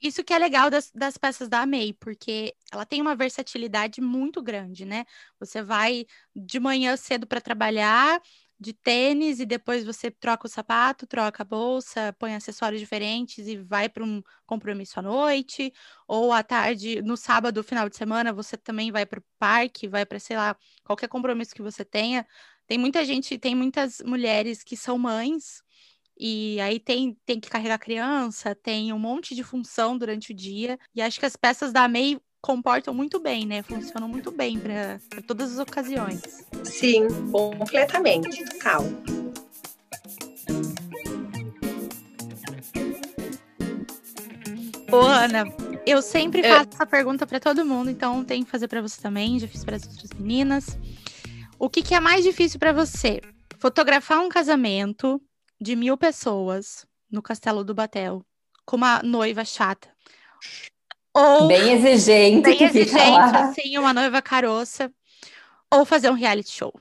Isso 0.00 0.24
que 0.24 0.32
é 0.32 0.38
legal 0.38 0.70
das, 0.70 0.90
das 0.94 1.16
peças 1.16 1.48
da 1.48 1.66
May, 1.66 1.92
porque 1.98 2.54
ela 2.72 2.86
tem 2.86 3.00
uma 3.00 3.14
versatilidade 3.14 4.00
muito 4.00 4.42
grande, 4.42 4.84
né? 4.84 5.04
Você 5.38 5.62
vai 5.62 6.06
de 6.34 6.60
manhã 6.60 6.96
cedo 6.96 7.26
para 7.26 7.40
trabalhar, 7.40 8.20
de 8.60 8.74
tênis, 8.74 9.40
e 9.40 9.46
depois 9.46 9.82
você 9.84 10.10
troca 10.10 10.46
o 10.46 10.50
sapato, 10.50 11.06
troca 11.06 11.42
a 11.42 11.46
bolsa, 11.46 12.14
põe 12.18 12.34
acessórios 12.34 12.78
diferentes 12.78 13.48
e 13.48 13.56
vai 13.56 13.88
para 13.88 14.04
um 14.04 14.22
compromisso 14.46 15.00
à 15.00 15.02
noite, 15.02 15.72
ou 16.06 16.30
à 16.30 16.42
tarde, 16.42 17.00
no 17.00 17.16
sábado, 17.16 17.64
final 17.64 17.88
de 17.88 17.96
semana, 17.96 18.34
você 18.34 18.58
também 18.58 18.92
vai 18.92 19.06
para 19.06 19.18
o 19.18 19.24
parque, 19.38 19.88
vai 19.88 20.04
para, 20.04 20.18
sei 20.18 20.36
lá, 20.36 20.54
qualquer 20.84 21.08
compromisso 21.08 21.54
que 21.54 21.62
você 21.62 21.86
tenha. 21.86 22.26
Tem 22.70 22.78
muita 22.78 23.04
gente, 23.04 23.36
tem 23.36 23.52
muitas 23.52 24.00
mulheres 24.06 24.62
que 24.62 24.76
são 24.76 24.96
mães. 24.96 25.60
E 26.16 26.60
aí 26.60 26.78
tem, 26.78 27.18
tem 27.26 27.40
que 27.40 27.50
carregar 27.50 27.80
criança, 27.80 28.54
tem 28.54 28.92
um 28.92 28.98
monte 28.98 29.34
de 29.34 29.42
função 29.42 29.98
durante 29.98 30.30
o 30.30 30.36
dia. 30.36 30.78
E 30.94 31.02
acho 31.02 31.18
que 31.18 31.26
as 31.26 31.34
peças 31.34 31.72
da 31.72 31.88
May 31.88 32.20
comportam 32.40 32.94
muito 32.94 33.18
bem, 33.18 33.44
né? 33.44 33.64
Funcionam 33.64 34.08
muito 34.08 34.30
bem 34.30 34.56
para 34.56 35.00
todas 35.26 35.50
as 35.54 35.58
ocasiões. 35.58 36.22
Sim, 36.62 37.08
completamente, 37.32 38.44
total. 38.44 38.84
Ô, 44.92 45.00
Ana, 45.00 45.44
eu 45.84 46.00
sempre 46.00 46.42
É. 46.42 46.50
faço 46.50 46.68
essa 46.74 46.86
pergunta 46.86 47.26
para 47.26 47.40
todo 47.40 47.66
mundo, 47.66 47.90
então 47.90 48.24
tem 48.24 48.44
que 48.44 48.50
fazer 48.50 48.68
para 48.68 48.80
você 48.80 49.02
também. 49.02 49.40
Já 49.40 49.48
fiz 49.48 49.64
para 49.64 49.74
as 49.74 49.82
outras 49.88 50.10
meninas. 50.12 50.78
O 51.60 51.68
que, 51.68 51.82
que 51.82 51.94
é 51.94 52.00
mais 52.00 52.24
difícil 52.24 52.58
para 52.58 52.72
você? 52.72 53.20
Fotografar 53.58 54.18
um 54.20 54.30
casamento 54.30 55.20
de 55.60 55.76
mil 55.76 55.94
pessoas 55.94 56.86
no 57.10 57.20
Castelo 57.20 57.62
do 57.62 57.74
Batel 57.74 58.24
com 58.64 58.76
uma 58.76 59.02
noiva 59.02 59.44
chata. 59.44 59.94
Ou 61.12 61.48
Bem 61.48 61.72
exigente 61.74 62.40
bem 62.40 62.62
exigente, 62.62 63.36
assim, 63.36 63.76
uma 63.76 63.92
noiva 63.92 64.22
caroça. 64.22 64.90
Ou 65.70 65.84
fazer 65.84 66.08
um 66.08 66.14
reality 66.14 66.50
show. 66.50 66.72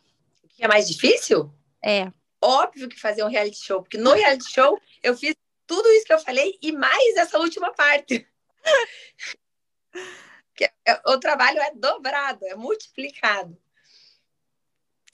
O 0.44 0.48
que 0.48 0.64
é 0.64 0.68
mais 0.70 0.88
difícil? 0.88 1.54
É. 1.84 2.10
Óbvio 2.42 2.88
que 2.88 2.98
fazer 2.98 3.22
um 3.26 3.28
reality 3.28 3.62
show, 3.62 3.82
porque 3.82 3.98
no 3.98 4.14
reality 4.14 4.50
show 4.50 4.80
eu 5.04 5.14
fiz 5.18 5.36
tudo 5.68 5.90
isso 5.90 6.06
que 6.06 6.14
eu 6.14 6.20
falei 6.20 6.58
e 6.62 6.72
mais 6.72 7.18
essa 7.18 7.38
última 7.38 7.74
parte. 7.74 8.26
Que 10.56 10.70
é- 10.86 11.02
o 11.06 11.18
trabalho 11.18 11.58
é 11.60 11.72
dobrado, 11.74 12.46
é 12.46 12.54
multiplicado. 12.54 13.58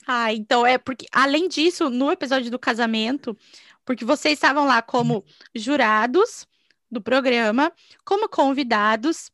Ah, 0.06 0.32
então 0.32 0.64
é 0.64 0.78
porque, 0.78 1.06
além 1.10 1.48
disso, 1.48 1.90
no 1.90 2.12
episódio 2.12 2.50
do 2.50 2.58
casamento, 2.58 3.36
porque 3.84 4.04
vocês 4.04 4.34
estavam 4.34 4.66
lá 4.66 4.80
como 4.80 5.24
jurados 5.54 6.46
do 6.90 7.00
programa, 7.00 7.72
como 8.04 8.28
convidados, 8.28 9.32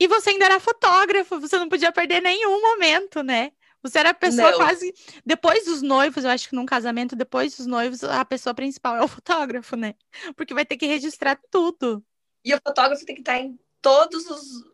e 0.00 0.08
você 0.08 0.30
ainda 0.30 0.46
era 0.46 0.60
fotógrafo, 0.60 1.40
você 1.40 1.56
não 1.58 1.68
podia 1.68 1.92
perder 1.92 2.20
nenhum 2.20 2.60
momento, 2.60 3.22
né? 3.22 3.52
Você 3.82 3.98
era 3.98 4.10
a 4.10 4.14
pessoa 4.14 4.50
Não. 4.50 4.58
quase. 4.58 4.92
Depois 5.24 5.64
dos 5.64 5.82
noivos, 5.82 6.24
eu 6.24 6.30
acho 6.30 6.48
que 6.48 6.56
num 6.56 6.66
casamento, 6.66 7.14
depois 7.14 7.56
dos 7.56 7.66
noivos, 7.66 8.02
a 8.02 8.24
pessoa 8.24 8.52
principal 8.52 8.96
é 8.96 9.02
o 9.02 9.08
fotógrafo, 9.08 9.76
né? 9.76 9.94
Porque 10.36 10.54
vai 10.54 10.66
ter 10.66 10.76
que 10.76 10.86
registrar 10.86 11.40
tudo. 11.50 12.04
E 12.44 12.52
o 12.54 12.60
fotógrafo 12.64 13.04
tem 13.04 13.14
que 13.14 13.20
estar 13.20 13.38
em 13.38 13.58
todos 13.80 14.26
os 14.26 14.64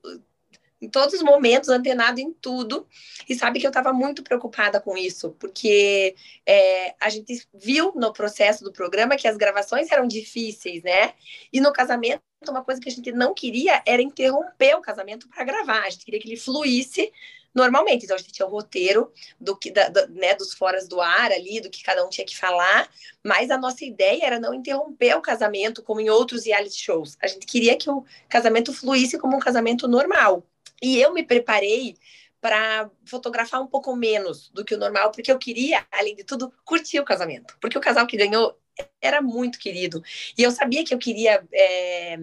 em 0.84 0.88
todos 0.88 1.14
os 1.14 1.22
momentos, 1.22 1.68
antenado 1.68 2.20
em 2.20 2.32
tudo. 2.32 2.86
E 3.28 3.34
sabe 3.34 3.58
que 3.58 3.66
eu 3.66 3.70
estava 3.70 3.92
muito 3.92 4.22
preocupada 4.22 4.80
com 4.80 4.96
isso, 4.96 5.30
porque 5.38 6.14
é, 6.46 6.94
a 7.00 7.08
gente 7.08 7.46
viu 7.54 7.92
no 7.94 8.12
processo 8.12 8.62
do 8.62 8.72
programa 8.72 9.16
que 9.16 9.26
as 9.26 9.36
gravações 9.36 9.90
eram 9.90 10.06
difíceis, 10.06 10.82
né? 10.82 11.14
E 11.52 11.60
no 11.60 11.72
casamento 11.72 12.22
uma 12.46 12.62
coisa 12.62 12.78
que 12.78 12.88
a 12.90 12.92
gente 12.92 13.10
não 13.10 13.32
queria 13.32 13.82
era 13.86 14.02
interromper 14.02 14.74
o 14.74 14.82
casamento 14.82 15.26
para 15.28 15.44
gravar. 15.44 15.84
A 15.84 15.90
gente 15.90 16.04
queria 16.04 16.20
que 16.20 16.28
ele 16.28 16.36
fluísse 16.36 17.10
normalmente. 17.54 18.04
Então 18.04 18.16
a 18.16 18.18
gente 18.18 18.32
tinha 18.32 18.46
o 18.46 18.50
roteiro 18.50 19.12
do 19.40 19.56
que 19.56 19.70
da, 19.70 19.88
da, 19.88 20.06
né, 20.08 20.34
dos 20.34 20.52
foras 20.52 20.88
do 20.88 21.00
ar 21.00 21.30
ali, 21.30 21.60
do 21.60 21.70
que 21.70 21.82
cada 21.82 22.04
um 22.04 22.10
tinha 22.10 22.26
que 22.26 22.36
falar, 22.36 22.88
mas 23.24 23.50
a 23.50 23.56
nossa 23.56 23.84
ideia 23.84 24.24
era 24.24 24.40
não 24.40 24.52
interromper 24.52 25.16
o 25.16 25.22
casamento 25.22 25.82
como 25.82 26.00
em 26.00 26.10
outros 26.10 26.44
reality 26.44 26.82
shows. 26.82 27.16
A 27.22 27.26
gente 27.26 27.46
queria 27.46 27.76
que 27.76 27.88
o 27.88 28.04
casamento 28.28 28.72
fluísse 28.72 29.18
como 29.18 29.36
um 29.36 29.40
casamento 29.40 29.86
normal. 29.86 30.44
E 30.82 31.00
eu 31.00 31.12
me 31.12 31.22
preparei 31.22 31.96
para 32.40 32.90
fotografar 33.06 33.62
um 33.62 33.66
pouco 33.66 33.96
menos 33.96 34.50
do 34.50 34.64
que 34.64 34.74
o 34.74 34.78
normal, 34.78 35.10
porque 35.10 35.32
eu 35.32 35.38
queria, 35.38 35.86
além 35.90 36.14
de 36.14 36.24
tudo, 36.24 36.52
curtir 36.64 37.00
o 37.00 37.04
casamento. 37.04 37.56
Porque 37.58 37.78
o 37.78 37.80
casal 37.80 38.06
que 38.06 38.18
ganhou 38.18 38.58
era 39.00 39.22
muito 39.22 39.58
querido. 39.58 40.02
E 40.36 40.42
eu 40.42 40.50
sabia 40.50 40.84
que 40.84 40.92
eu 40.92 40.98
queria 40.98 41.42
é, 41.52 42.18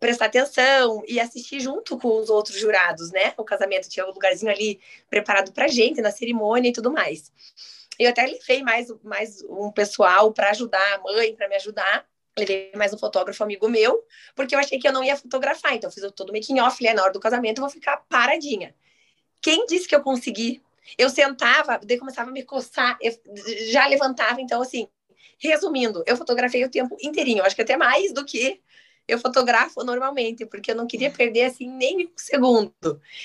prestar 0.00 0.26
atenção 0.26 1.02
e 1.06 1.20
assistir 1.20 1.60
junto 1.60 1.98
com 1.98 2.18
os 2.18 2.30
outros 2.30 2.58
jurados, 2.58 3.10
né? 3.10 3.34
O 3.36 3.44
casamento 3.44 3.88
tinha 3.88 4.06
um 4.06 4.12
lugarzinho 4.12 4.50
ali 4.50 4.80
preparado 5.10 5.52
para 5.52 5.68
gente 5.68 6.00
na 6.00 6.10
cerimônia 6.10 6.68
e 6.68 6.72
tudo 6.72 6.90
mais. 6.90 7.32
Eu 7.98 8.10
até 8.10 8.26
levei 8.26 8.62
mais, 8.62 8.92
mais 9.02 9.42
um 9.42 9.70
pessoal 9.70 10.32
para 10.32 10.50
ajudar 10.50 10.94
a 10.94 10.98
mãe, 10.98 11.34
para 11.34 11.48
me 11.48 11.56
ajudar. 11.56 12.06
Levei 12.36 12.72
mais 12.74 12.92
um 12.92 12.98
fotógrafo 12.98 13.44
amigo 13.44 13.68
meu, 13.68 14.04
porque 14.34 14.54
eu 14.54 14.58
achei 14.58 14.78
que 14.78 14.88
eu 14.88 14.92
não 14.92 15.04
ia 15.04 15.16
fotografar. 15.16 15.74
Então, 15.74 15.90
fiz 15.90 16.04
todo 16.12 16.30
o 16.30 16.32
making 16.32 16.60
off, 16.60 16.82
né? 16.82 16.92
Na 16.92 17.04
hora 17.04 17.12
do 17.12 17.20
casamento, 17.20 17.58
eu 17.58 17.62
vou 17.62 17.70
ficar 17.70 17.98
paradinha. 18.08 18.74
Quem 19.40 19.66
disse 19.66 19.86
que 19.86 19.94
eu 19.94 20.02
consegui? 20.02 20.62
Eu 20.98 21.08
sentava, 21.08 21.78
daí 21.82 21.98
começava 21.98 22.30
a 22.30 22.32
me 22.32 22.42
coçar, 22.42 22.98
eu 23.00 23.12
já 23.70 23.86
levantava. 23.86 24.40
Então, 24.40 24.60
assim, 24.60 24.88
resumindo, 25.38 26.02
eu 26.06 26.16
fotografei 26.16 26.64
o 26.64 26.70
tempo 26.70 26.96
inteirinho. 27.00 27.44
Acho 27.44 27.54
que 27.54 27.62
até 27.62 27.76
mais 27.76 28.12
do 28.12 28.24
que 28.24 28.60
eu 29.06 29.18
fotografo 29.18 29.84
normalmente, 29.84 30.46
porque 30.46 30.70
eu 30.70 30.74
não 30.74 30.86
queria 30.86 31.10
perder 31.10 31.44
assim 31.44 31.68
nem 31.68 32.06
um 32.06 32.12
segundo. 32.16 32.72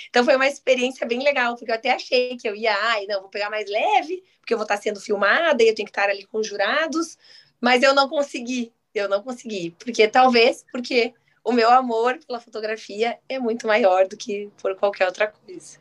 Então 0.09 0.25
foi 0.25 0.35
uma 0.35 0.47
experiência 0.47 1.07
bem 1.07 1.23
legal, 1.23 1.55
porque 1.55 1.71
eu 1.71 1.75
até 1.75 1.91
achei 1.91 2.35
que 2.37 2.47
eu 2.47 2.55
ia, 2.55 2.75
ai, 2.75 3.05
não, 3.07 3.21
vou 3.21 3.29
pegar 3.29 3.49
mais 3.49 3.69
leve, 3.69 4.23
porque 4.39 4.53
eu 4.53 4.57
vou 4.57 4.65
estar 4.65 4.77
sendo 4.77 4.99
filmada 4.99 5.63
e 5.63 5.69
eu 5.69 5.75
tenho 5.75 5.85
que 5.85 5.91
estar 5.91 6.09
ali 6.09 6.25
com 6.25 6.39
os 6.39 6.47
jurados, 6.47 7.17
mas 7.61 7.81
eu 7.81 7.93
não 7.93 8.09
consegui, 8.09 8.73
eu 8.93 9.07
não 9.07 9.21
consegui, 9.21 9.75
porque 9.79 10.07
talvez 10.07 10.65
porque 10.71 11.13
o 11.43 11.51
meu 11.51 11.69
amor 11.71 12.19
pela 12.25 12.39
fotografia 12.39 13.17
é 13.27 13.39
muito 13.39 13.67
maior 13.67 14.07
do 14.07 14.17
que 14.17 14.49
por 14.61 14.75
qualquer 14.75 15.05
outra 15.05 15.27
coisa. 15.27 15.79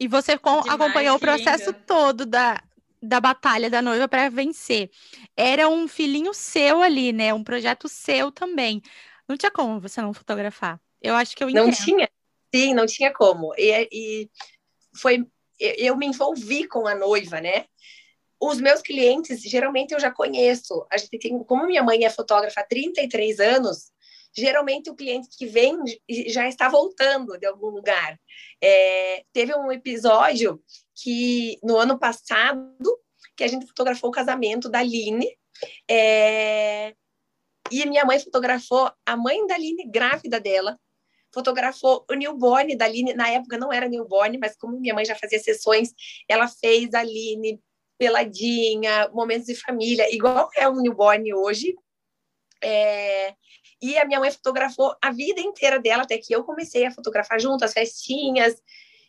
E 0.00 0.06
você 0.06 0.38
com, 0.38 0.62
Demais, 0.62 0.80
acompanhou 0.80 1.16
o 1.16 1.20
processo 1.20 1.70
lindo. 1.70 1.84
todo 1.86 2.24
da, 2.24 2.62
da 3.02 3.20
batalha 3.20 3.68
da 3.68 3.82
noiva 3.82 4.06
para 4.06 4.28
vencer. 4.28 4.90
Era 5.36 5.68
um 5.68 5.88
filhinho 5.88 6.32
seu 6.32 6.82
ali, 6.82 7.12
né? 7.12 7.34
Um 7.34 7.42
projeto 7.42 7.88
seu 7.88 8.30
também. 8.30 8.80
Não 9.28 9.36
tinha 9.36 9.50
como 9.50 9.80
você 9.80 10.00
não 10.00 10.14
fotografar. 10.14 10.80
Eu 11.02 11.14
acho 11.14 11.36
que 11.36 11.42
eu 11.42 11.50
entendo. 11.50 11.66
Não 11.66 11.72
tinha. 11.72 12.08
Sim, 12.54 12.74
não 12.74 12.86
tinha 12.86 13.12
como. 13.12 13.52
E, 13.56 13.88
e 13.92 14.30
foi 14.94 15.26
eu 15.60 15.96
me 15.96 16.06
envolvi 16.06 16.66
com 16.68 16.86
a 16.86 16.94
noiva, 16.94 17.40
né? 17.40 17.66
Os 18.40 18.60
meus 18.60 18.80
clientes, 18.80 19.42
geralmente 19.42 19.92
eu 19.92 20.00
já 20.00 20.10
conheço. 20.10 20.86
A 20.90 20.96
gente 20.96 21.18
tem, 21.18 21.38
como 21.44 21.66
minha 21.66 21.82
mãe 21.82 22.04
é 22.04 22.10
fotógrafa 22.10 22.60
há 22.60 22.64
33 22.64 23.40
anos, 23.40 23.90
geralmente 24.36 24.90
o 24.90 24.94
cliente 24.94 25.28
que 25.36 25.46
vem 25.46 25.76
já 26.28 26.46
está 26.48 26.68
voltando 26.68 27.38
de 27.38 27.46
algum 27.46 27.68
lugar. 27.68 28.18
É, 28.62 29.24
teve 29.32 29.54
um 29.56 29.72
episódio 29.72 30.62
que 30.94 31.58
no 31.62 31.76
ano 31.76 31.98
passado 31.98 32.98
que 33.36 33.44
a 33.44 33.48
gente 33.48 33.66
fotografou 33.66 34.10
o 34.10 34.12
casamento 34.12 34.68
da 34.68 34.82
Line. 34.82 35.28
É, 35.88 36.94
e 37.70 37.84
minha 37.86 38.04
mãe 38.04 38.18
fotografou 38.18 38.90
a 39.04 39.16
mãe 39.16 39.46
da 39.46 39.54
Aline 39.54 39.88
grávida 39.88 40.40
dela, 40.40 40.78
fotografou 41.32 42.04
o 42.10 42.14
newborn 42.14 42.74
da 42.76 42.86
Aline, 42.86 43.14
na 43.14 43.28
época 43.28 43.58
não 43.58 43.72
era 43.72 43.88
newborn, 43.88 44.38
mas 44.38 44.56
como 44.56 44.80
minha 44.80 44.94
mãe 44.94 45.04
já 45.04 45.14
fazia 45.14 45.38
sessões, 45.38 45.92
ela 46.28 46.48
fez 46.48 46.94
a 46.94 47.00
Aline 47.00 47.60
peladinha, 47.98 49.08
momentos 49.12 49.46
de 49.46 49.54
família, 49.54 50.12
igual 50.14 50.48
é 50.56 50.68
um 50.68 50.80
newborn 50.80 51.34
hoje. 51.34 51.74
É... 52.62 53.34
E 53.80 53.96
a 53.98 54.04
minha 54.04 54.20
mãe 54.20 54.30
fotografou 54.30 54.94
a 55.02 55.10
vida 55.12 55.40
inteira 55.40 55.78
dela, 55.78 56.02
até 56.02 56.18
que 56.18 56.34
eu 56.34 56.44
comecei 56.44 56.84
a 56.86 56.90
fotografar 56.90 57.40
junto, 57.40 57.64
as 57.64 57.72
festinhas. 57.72 58.60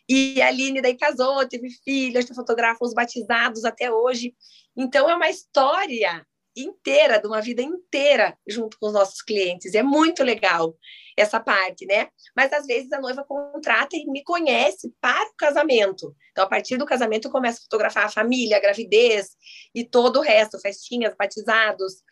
E 0.08 0.40
a 0.42 0.48
Aline 0.48 0.82
daí 0.82 0.96
casou, 0.96 1.46
teve 1.48 1.70
filhos, 1.84 2.26
fotografa 2.34 2.84
os 2.84 2.92
batizados 2.92 3.64
até 3.64 3.92
hoje. 3.92 4.34
Então 4.76 5.08
é 5.08 5.14
uma 5.14 5.28
história 5.28 6.26
inteira, 6.56 7.18
de 7.18 7.26
uma 7.26 7.40
vida 7.40 7.62
inteira 7.62 8.36
junto 8.46 8.78
com 8.78 8.88
os 8.88 8.92
nossos 8.92 9.22
clientes. 9.22 9.74
É 9.74 9.82
muito 9.82 10.22
legal 10.22 10.76
essa 11.20 11.40
parte, 11.40 11.86
né? 11.86 12.08
Mas 12.36 12.52
às 12.52 12.66
vezes 12.66 12.90
a 12.92 13.00
noiva 13.00 13.24
contrata 13.24 13.96
e 13.96 14.06
me 14.06 14.22
conhece 14.22 14.92
para 15.00 15.28
o 15.28 15.36
casamento. 15.36 16.14
Então, 16.32 16.44
a 16.44 16.48
partir 16.48 16.76
do 16.76 16.86
casamento, 16.86 17.28
eu 17.28 17.32
começo 17.32 17.58
a 17.58 17.62
fotografar 17.62 18.06
a 18.06 18.10
família, 18.10 18.56
a 18.56 18.60
gravidez 18.60 19.30
e 19.74 19.84
todo 19.84 20.18
o 20.18 20.22
resto, 20.22 20.58
festinhas, 20.60 21.14
batizados. 21.18 22.02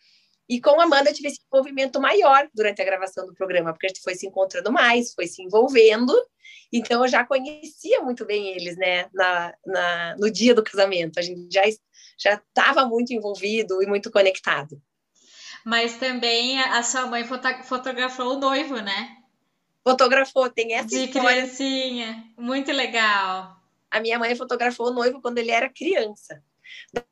E 0.47 0.59
com 0.59 0.79
a 0.79 0.83
Amanda 0.83 1.13
tive 1.13 1.27
esse 1.27 1.39
envolvimento 1.45 2.01
maior 2.01 2.49
durante 2.53 2.81
a 2.81 2.85
gravação 2.85 3.25
do 3.25 3.35
programa, 3.35 3.71
porque 3.71 3.85
a 3.85 3.89
gente 3.89 4.01
foi 4.01 4.15
se 4.15 4.25
encontrando 4.25 4.71
mais, 4.71 5.13
foi 5.13 5.27
se 5.27 5.43
envolvendo. 5.43 6.13
Então 6.73 7.03
eu 7.03 7.07
já 7.07 7.25
conhecia 7.25 8.01
muito 8.01 8.25
bem 8.25 8.49
eles, 8.49 8.75
né, 8.77 9.07
na, 9.13 9.53
na 9.65 10.15
no 10.17 10.31
dia 10.31 10.55
do 10.55 10.63
casamento. 10.63 11.19
A 11.19 11.21
gente 11.21 11.47
já 11.51 11.63
já 12.21 12.33
estava 12.33 12.85
muito 12.85 13.13
envolvido 13.13 13.81
e 13.81 13.85
muito 13.85 14.11
conectado. 14.11 14.81
Mas 15.69 15.97
também 15.97 16.59
a 16.59 16.81
sua 16.81 17.05
mãe 17.05 17.23
foto 17.23 17.47
fotografou 17.63 18.33
o 18.33 18.39
noivo, 18.39 18.77
né? 18.77 19.17
Fotografou, 19.83 20.49
tem 20.49 20.73
essa 20.73 20.87
De 20.87 21.05
história. 21.05 21.29
criancinha, 21.29 22.23
muito 22.35 22.71
legal. 22.71 23.55
A 23.91 23.99
minha 23.99 24.17
mãe 24.17 24.35
fotografou 24.35 24.87
o 24.87 24.93
noivo 24.93 25.21
quando 25.21 25.37
ele 25.37 25.51
era 25.51 25.69
criança. 25.69 26.43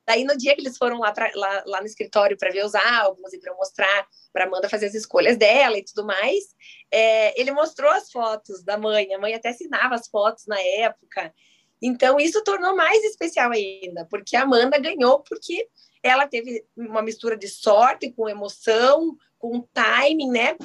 Daí, 0.04 0.24
no 0.24 0.36
dia 0.36 0.56
que 0.56 0.60
eles 0.60 0.76
foram 0.76 0.98
lá, 0.98 1.12
pra, 1.12 1.30
lá, 1.36 1.62
lá 1.66 1.80
no 1.80 1.86
escritório 1.86 2.36
para 2.36 2.50
ver 2.50 2.64
os 2.64 2.74
álbuns 2.74 3.32
e 3.32 3.38
para 3.38 3.54
mostrar, 3.54 4.06
para 4.32 4.44
Amanda 4.44 4.68
fazer 4.68 4.86
as 4.86 4.94
escolhas 4.94 5.36
dela 5.36 5.78
e 5.78 5.84
tudo 5.84 6.04
mais, 6.04 6.42
é, 6.90 7.40
ele 7.40 7.52
mostrou 7.52 7.88
as 7.92 8.10
fotos 8.10 8.64
da 8.64 8.76
mãe. 8.76 9.14
A 9.14 9.20
mãe 9.20 9.34
até 9.34 9.50
assinava 9.50 9.94
as 9.94 10.08
fotos 10.08 10.46
na 10.48 10.60
época. 10.60 11.32
Então, 11.80 12.18
isso 12.18 12.42
tornou 12.42 12.74
mais 12.74 13.02
especial 13.04 13.52
ainda, 13.52 14.04
porque 14.06 14.36
a 14.36 14.42
Amanda 14.42 14.78
ganhou 14.78 15.20
porque 15.20 15.68
ela 16.02 16.26
teve 16.26 16.64
uma 16.76 17.02
mistura 17.02 17.36
de 17.36 17.48
sorte 17.48 18.10
com 18.12 18.28
emoção, 18.28 19.16
com 19.38 19.62
timing, 19.72 20.30
né? 20.30 20.56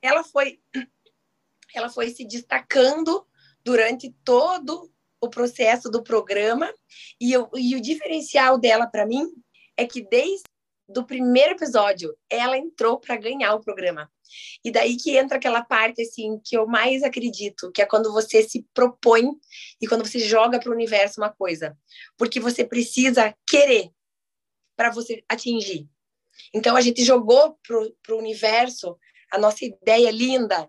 Ela 0.00 0.22
foi, 0.24 0.58
ela 1.74 1.88
foi 1.88 2.10
se 2.10 2.24
destacando 2.24 3.26
durante 3.64 4.14
todo 4.24 4.90
o 5.20 5.28
processo 5.28 5.90
do 5.90 6.02
programa 6.02 6.72
e, 7.20 7.32
eu, 7.32 7.50
e 7.54 7.74
o 7.74 7.80
diferencial 7.80 8.58
dela 8.58 8.86
para 8.86 9.06
mim 9.06 9.26
é 9.76 9.86
que 9.86 10.02
desde 10.02 10.44
do 10.88 11.04
primeiro 11.04 11.52
episódio 11.52 12.16
ela 12.30 12.56
entrou 12.56 12.98
para 12.98 13.16
ganhar 13.16 13.54
o 13.54 13.60
programa. 13.60 14.10
E 14.64 14.70
daí 14.70 14.96
que 14.96 15.16
entra 15.16 15.36
aquela 15.36 15.62
parte 15.62 16.02
assim 16.02 16.40
que 16.44 16.56
eu 16.56 16.66
mais 16.66 17.02
acredito, 17.02 17.70
que 17.72 17.82
é 17.82 17.86
quando 17.86 18.12
você 18.12 18.42
se 18.42 18.66
propõe 18.74 19.30
e 19.80 19.86
quando 19.86 20.06
você 20.06 20.18
joga 20.18 20.58
para 20.58 20.70
o 20.70 20.74
universo 20.74 21.20
uma 21.20 21.32
coisa, 21.32 21.76
porque 22.16 22.40
você 22.40 22.64
precisa 22.64 23.34
querer 23.46 23.90
para 24.76 24.90
você 24.90 25.24
atingir. 25.28 25.88
Então 26.52 26.76
a 26.76 26.80
gente 26.80 27.04
jogou 27.04 27.58
para 27.62 28.14
o 28.14 28.18
universo 28.18 28.98
a 29.32 29.38
nossa 29.38 29.64
ideia 29.64 30.10
linda, 30.10 30.68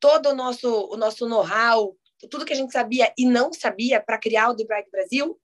todo 0.00 0.30
o 0.30 0.34
nosso 0.34 0.88
o 0.90 0.96
nosso 0.96 1.28
know-how, 1.28 1.96
tudo 2.30 2.44
que 2.44 2.52
a 2.52 2.56
gente 2.56 2.72
sabia 2.72 3.12
e 3.16 3.26
não 3.26 3.52
sabia 3.52 4.00
para 4.00 4.18
criar 4.18 4.50
o 4.50 4.56
The 4.56 4.64
Bright 4.64 4.90
Brasil. 4.90 5.38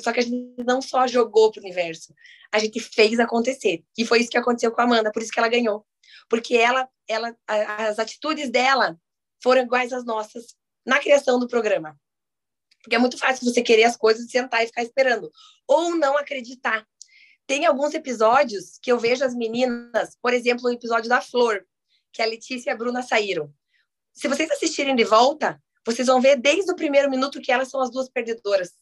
Só 0.00 0.12
que 0.12 0.20
a 0.20 0.22
gente 0.22 0.64
não 0.64 0.82
só 0.82 1.06
jogou 1.06 1.50
para 1.50 1.60
o 1.60 1.62
universo, 1.64 2.14
a 2.52 2.58
gente 2.58 2.80
fez 2.80 3.18
acontecer. 3.20 3.84
E 3.96 4.04
foi 4.04 4.20
isso 4.20 4.30
que 4.30 4.38
aconteceu 4.38 4.72
com 4.72 4.80
a 4.80 4.84
Amanda, 4.84 5.12
por 5.12 5.22
isso 5.22 5.32
que 5.32 5.38
ela 5.38 5.48
ganhou 5.48 5.86
porque 6.28 6.56
ela, 6.56 6.88
ela, 7.08 7.36
as 7.46 7.98
atitudes 7.98 8.50
dela 8.50 8.98
foram 9.42 9.62
iguais 9.62 9.92
às 9.92 10.04
nossas 10.04 10.56
na 10.84 10.98
criação 10.98 11.38
do 11.38 11.48
programa. 11.48 11.98
Porque 12.82 12.94
é 12.94 12.98
muito 12.98 13.18
fácil 13.18 13.44
você 13.44 13.62
querer 13.62 13.84
as 13.84 13.96
coisas, 13.96 14.30
sentar 14.30 14.62
e 14.62 14.68
ficar 14.68 14.82
esperando, 14.82 15.30
ou 15.66 15.96
não 15.96 16.16
acreditar. 16.16 16.86
Tem 17.46 17.66
alguns 17.66 17.94
episódios 17.94 18.78
que 18.80 18.90
eu 18.90 18.98
vejo 18.98 19.24
as 19.24 19.34
meninas, 19.34 20.16
por 20.20 20.32
exemplo, 20.32 20.68
o 20.68 20.72
episódio 20.72 21.08
da 21.08 21.20
Flor, 21.20 21.64
que 22.12 22.22
a 22.22 22.26
Letícia 22.26 22.70
e 22.70 22.72
a 22.72 22.76
Bruna 22.76 23.02
saíram. 23.02 23.52
Se 24.12 24.28
vocês 24.28 24.50
assistirem 24.50 24.94
de 24.94 25.04
volta, 25.04 25.60
vocês 25.84 26.06
vão 26.06 26.20
ver 26.20 26.36
desde 26.36 26.70
o 26.70 26.76
primeiro 26.76 27.10
minuto 27.10 27.40
que 27.40 27.52
elas 27.52 27.68
são 27.68 27.80
as 27.80 27.90
duas 27.90 28.08
perdedoras. 28.08 28.72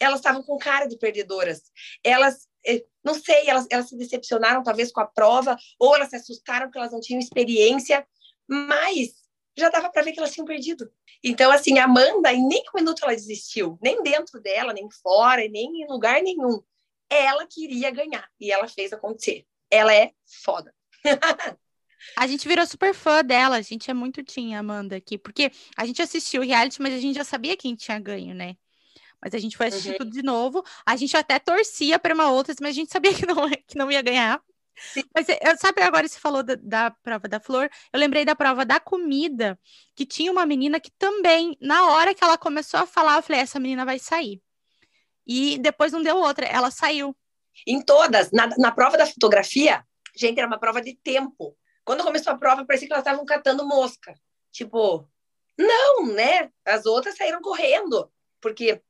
Elas 0.00 0.20
estavam 0.20 0.42
com 0.42 0.58
cara 0.58 0.86
de 0.86 0.96
perdedoras. 0.96 1.62
Elas 2.02 2.48
é, 2.66 2.84
não 3.04 3.14
sei, 3.14 3.48
elas, 3.48 3.66
elas 3.70 3.88
se 3.88 3.96
decepcionaram 3.96 4.62
talvez 4.62 4.90
com 4.90 5.00
a 5.00 5.06
prova, 5.06 5.56
ou 5.78 5.94
elas 5.94 6.08
se 6.08 6.16
assustaram 6.16 6.66
porque 6.66 6.78
elas 6.78 6.92
não 6.92 7.00
tinham 7.00 7.20
experiência, 7.20 8.06
mas 8.48 9.14
já 9.56 9.68
dava 9.68 9.90
para 9.90 10.02
ver 10.02 10.12
que 10.12 10.18
elas 10.18 10.32
tinham 10.32 10.46
perdido. 10.46 10.90
Então, 11.22 11.50
assim, 11.50 11.78
a 11.78 11.84
Amanda, 11.84 12.32
em 12.32 12.46
nem 12.46 12.62
um 12.74 12.78
minuto 12.78 13.04
ela 13.04 13.14
desistiu, 13.14 13.78
nem 13.82 14.02
dentro 14.02 14.40
dela, 14.40 14.72
nem 14.72 14.88
fora, 14.90 15.46
nem 15.48 15.82
em 15.82 15.86
lugar 15.86 16.22
nenhum. 16.22 16.62
Ela 17.10 17.46
queria 17.46 17.90
ganhar 17.90 18.28
e 18.40 18.50
ela 18.50 18.66
fez 18.66 18.92
acontecer. 18.92 19.46
Ela 19.70 19.94
é 19.94 20.12
foda. 20.42 20.74
A 22.16 22.26
gente 22.26 22.46
virou 22.46 22.66
super 22.66 22.92
fã 22.92 23.24
dela, 23.24 23.56
a 23.56 23.62
gente 23.62 23.90
é 23.90 23.94
muito 23.94 24.22
tinha 24.22 24.58
Amanda 24.58 24.94
aqui, 24.94 25.16
porque 25.16 25.50
a 25.74 25.86
gente 25.86 26.02
assistiu 26.02 26.42
o 26.42 26.44
reality, 26.44 26.82
mas 26.82 26.92
a 26.92 26.98
gente 26.98 27.16
já 27.16 27.24
sabia 27.24 27.56
quem 27.56 27.74
tinha 27.74 27.98
ganho, 27.98 28.34
né? 28.34 28.56
Mas 29.24 29.32
a 29.34 29.38
gente 29.38 29.56
foi 29.56 29.68
assistir 29.68 29.92
Uhum. 29.92 29.98
tudo 29.98 30.10
de 30.10 30.22
novo. 30.22 30.62
A 30.84 30.94
gente 30.96 31.16
até 31.16 31.38
torcia 31.38 31.98
para 31.98 32.14
uma 32.14 32.30
outra, 32.30 32.54
mas 32.60 32.70
a 32.70 32.74
gente 32.74 32.92
sabia 32.92 33.10
que 33.24 33.26
não, 33.26 33.48
que 33.66 33.76
não 33.78 33.90
ia 33.90 34.02
ganhar. 34.02 34.38
Sim. 34.92 35.02
Mas 35.14 35.28
é, 35.28 35.38
eu- 35.42 35.56
sabe, 35.56 35.80
agora 35.82 36.06
você 36.06 36.18
falou 36.18 36.42
da, 36.42 36.56
da 36.56 36.90
prova 36.90 37.26
da 37.28 37.40
flor, 37.40 37.70
eu 37.92 37.98
lembrei 37.98 38.24
da 38.24 38.34
prova 38.36 38.64
da 38.66 38.78
comida, 38.78 39.58
que 39.94 40.04
tinha 40.04 40.30
uma 40.30 40.44
menina 40.44 40.78
que 40.78 40.90
também, 40.98 41.56
na 41.60 41.86
hora 41.92 42.12
que 42.14 42.22
ela 42.22 42.36
começou 42.36 42.80
a 42.80 42.86
falar, 42.86 43.16
eu 43.16 43.22
falei, 43.22 43.40
essa 43.40 43.58
menina 43.58 43.84
vai 43.84 43.98
sair. 43.98 44.42
E 45.26 45.58
depois 45.58 45.92
não 45.92 46.02
deu 46.02 46.16
outra, 46.18 46.44
ela 46.44 46.70
saiu. 46.70 47.16
Em 47.66 47.80
todas, 47.80 48.30
na, 48.32 48.48
na 48.58 48.72
prova 48.72 48.98
da 48.98 49.06
fotografia, 49.06 49.82
gente, 50.14 50.38
era 50.38 50.46
uma 50.46 50.58
prova 50.58 50.82
de 50.82 50.94
tempo. 51.02 51.56
Quando 51.84 52.02
começou 52.04 52.32
a 52.32 52.36
prova, 52.36 52.64
parecia 52.66 52.88
que 52.88 52.92
elas 52.92 53.04
estavam 53.06 53.24
catando 53.24 53.66
mosca. 53.66 54.14
Tipo, 54.50 55.08
não, 55.58 56.06
né? 56.06 56.50
As 56.66 56.84
outras 56.84 57.16
saíram 57.16 57.40
correndo, 57.40 58.10
porque 58.40 58.82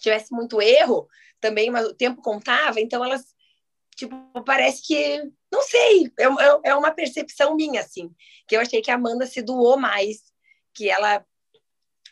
tivesse 0.00 0.32
muito 0.32 0.60
erro, 0.60 1.08
também 1.40 1.70
mas 1.70 1.86
o 1.86 1.94
tempo 1.94 2.22
contava, 2.22 2.80
então 2.80 3.04
elas, 3.04 3.24
tipo, 3.96 4.14
parece 4.44 4.82
que, 4.86 5.22
não 5.52 5.62
sei, 5.62 6.12
é, 6.18 6.24
é- 6.24 6.60
é 6.70 6.74
uma 6.74 6.90
percepção 6.92 7.54
minha, 7.54 7.80
assim, 7.80 8.10
que 8.46 8.56
eu 8.56 8.60
achei 8.60 8.80
que 8.80 8.90
a 8.90 8.94
Amanda 8.94 9.26
se 9.26 9.42
doou 9.42 9.76
mais, 9.76 10.22
que 10.74 10.88
ela 10.88 11.24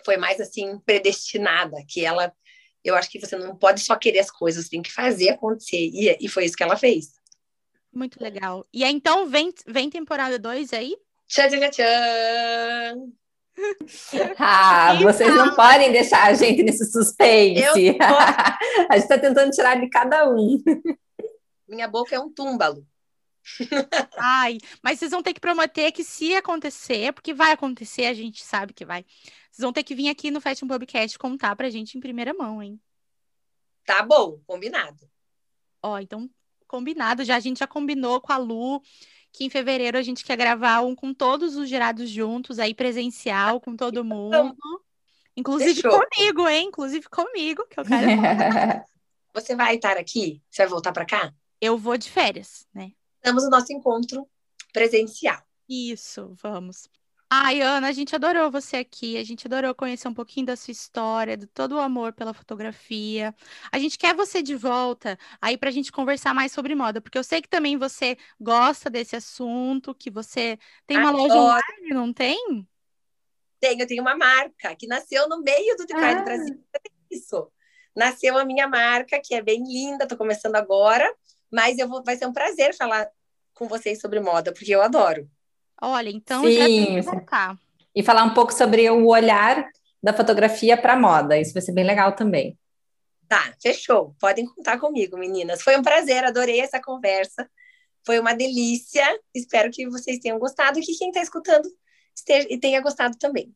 foi 0.05 0.16
mais, 0.16 0.41
assim, 0.41 0.79
predestinada, 0.81 1.77
que 1.89 2.05
ela, 2.05 2.33
eu 2.85 2.95
acho 2.95 3.11
que 3.11 3.18
você 3.18 3.37
não 3.37 3.57
pode 3.57 3.81
só 3.81 3.97
querer 3.97 4.20
as 4.20 4.31
coisas, 4.31 4.68
tem 4.68 4.83
que 4.83 4.93
fazer 4.93 5.31
acontecer, 5.31 5.79
e, 5.79 6.16
e 6.20 6.29
foi 6.29 6.45
isso 6.45 6.57
que 6.57 6.62
ela 6.62 6.77
fez. 6.77 7.14
Muito 7.93 8.22
legal. 8.22 8.66
E 8.72 8.85
aí, 8.85 8.93
então, 8.93 9.27
vem, 9.27 9.53
vem 9.66 9.89
temporada 9.89 10.39
2 10.39 10.72
aí? 10.72 10.95
Tchan, 11.29 11.49
tchan, 11.49 11.70
tchan. 11.70 13.12
Ah, 14.38 14.94
vocês 15.02 15.34
não 15.34 15.54
podem 15.54 15.92
deixar 15.92 16.24
a 16.24 16.34
gente 16.34 16.62
nesse 16.62 16.90
suspense. 16.90 17.62
Eu 17.62 17.72
a 18.90 18.94
gente 18.94 19.02
está 19.02 19.18
tentando 19.18 19.50
tirar 19.50 19.80
de 19.80 19.88
cada 19.88 20.28
um. 20.30 20.62
Minha 21.68 21.88
boca 21.88 22.14
é 22.14 22.20
um 22.20 22.30
túmbalo. 22.30 22.86
Ai, 24.18 24.59
mas 24.82 24.98
vocês 24.98 25.11
vão 25.11 25.22
ter 25.22 25.32
que 25.32 25.40
prometer 25.40 25.92
que 25.92 26.02
se 26.02 26.34
acontecer, 26.34 27.12
porque 27.12 27.32
vai 27.32 27.52
acontecer, 27.52 28.07
a 28.07 28.14
gente 28.14 28.42
sabe 28.44 28.72
que 28.72 28.84
vai. 28.84 29.04
Vocês 29.50 29.62
vão 29.62 29.72
ter 29.72 29.84
que 29.84 29.94
vir 29.94 30.09
aqui 30.09 30.30
no 30.30 30.40
Fashion 30.40 30.66
Podcast 30.66 31.18
contar 31.18 31.54
pra 31.57 31.70
gente 31.70 31.96
em 31.96 32.00
primeira 32.00 32.34
mão, 32.34 32.62
hein? 32.62 32.80
Tá 33.84 34.02
bom, 34.02 34.40
combinado. 34.46 35.09
Ó, 35.80 35.98
então, 35.98 36.28
combinado. 36.66 37.24
Já 37.24 37.36
a 37.36 37.40
gente 37.40 37.61
já 37.61 37.66
combinou 37.66 38.20
com 38.20 38.32
a 38.32 38.36
Lu 38.36 38.82
que 39.37 39.45
em 39.45 39.51
fevereiro 39.51 39.99
a 39.99 40.03
gente 40.03 40.24
quer 40.24 40.37
gravar 40.37 40.80
um 40.80 40.95
com 40.95 41.12
todos 41.12 41.57
os 41.57 41.68
gerados 41.68 42.09
juntos, 42.09 42.59
aí 42.59 42.74
presencial, 42.74 43.61
com 43.61 43.76
todo 43.76 44.05
mundo. 44.05 44.57
Inclusive 45.37 45.82
Fechou. 45.82 46.01
comigo, 46.01 46.49
hein? 46.49 46.68
Inclusive 46.68 47.07
comigo, 47.09 47.66
que 47.68 47.78
eu 47.78 47.84
quero. 47.84 48.07
Você 49.34 49.55
vai 49.55 49.76
estar 49.76 49.99
aqui? 49.99 50.41
Você 50.51 50.62
vai 50.62 50.70
voltar 50.70 50.93
para 50.93 51.05
cá? 51.05 51.34
eu 51.61 51.76
vou 51.76 51.97
de 51.97 52.11
férias, 52.11 52.66
né? 52.72 52.93
Estamos 53.16 53.45
no 53.45 53.51
nosso 53.51 53.72
encontro 53.72 54.26
presencial. 54.72 55.43
Isso, 55.68 56.34
vamos. 56.41 56.89
Ai, 57.29 57.61
Ana, 57.61 57.89
a 57.89 57.93
gente 57.93 58.14
adorou 58.14 58.53
você 58.53 58.77
aqui, 58.77 59.16
a 59.16 59.24
gente 59.24 59.47
adorou 59.49 59.74
conhecer 59.74 60.07
um 60.07 60.14
pouquinho 60.14 60.47
da 60.47 60.55
sua 60.55 60.70
história, 60.70 61.37
de 61.37 61.47
todo 61.47 61.72
o 61.74 61.81
amor 61.81 62.12
pela 62.12 62.33
fotografia. 62.33 63.35
A 63.72 63.79
gente 63.81 63.99
quer 63.99 64.14
você 64.14 64.41
de 64.41 64.55
volta 64.55 65.18
aí 65.43 65.59
pra 65.59 65.72
gente 65.72 65.91
conversar 65.91 66.33
mais 66.33 66.53
sobre 66.53 66.72
moda, 66.77 67.01
porque 67.01 67.18
eu 67.18 67.24
sei 67.24 67.43
que 67.43 67.49
também 67.49 67.77
você 67.77 68.16
gosta 68.41 68.89
desse 68.89 69.16
assunto, 69.16 69.93
que 69.93 70.09
você 70.09 70.57
tem 70.87 70.99
uma 70.99 71.11
loja 71.11 71.35
Adoro. 71.35 71.64
online, 71.66 71.95
não 71.95 72.12
tem? 72.12 72.66
Tenho, 73.59 73.81
eu 73.81 73.87
tenho 73.89 74.03
uma 74.03 74.16
marca 74.16 74.77
que 74.77 74.87
nasceu 74.87 75.29
no 75.29 75.43
meio 75.43 75.77
do 75.77 75.85
Pride 75.85 76.01
Ah. 76.01 76.22
Brasil. 76.22 76.64
Isso. 77.11 77.51
Nasceu 77.97 78.39
a 78.39 78.45
minha 78.45 78.68
marca, 78.68 79.20
que 79.20 79.35
é 79.35 79.43
bem 79.43 79.64
linda, 79.64 80.07
tô 80.07 80.16
começando 80.16 80.55
agora, 80.55 81.12
mas 81.51 81.77
eu 81.79 81.89
vou, 81.89 82.05
vai 82.05 82.16
ser 82.16 82.27
um 82.27 82.33
prazer 82.33 82.77
falar 82.77 83.11
com 83.53 83.66
vocês 83.66 84.01
sobre 84.01 84.20
moda, 84.20 84.53
porque 84.53 84.72
eu 84.72 84.83
adoro. 84.83 85.29
Olha, 85.81 86.09
então 86.09 86.51
já 86.51 86.66
tem 86.66 86.97
que 86.97 87.03
Sim. 87.03 87.11
voltar. 87.11 87.59
E 87.95 88.03
falar 88.03 88.24
um 88.24 88.35
pouco 88.35 88.53
sobre 88.53 88.89
o 88.91 89.07
olhar 89.07 89.68
da 90.03 90.12
fotografia 90.12 90.77
para 90.77 90.97
moda. 90.97 91.39
Isso 91.39 91.53
vai 91.53 91.62
ser 91.62 91.72
bem 91.72 91.85
legal 91.85 92.14
também. 92.14 92.59
Tá, 93.29 93.53
fechou. 93.61 94.14
Podem 94.20 94.47
contar 94.47 94.79
comigo, 94.79 95.16
meninas. 95.18 95.62
Foi 95.62 95.77
um 95.77 95.83
prazer, 95.83 96.24
adorei 96.24 96.61
essa 96.61 96.81
conversa. 96.81 97.49
Foi 98.05 98.18
uma 98.18 98.35
delícia. 98.35 99.05
Espero 99.35 99.70
que 99.70 99.89
vocês 99.89 100.18
tenham 100.18 100.39
gostado 100.39 100.79
e 100.79 100.83
que 100.83 100.97
quem 100.97 101.09
está 101.09 101.20
escutando 101.20 101.68
esteja, 102.14 102.47
e 102.51 102.59
tenha 102.59 102.81
gostado 102.81 103.16
também. 103.18 103.55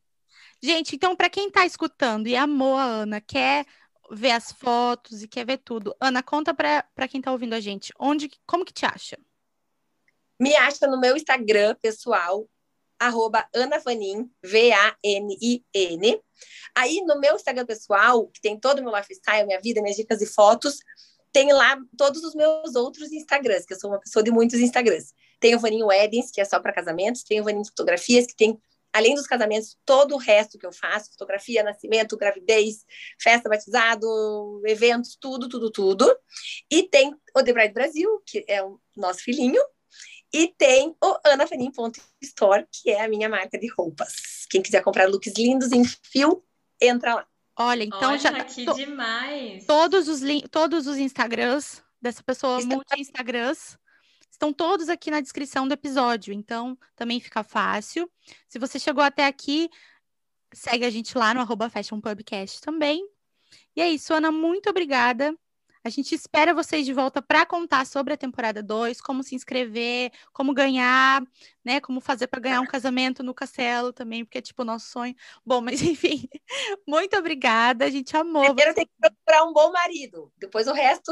Gente, 0.61 0.95
então, 0.95 1.15
para 1.15 1.29
quem 1.29 1.49
tá 1.49 1.65
escutando 1.65 2.27
e 2.27 2.35
amou 2.35 2.75
a 2.75 2.83
Ana, 2.83 3.21
quer 3.21 3.65
ver 4.11 4.31
as 4.31 4.51
fotos 4.51 5.23
e 5.23 5.27
quer 5.27 5.45
ver 5.45 5.57
tudo, 5.57 5.95
Ana, 5.99 6.21
conta 6.21 6.53
para 6.53 7.07
quem 7.09 7.21
tá 7.21 7.31
ouvindo 7.31 7.53
a 7.53 7.59
gente, 7.59 7.93
onde, 7.97 8.29
como 8.45 8.65
que 8.65 8.73
te 8.73 8.85
acha? 8.85 9.17
Me 10.41 10.55
acha 10.55 10.87
no 10.87 10.99
meu 10.99 11.15
Instagram 11.15 11.75
pessoal, 11.79 12.49
arroba 12.99 13.47
V-A-N-I-N. 14.43 16.21
Aí 16.75 17.01
no 17.01 17.19
meu 17.19 17.35
Instagram 17.35 17.63
pessoal, 17.63 18.25
que 18.25 18.41
tem 18.41 18.59
todo 18.59 18.79
o 18.79 18.83
meu 18.83 18.91
lifestyle, 18.91 19.45
minha 19.45 19.61
vida, 19.61 19.83
minhas 19.83 19.97
dicas 19.97 20.19
e 20.19 20.25
fotos, 20.25 20.79
tem 21.31 21.53
lá 21.53 21.77
todos 21.95 22.23
os 22.23 22.33
meus 22.33 22.73
outros 22.73 23.11
Instagrams, 23.11 23.67
que 23.67 23.73
eu 23.75 23.79
sou 23.79 23.91
uma 23.91 23.99
pessoa 23.99 24.23
de 24.23 24.31
muitos 24.31 24.59
Instagrams. 24.59 25.13
Tem 25.39 25.53
o 25.53 25.59
Vaninho 25.59 25.85
Weddings, 25.85 26.31
que 26.31 26.41
é 26.41 26.45
só 26.45 26.59
para 26.59 26.73
casamentos, 26.73 27.21
tem 27.21 27.39
o 27.39 27.43
Vaninho 27.43 27.65
Fotografias, 27.65 28.25
que 28.25 28.35
tem, 28.35 28.59
além 28.91 29.13
dos 29.13 29.27
casamentos, 29.27 29.77
todo 29.85 30.15
o 30.15 30.17
resto 30.17 30.57
que 30.57 30.65
eu 30.65 30.73
faço, 30.73 31.11
fotografia, 31.11 31.61
nascimento, 31.61 32.17
gravidez, 32.17 32.83
festa, 33.21 33.47
batizado, 33.47 34.07
eventos, 34.65 35.15
tudo, 35.21 35.47
tudo, 35.47 35.69
tudo. 35.69 36.17
E 36.67 36.81
tem 36.89 37.15
o 37.37 37.43
The 37.43 37.53
Bride 37.53 37.73
Brasil, 37.75 38.23
que 38.25 38.43
é 38.47 38.63
o 38.63 38.79
nosso 38.97 39.19
filhinho, 39.19 39.61
e 40.33 40.47
tem 40.47 40.95
o 41.03 41.17
anafanin.store, 41.25 42.67
que 42.71 42.89
é 42.91 43.03
a 43.03 43.07
minha 43.09 43.27
marca 43.29 43.57
de 43.59 43.67
roupas. 43.67 44.45
Quem 44.49 44.61
quiser 44.61 44.81
comprar 44.83 45.09
looks 45.09 45.33
lindos 45.37 45.71
em 45.71 45.83
fio, 45.85 46.43
entra 46.79 47.15
lá. 47.15 47.27
Olha, 47.57 47.83
então 47.83 48.09
Olha, 48.11 48.17
já 48.17 48.43
que 48.43 48.65
to- 48.65 48.73
demais. 48.73 49.65
todos 49.65 50.07
os 50.07 50.21
todos 50.49 50.87
os 50.87 50.97
Instagrams 50.97 51.83
dessa 52.01 52.23
pessoa 52.23 52.57
Instagram. 52.57 52.75
multi-Instagrams 52.77 53.77
estão 54.31 54.51
todos 54.53 54.89
aqui 54.89 55.11
na 55.11 55.19
descrição 55.21 55.67
do 55.67 55.73
episódio, 55.73 56.33
então 56.33 56.77
também 56.95 57.19
fica 57.19 57.43
fácil. 57.43 58.09
Se 58.47 58.57
você 58.57 58.79
chegou 58.79 59.03
até 59.03 59.25
aqui, 59.27 59.69
segue 60.53 60.85
a 60.85 60.89
gente 60.89 61.15
lá 61.17 61.33
no 61.33 61.41
arroba 61.41 61.69
Fashion 61.69 61.99
Pubcast 62.01 62.61
também. 62.61 63.05
E 63.75 63.81
é 63.81 63.89
isso, 63.89 64.13
Ana, 64.13 64.31
muito 64.31 64.69
obrigada. 64.69 65.35
A 65.83 65.89
gente 65.89 66.13
espera 66.13 66.53
vocês 66.53 66.85
de 66.85 66.93
volta 66.93 67.23
para 67.23 67.43
contar 67.43 67.87
sobre 67.87 68.13
a 68.13 68.17
temporada 68.17 68.61
2, 68.61 69.01
como 69.01 69.23
se 69.23 69.33
inscrever, 69.33 70.11
como 70.31 70.53
ganhar, 70.53 71.23
né? 71.65 71.79
Como 71.79 71.99
fazer 71.99 72.27
para 72.27 72.39
ganhar 72.39 72.61
um 72.61 72.67
casamento 72.67 73.23
no 73.23 73.33
castelo 73.33 73.91
também, 73.91 74.23
porque 74.23 74.37
é 74.37 74.41
tipo 74.41 74.61
o 74.61 74.65
nosso 74.65 74.85
sonho. 74.87 75.15
Bom, 75.43 75.59
mas 75.59 75.81
enfim, 75.81 76.29
muito 76.87 77.17
obrigada. 77.17 77.85
A 77.85 77.89
gente 77.89 78.15
amou. 78.15 78.45
Primeiro 78.45 78.75
tem 78.75 78.85
que 78.85 78.91
procurar 78.99 79.43
um 79.43 79.53
bom 79.53 79.71
marido, 79.71 80.31
depois 80.37 80.67
o 80.67 80.73
resto 80.73 81.11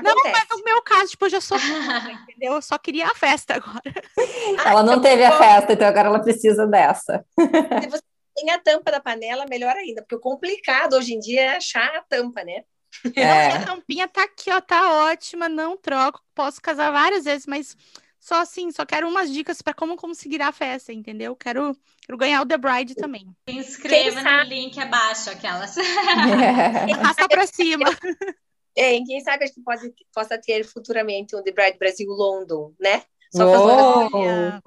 Não, 0.00 0.12
acontece. 0.12 0.46
mas 0.48 0.58
no 0.58 0.64
meu 0.64 0.82
caso, 0.82 1.10
tipo, 1.10 1.24
eu 1.24 1.30
já 1.30 1.40
sou 1.40 1.58
entendeu? 1.58 2.54
Eu 2.54 2.62
só 2.62 2.78
queria 2.78 3.08
a 3.08 3.14
festa 3.14 3.56
agora. 3.56 3.82
Ela 4.64 4.84
não 4.84 5.00
teve 5.00 5.24
a 5.24 5.36
festa, 5.36 5.72
então 5.72 5.88
agora 5.88 6.08
ela 6.08 6.22
precisa 6.22 6.64
dessa. 6.64 7.24
Se 7.36 7.88
você 7.88 8.02
tem 8.36 8.50
a 8.50 8.58
tampa 8.58 8.92
da 8.92 9.00
panela, 9.00 9.46
melhor 9.48 9.74
ainda, 9.74 10.02
porque 10.02 10.14
o 10.14 10.20
complicado 10.20 10.94
hoje 10.94 11.14
em 11.14 11.18
dia 11.18 11.40
é 11.40 11.56
achar 11.56 11.88
a 11.96 12.02
tampa, 12.02 12.44
né? 12.44 12.62
É. 13.14 13.48
A 13.48 13.64
tampinha 13.66 14.08
tá 14.08 14.24
aqui, 14.24 14.50
ó, 14.50 14.60
tá 14.60 15.04
ótima, 15.10 15.48
não 15.48 15.76
troco. 15.76 16.22
Posso 16.34 16.60
casar 16.60 16.90
várias 16.90 17.24
vezes, 17.24 17.46
mas 17.46 17.76
só 18.18 18.40
assim, 18.40 18.72
só 18.72 18.84
quero 18.84 19.08
umas 19.08 19.30
dicas 19.32 19.62
para 19.62 19.74
como 19.74 19.96
conseguir 19.96 20.42
a 20.42 20.50
festa, 20.50 20.92
entendeu? 20.92 21.36
Quero, 21.36 21.76
quero 22.04 22.18
ganhar 22.18 22.42
o 22.42 22.46
The 22.46 22.56
Bride 22.56 22.94
também. 22.96 23.26
Se 23.48 23.56
inscreva 23.56 24.10
Quem 24.10 24.14
no 24.14 24.20
sabe? 24.22 24.48
link 24.48 24.80
abaixo, 24.80 25.30
aquelas. 25.30 25.76
Arrasta 26.98 27.28
pra 27.28 27.46
cima. 27.46 27.84
É, 28.78 29.00
quem 29.00 29.20
sabe 29.22 29.44
a 29.44 29.46
gente 29.46 29.62
pode, 29.62 29.90
possa 30.14 30.36
ter 30.36 30.62
futuramente 30.62 31.34
um 31.34 31.42
The 31.42 31.50
Bride 31.50 31.78
Brasil 31.78 32.10
London, 32.10 32.74
né? 32.78 33.02
Só! 33.34 34.10
Olha, 34.12 34.62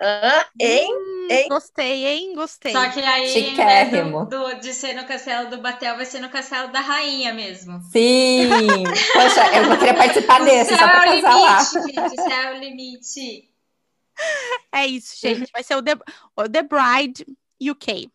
Hã? 0.00 0.44
Hein? 0.60 0.90
Hein? 1.30 1.48
Gostei, 1.48 2.06
hein? 2.06 2.34
Gostei. 2.34 2.72
Só 2.72 2.90
que 2.90 3.00
aí, 3.00 3.26
Chiquérrimo. 3.28 4.26
do, 4.26 4.48
do- 4.54 4.60
de 4.60 4.74
ser 4.74 4.94
no 4.94 5.06
castelo 5.06 5.48
do 5.50 5.58
Batel, 5.62 5.96
vai 5.96 6.04
ser 6.04 6.20
no 6.20 6.28
castelo 6.28 6.72
da 6.72 6.80
rainha 6.80 7.32
mesmo. 7.32 7.80
Sim! 7.92 8.48
Poxa, 9.12 9.46
eu 9.56 9.78
queria 9.78 9.94
participar 9.94 10.44
desse, 10.44 10.70
só 10.76 10.88
para 10.88 11.06
é 11.14 11.18
o 11.18 11.22
casar 11.22 11.40
lá. 11.40 11.58
limite, 11.58 11.94
gente. 11.94 12.20
O 12.20 12.22
céu 12.22 12.40
é 12.40 12.54
o 12.56 12.58
limite. 12.58 13.50
É 14.72 14.86
isso, 14.86 15.16
gente. 15.18 15.50
Vai 15.52 15.62
ser 15.62 15.76
o 15.76 15.82
The, 15.82 15.92
o 16.36 16.48
The 16.48 16.62
Bride 16.62 17.26
UK. 17.60 18.10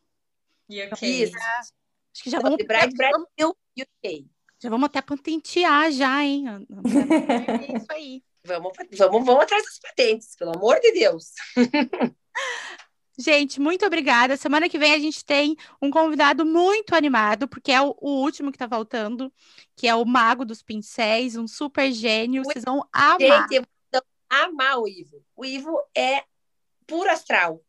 Ok. 0.91 1.23
Isso. 1.23 1.35
Acho 1.35 2.23
que 2.23 2.29
já 2.29 2.39
vamos, 2.39 2.57
The 2.57 2.63
Bride 2.65 2.95
Brasil 2.95 3.57
UK. 3.77 4.25
Já 4.61 4.69
vamos 4.69 4.85
até 4.85 5.01
patentear 5.01 5.91
já, 5.91 6.23
hein? 6.23 6.47
Ana? 6.47 6.65
É 7.67 7.77
isso 7.77 7.85
aí. 7.89 8.23
Vamos, 8.45 8.73
vamos, 8.97 9.25
vamos 9.25 9.43
atrás 9.43 9.63
das 9.63 9.79
patentes, 9.79 10.35
pelo 10.35 10.55
amor 10.55 10.79
de 10.79 10.91
Deus. 10.91 11.31
Gente, 13.17 13.61
muito 13.61 13.85
obrigada. 13.85 14.35
Semana 14.35 14.67
que 14.67 14.77
vem 14.77 14.93
a 14.93 14.99
gente 14.99 15.23
tem 15.23 15.55
um 15.81 15.89
convidado 15.89 16.45
muito 16.45 16.93
animado, 16.93 17.47
porque 17.47 17.71
é 17.71 17.81
o, 17.81 17.95
o 18.01 18.21
último 18.21 18.51
que 18.51 18.57
tá 18.57 18.67
faltando, 18.67 19.31
que 19.75 19.87
é 19.87 19.95
o 19.95 20.03
Mago 20.05 20.43
dos 20.43 20.61
Pincéis, 20.61 21.37
um 21.37 21.47
super 21.47 21.91
gênio. 21.93 22.43
Vocês 22.43 22.65
vão 22.65 22.85
amar. 22.91 23.19
Gente, 23.47 23.55
eu 23.55 23.63
vou 23.93 24.01
amar 24.29 24.79
o 24.79 24.87
Ivo. 24.87 25.23
O 25.35 25.45
Ivo 25.45 25.81
é 25.95 26.23
puro 26.85 27.09
astral. 27.09 27.61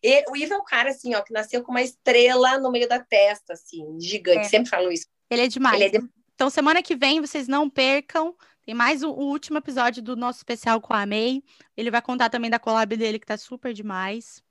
E, 0.00 0.24
o 0.30 0.36
Ivo 0.36 0.54
é 0.54 0.56
o 0.56 0.64
cara, 0.64 0.90
assim, 0.90 1.14
ó, 1.14 1.22
que 1.22 1.32
nasceu 1.32 1.62
com 1.64 1.72
uma 1.72 1.82
estrela 1.82 2.58
no 2.58 2.70
meio 2.70 2.88
da 2.88 3.00
testa, 3.00 3.54
assim, 3.54 3.98
gigante. 4.00 4.40
É. 4.40 4.44
Sempre 4.44 4.70
falo 4.70 4.90
isso. 4.92 5.06
Ele 5.28 5.42
é 5.42 5.48
demais. 5.48 5.74
Ele 5.80 5.84
é 5.96 5.98
de- 5.98 6.08
Então, 6.34 6.48
semana 6.48 6.80
que 6.82 6.94
vem, 6.94 7.20
vocês 7.20 7.48
não 7.48 7.68
percam. 7.68 8.36
Tem 8.64 8.74
mais 8.74 9.02
o, 9.02 9.10
o 9.10 9.24
último 9.24 9.58
episódio 9.58 10.02
do 10.02 10.16
nosso 10.16 10.38
especial 10.38 10.80
com 10.80 10.94
a 10.94 11.04
May. 11.04 11.42
Ele 11.76 11.90
vai 11.90 12.00
contar 12.00 12.30
também 12.30 12.50
da 12.50 12.58
collab 12.58 12.96
dele, 12.96 13.18
que 13.18 13.26
tá 13.26 13.36
super 13.36 13.72
demais. 13.72 14.42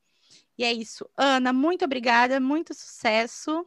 E 0.58 0.64
é 0.64 0.72
isso. 0.72 1.10
Ana, 1.18 1.54
muito 1.54 1.86
obrigada, 1.86 2.40
muito 2.40 2.74
sucesso. 2.74 3.66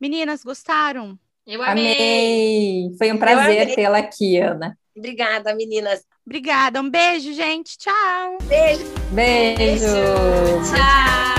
Meninas, 0.00 0.42
gostaram? 0.42 1.18
Eu 1.46 1.62
amei. 1.62 1.92
Amei! 1.92 2.96
Foi 2.96 3.12
um 3.12 3.18
prazer 3.18 3.74
tê-la 3.74 3.98
aqui, 3.98 4.38
Ana. 4.38 4.78
Obrigada, 4.96 5.54
meninas. 5.54 6.04
Obrigada. 6.24 6.80
Um 6.80 6.88
beijo, 6.88 7.32
gente. 7.32 7.76
Tchau. 7.76 8.38
Beijo. 8.44 8.84
Beijo! 9.12 9.84
Tchau. 9.84 11.33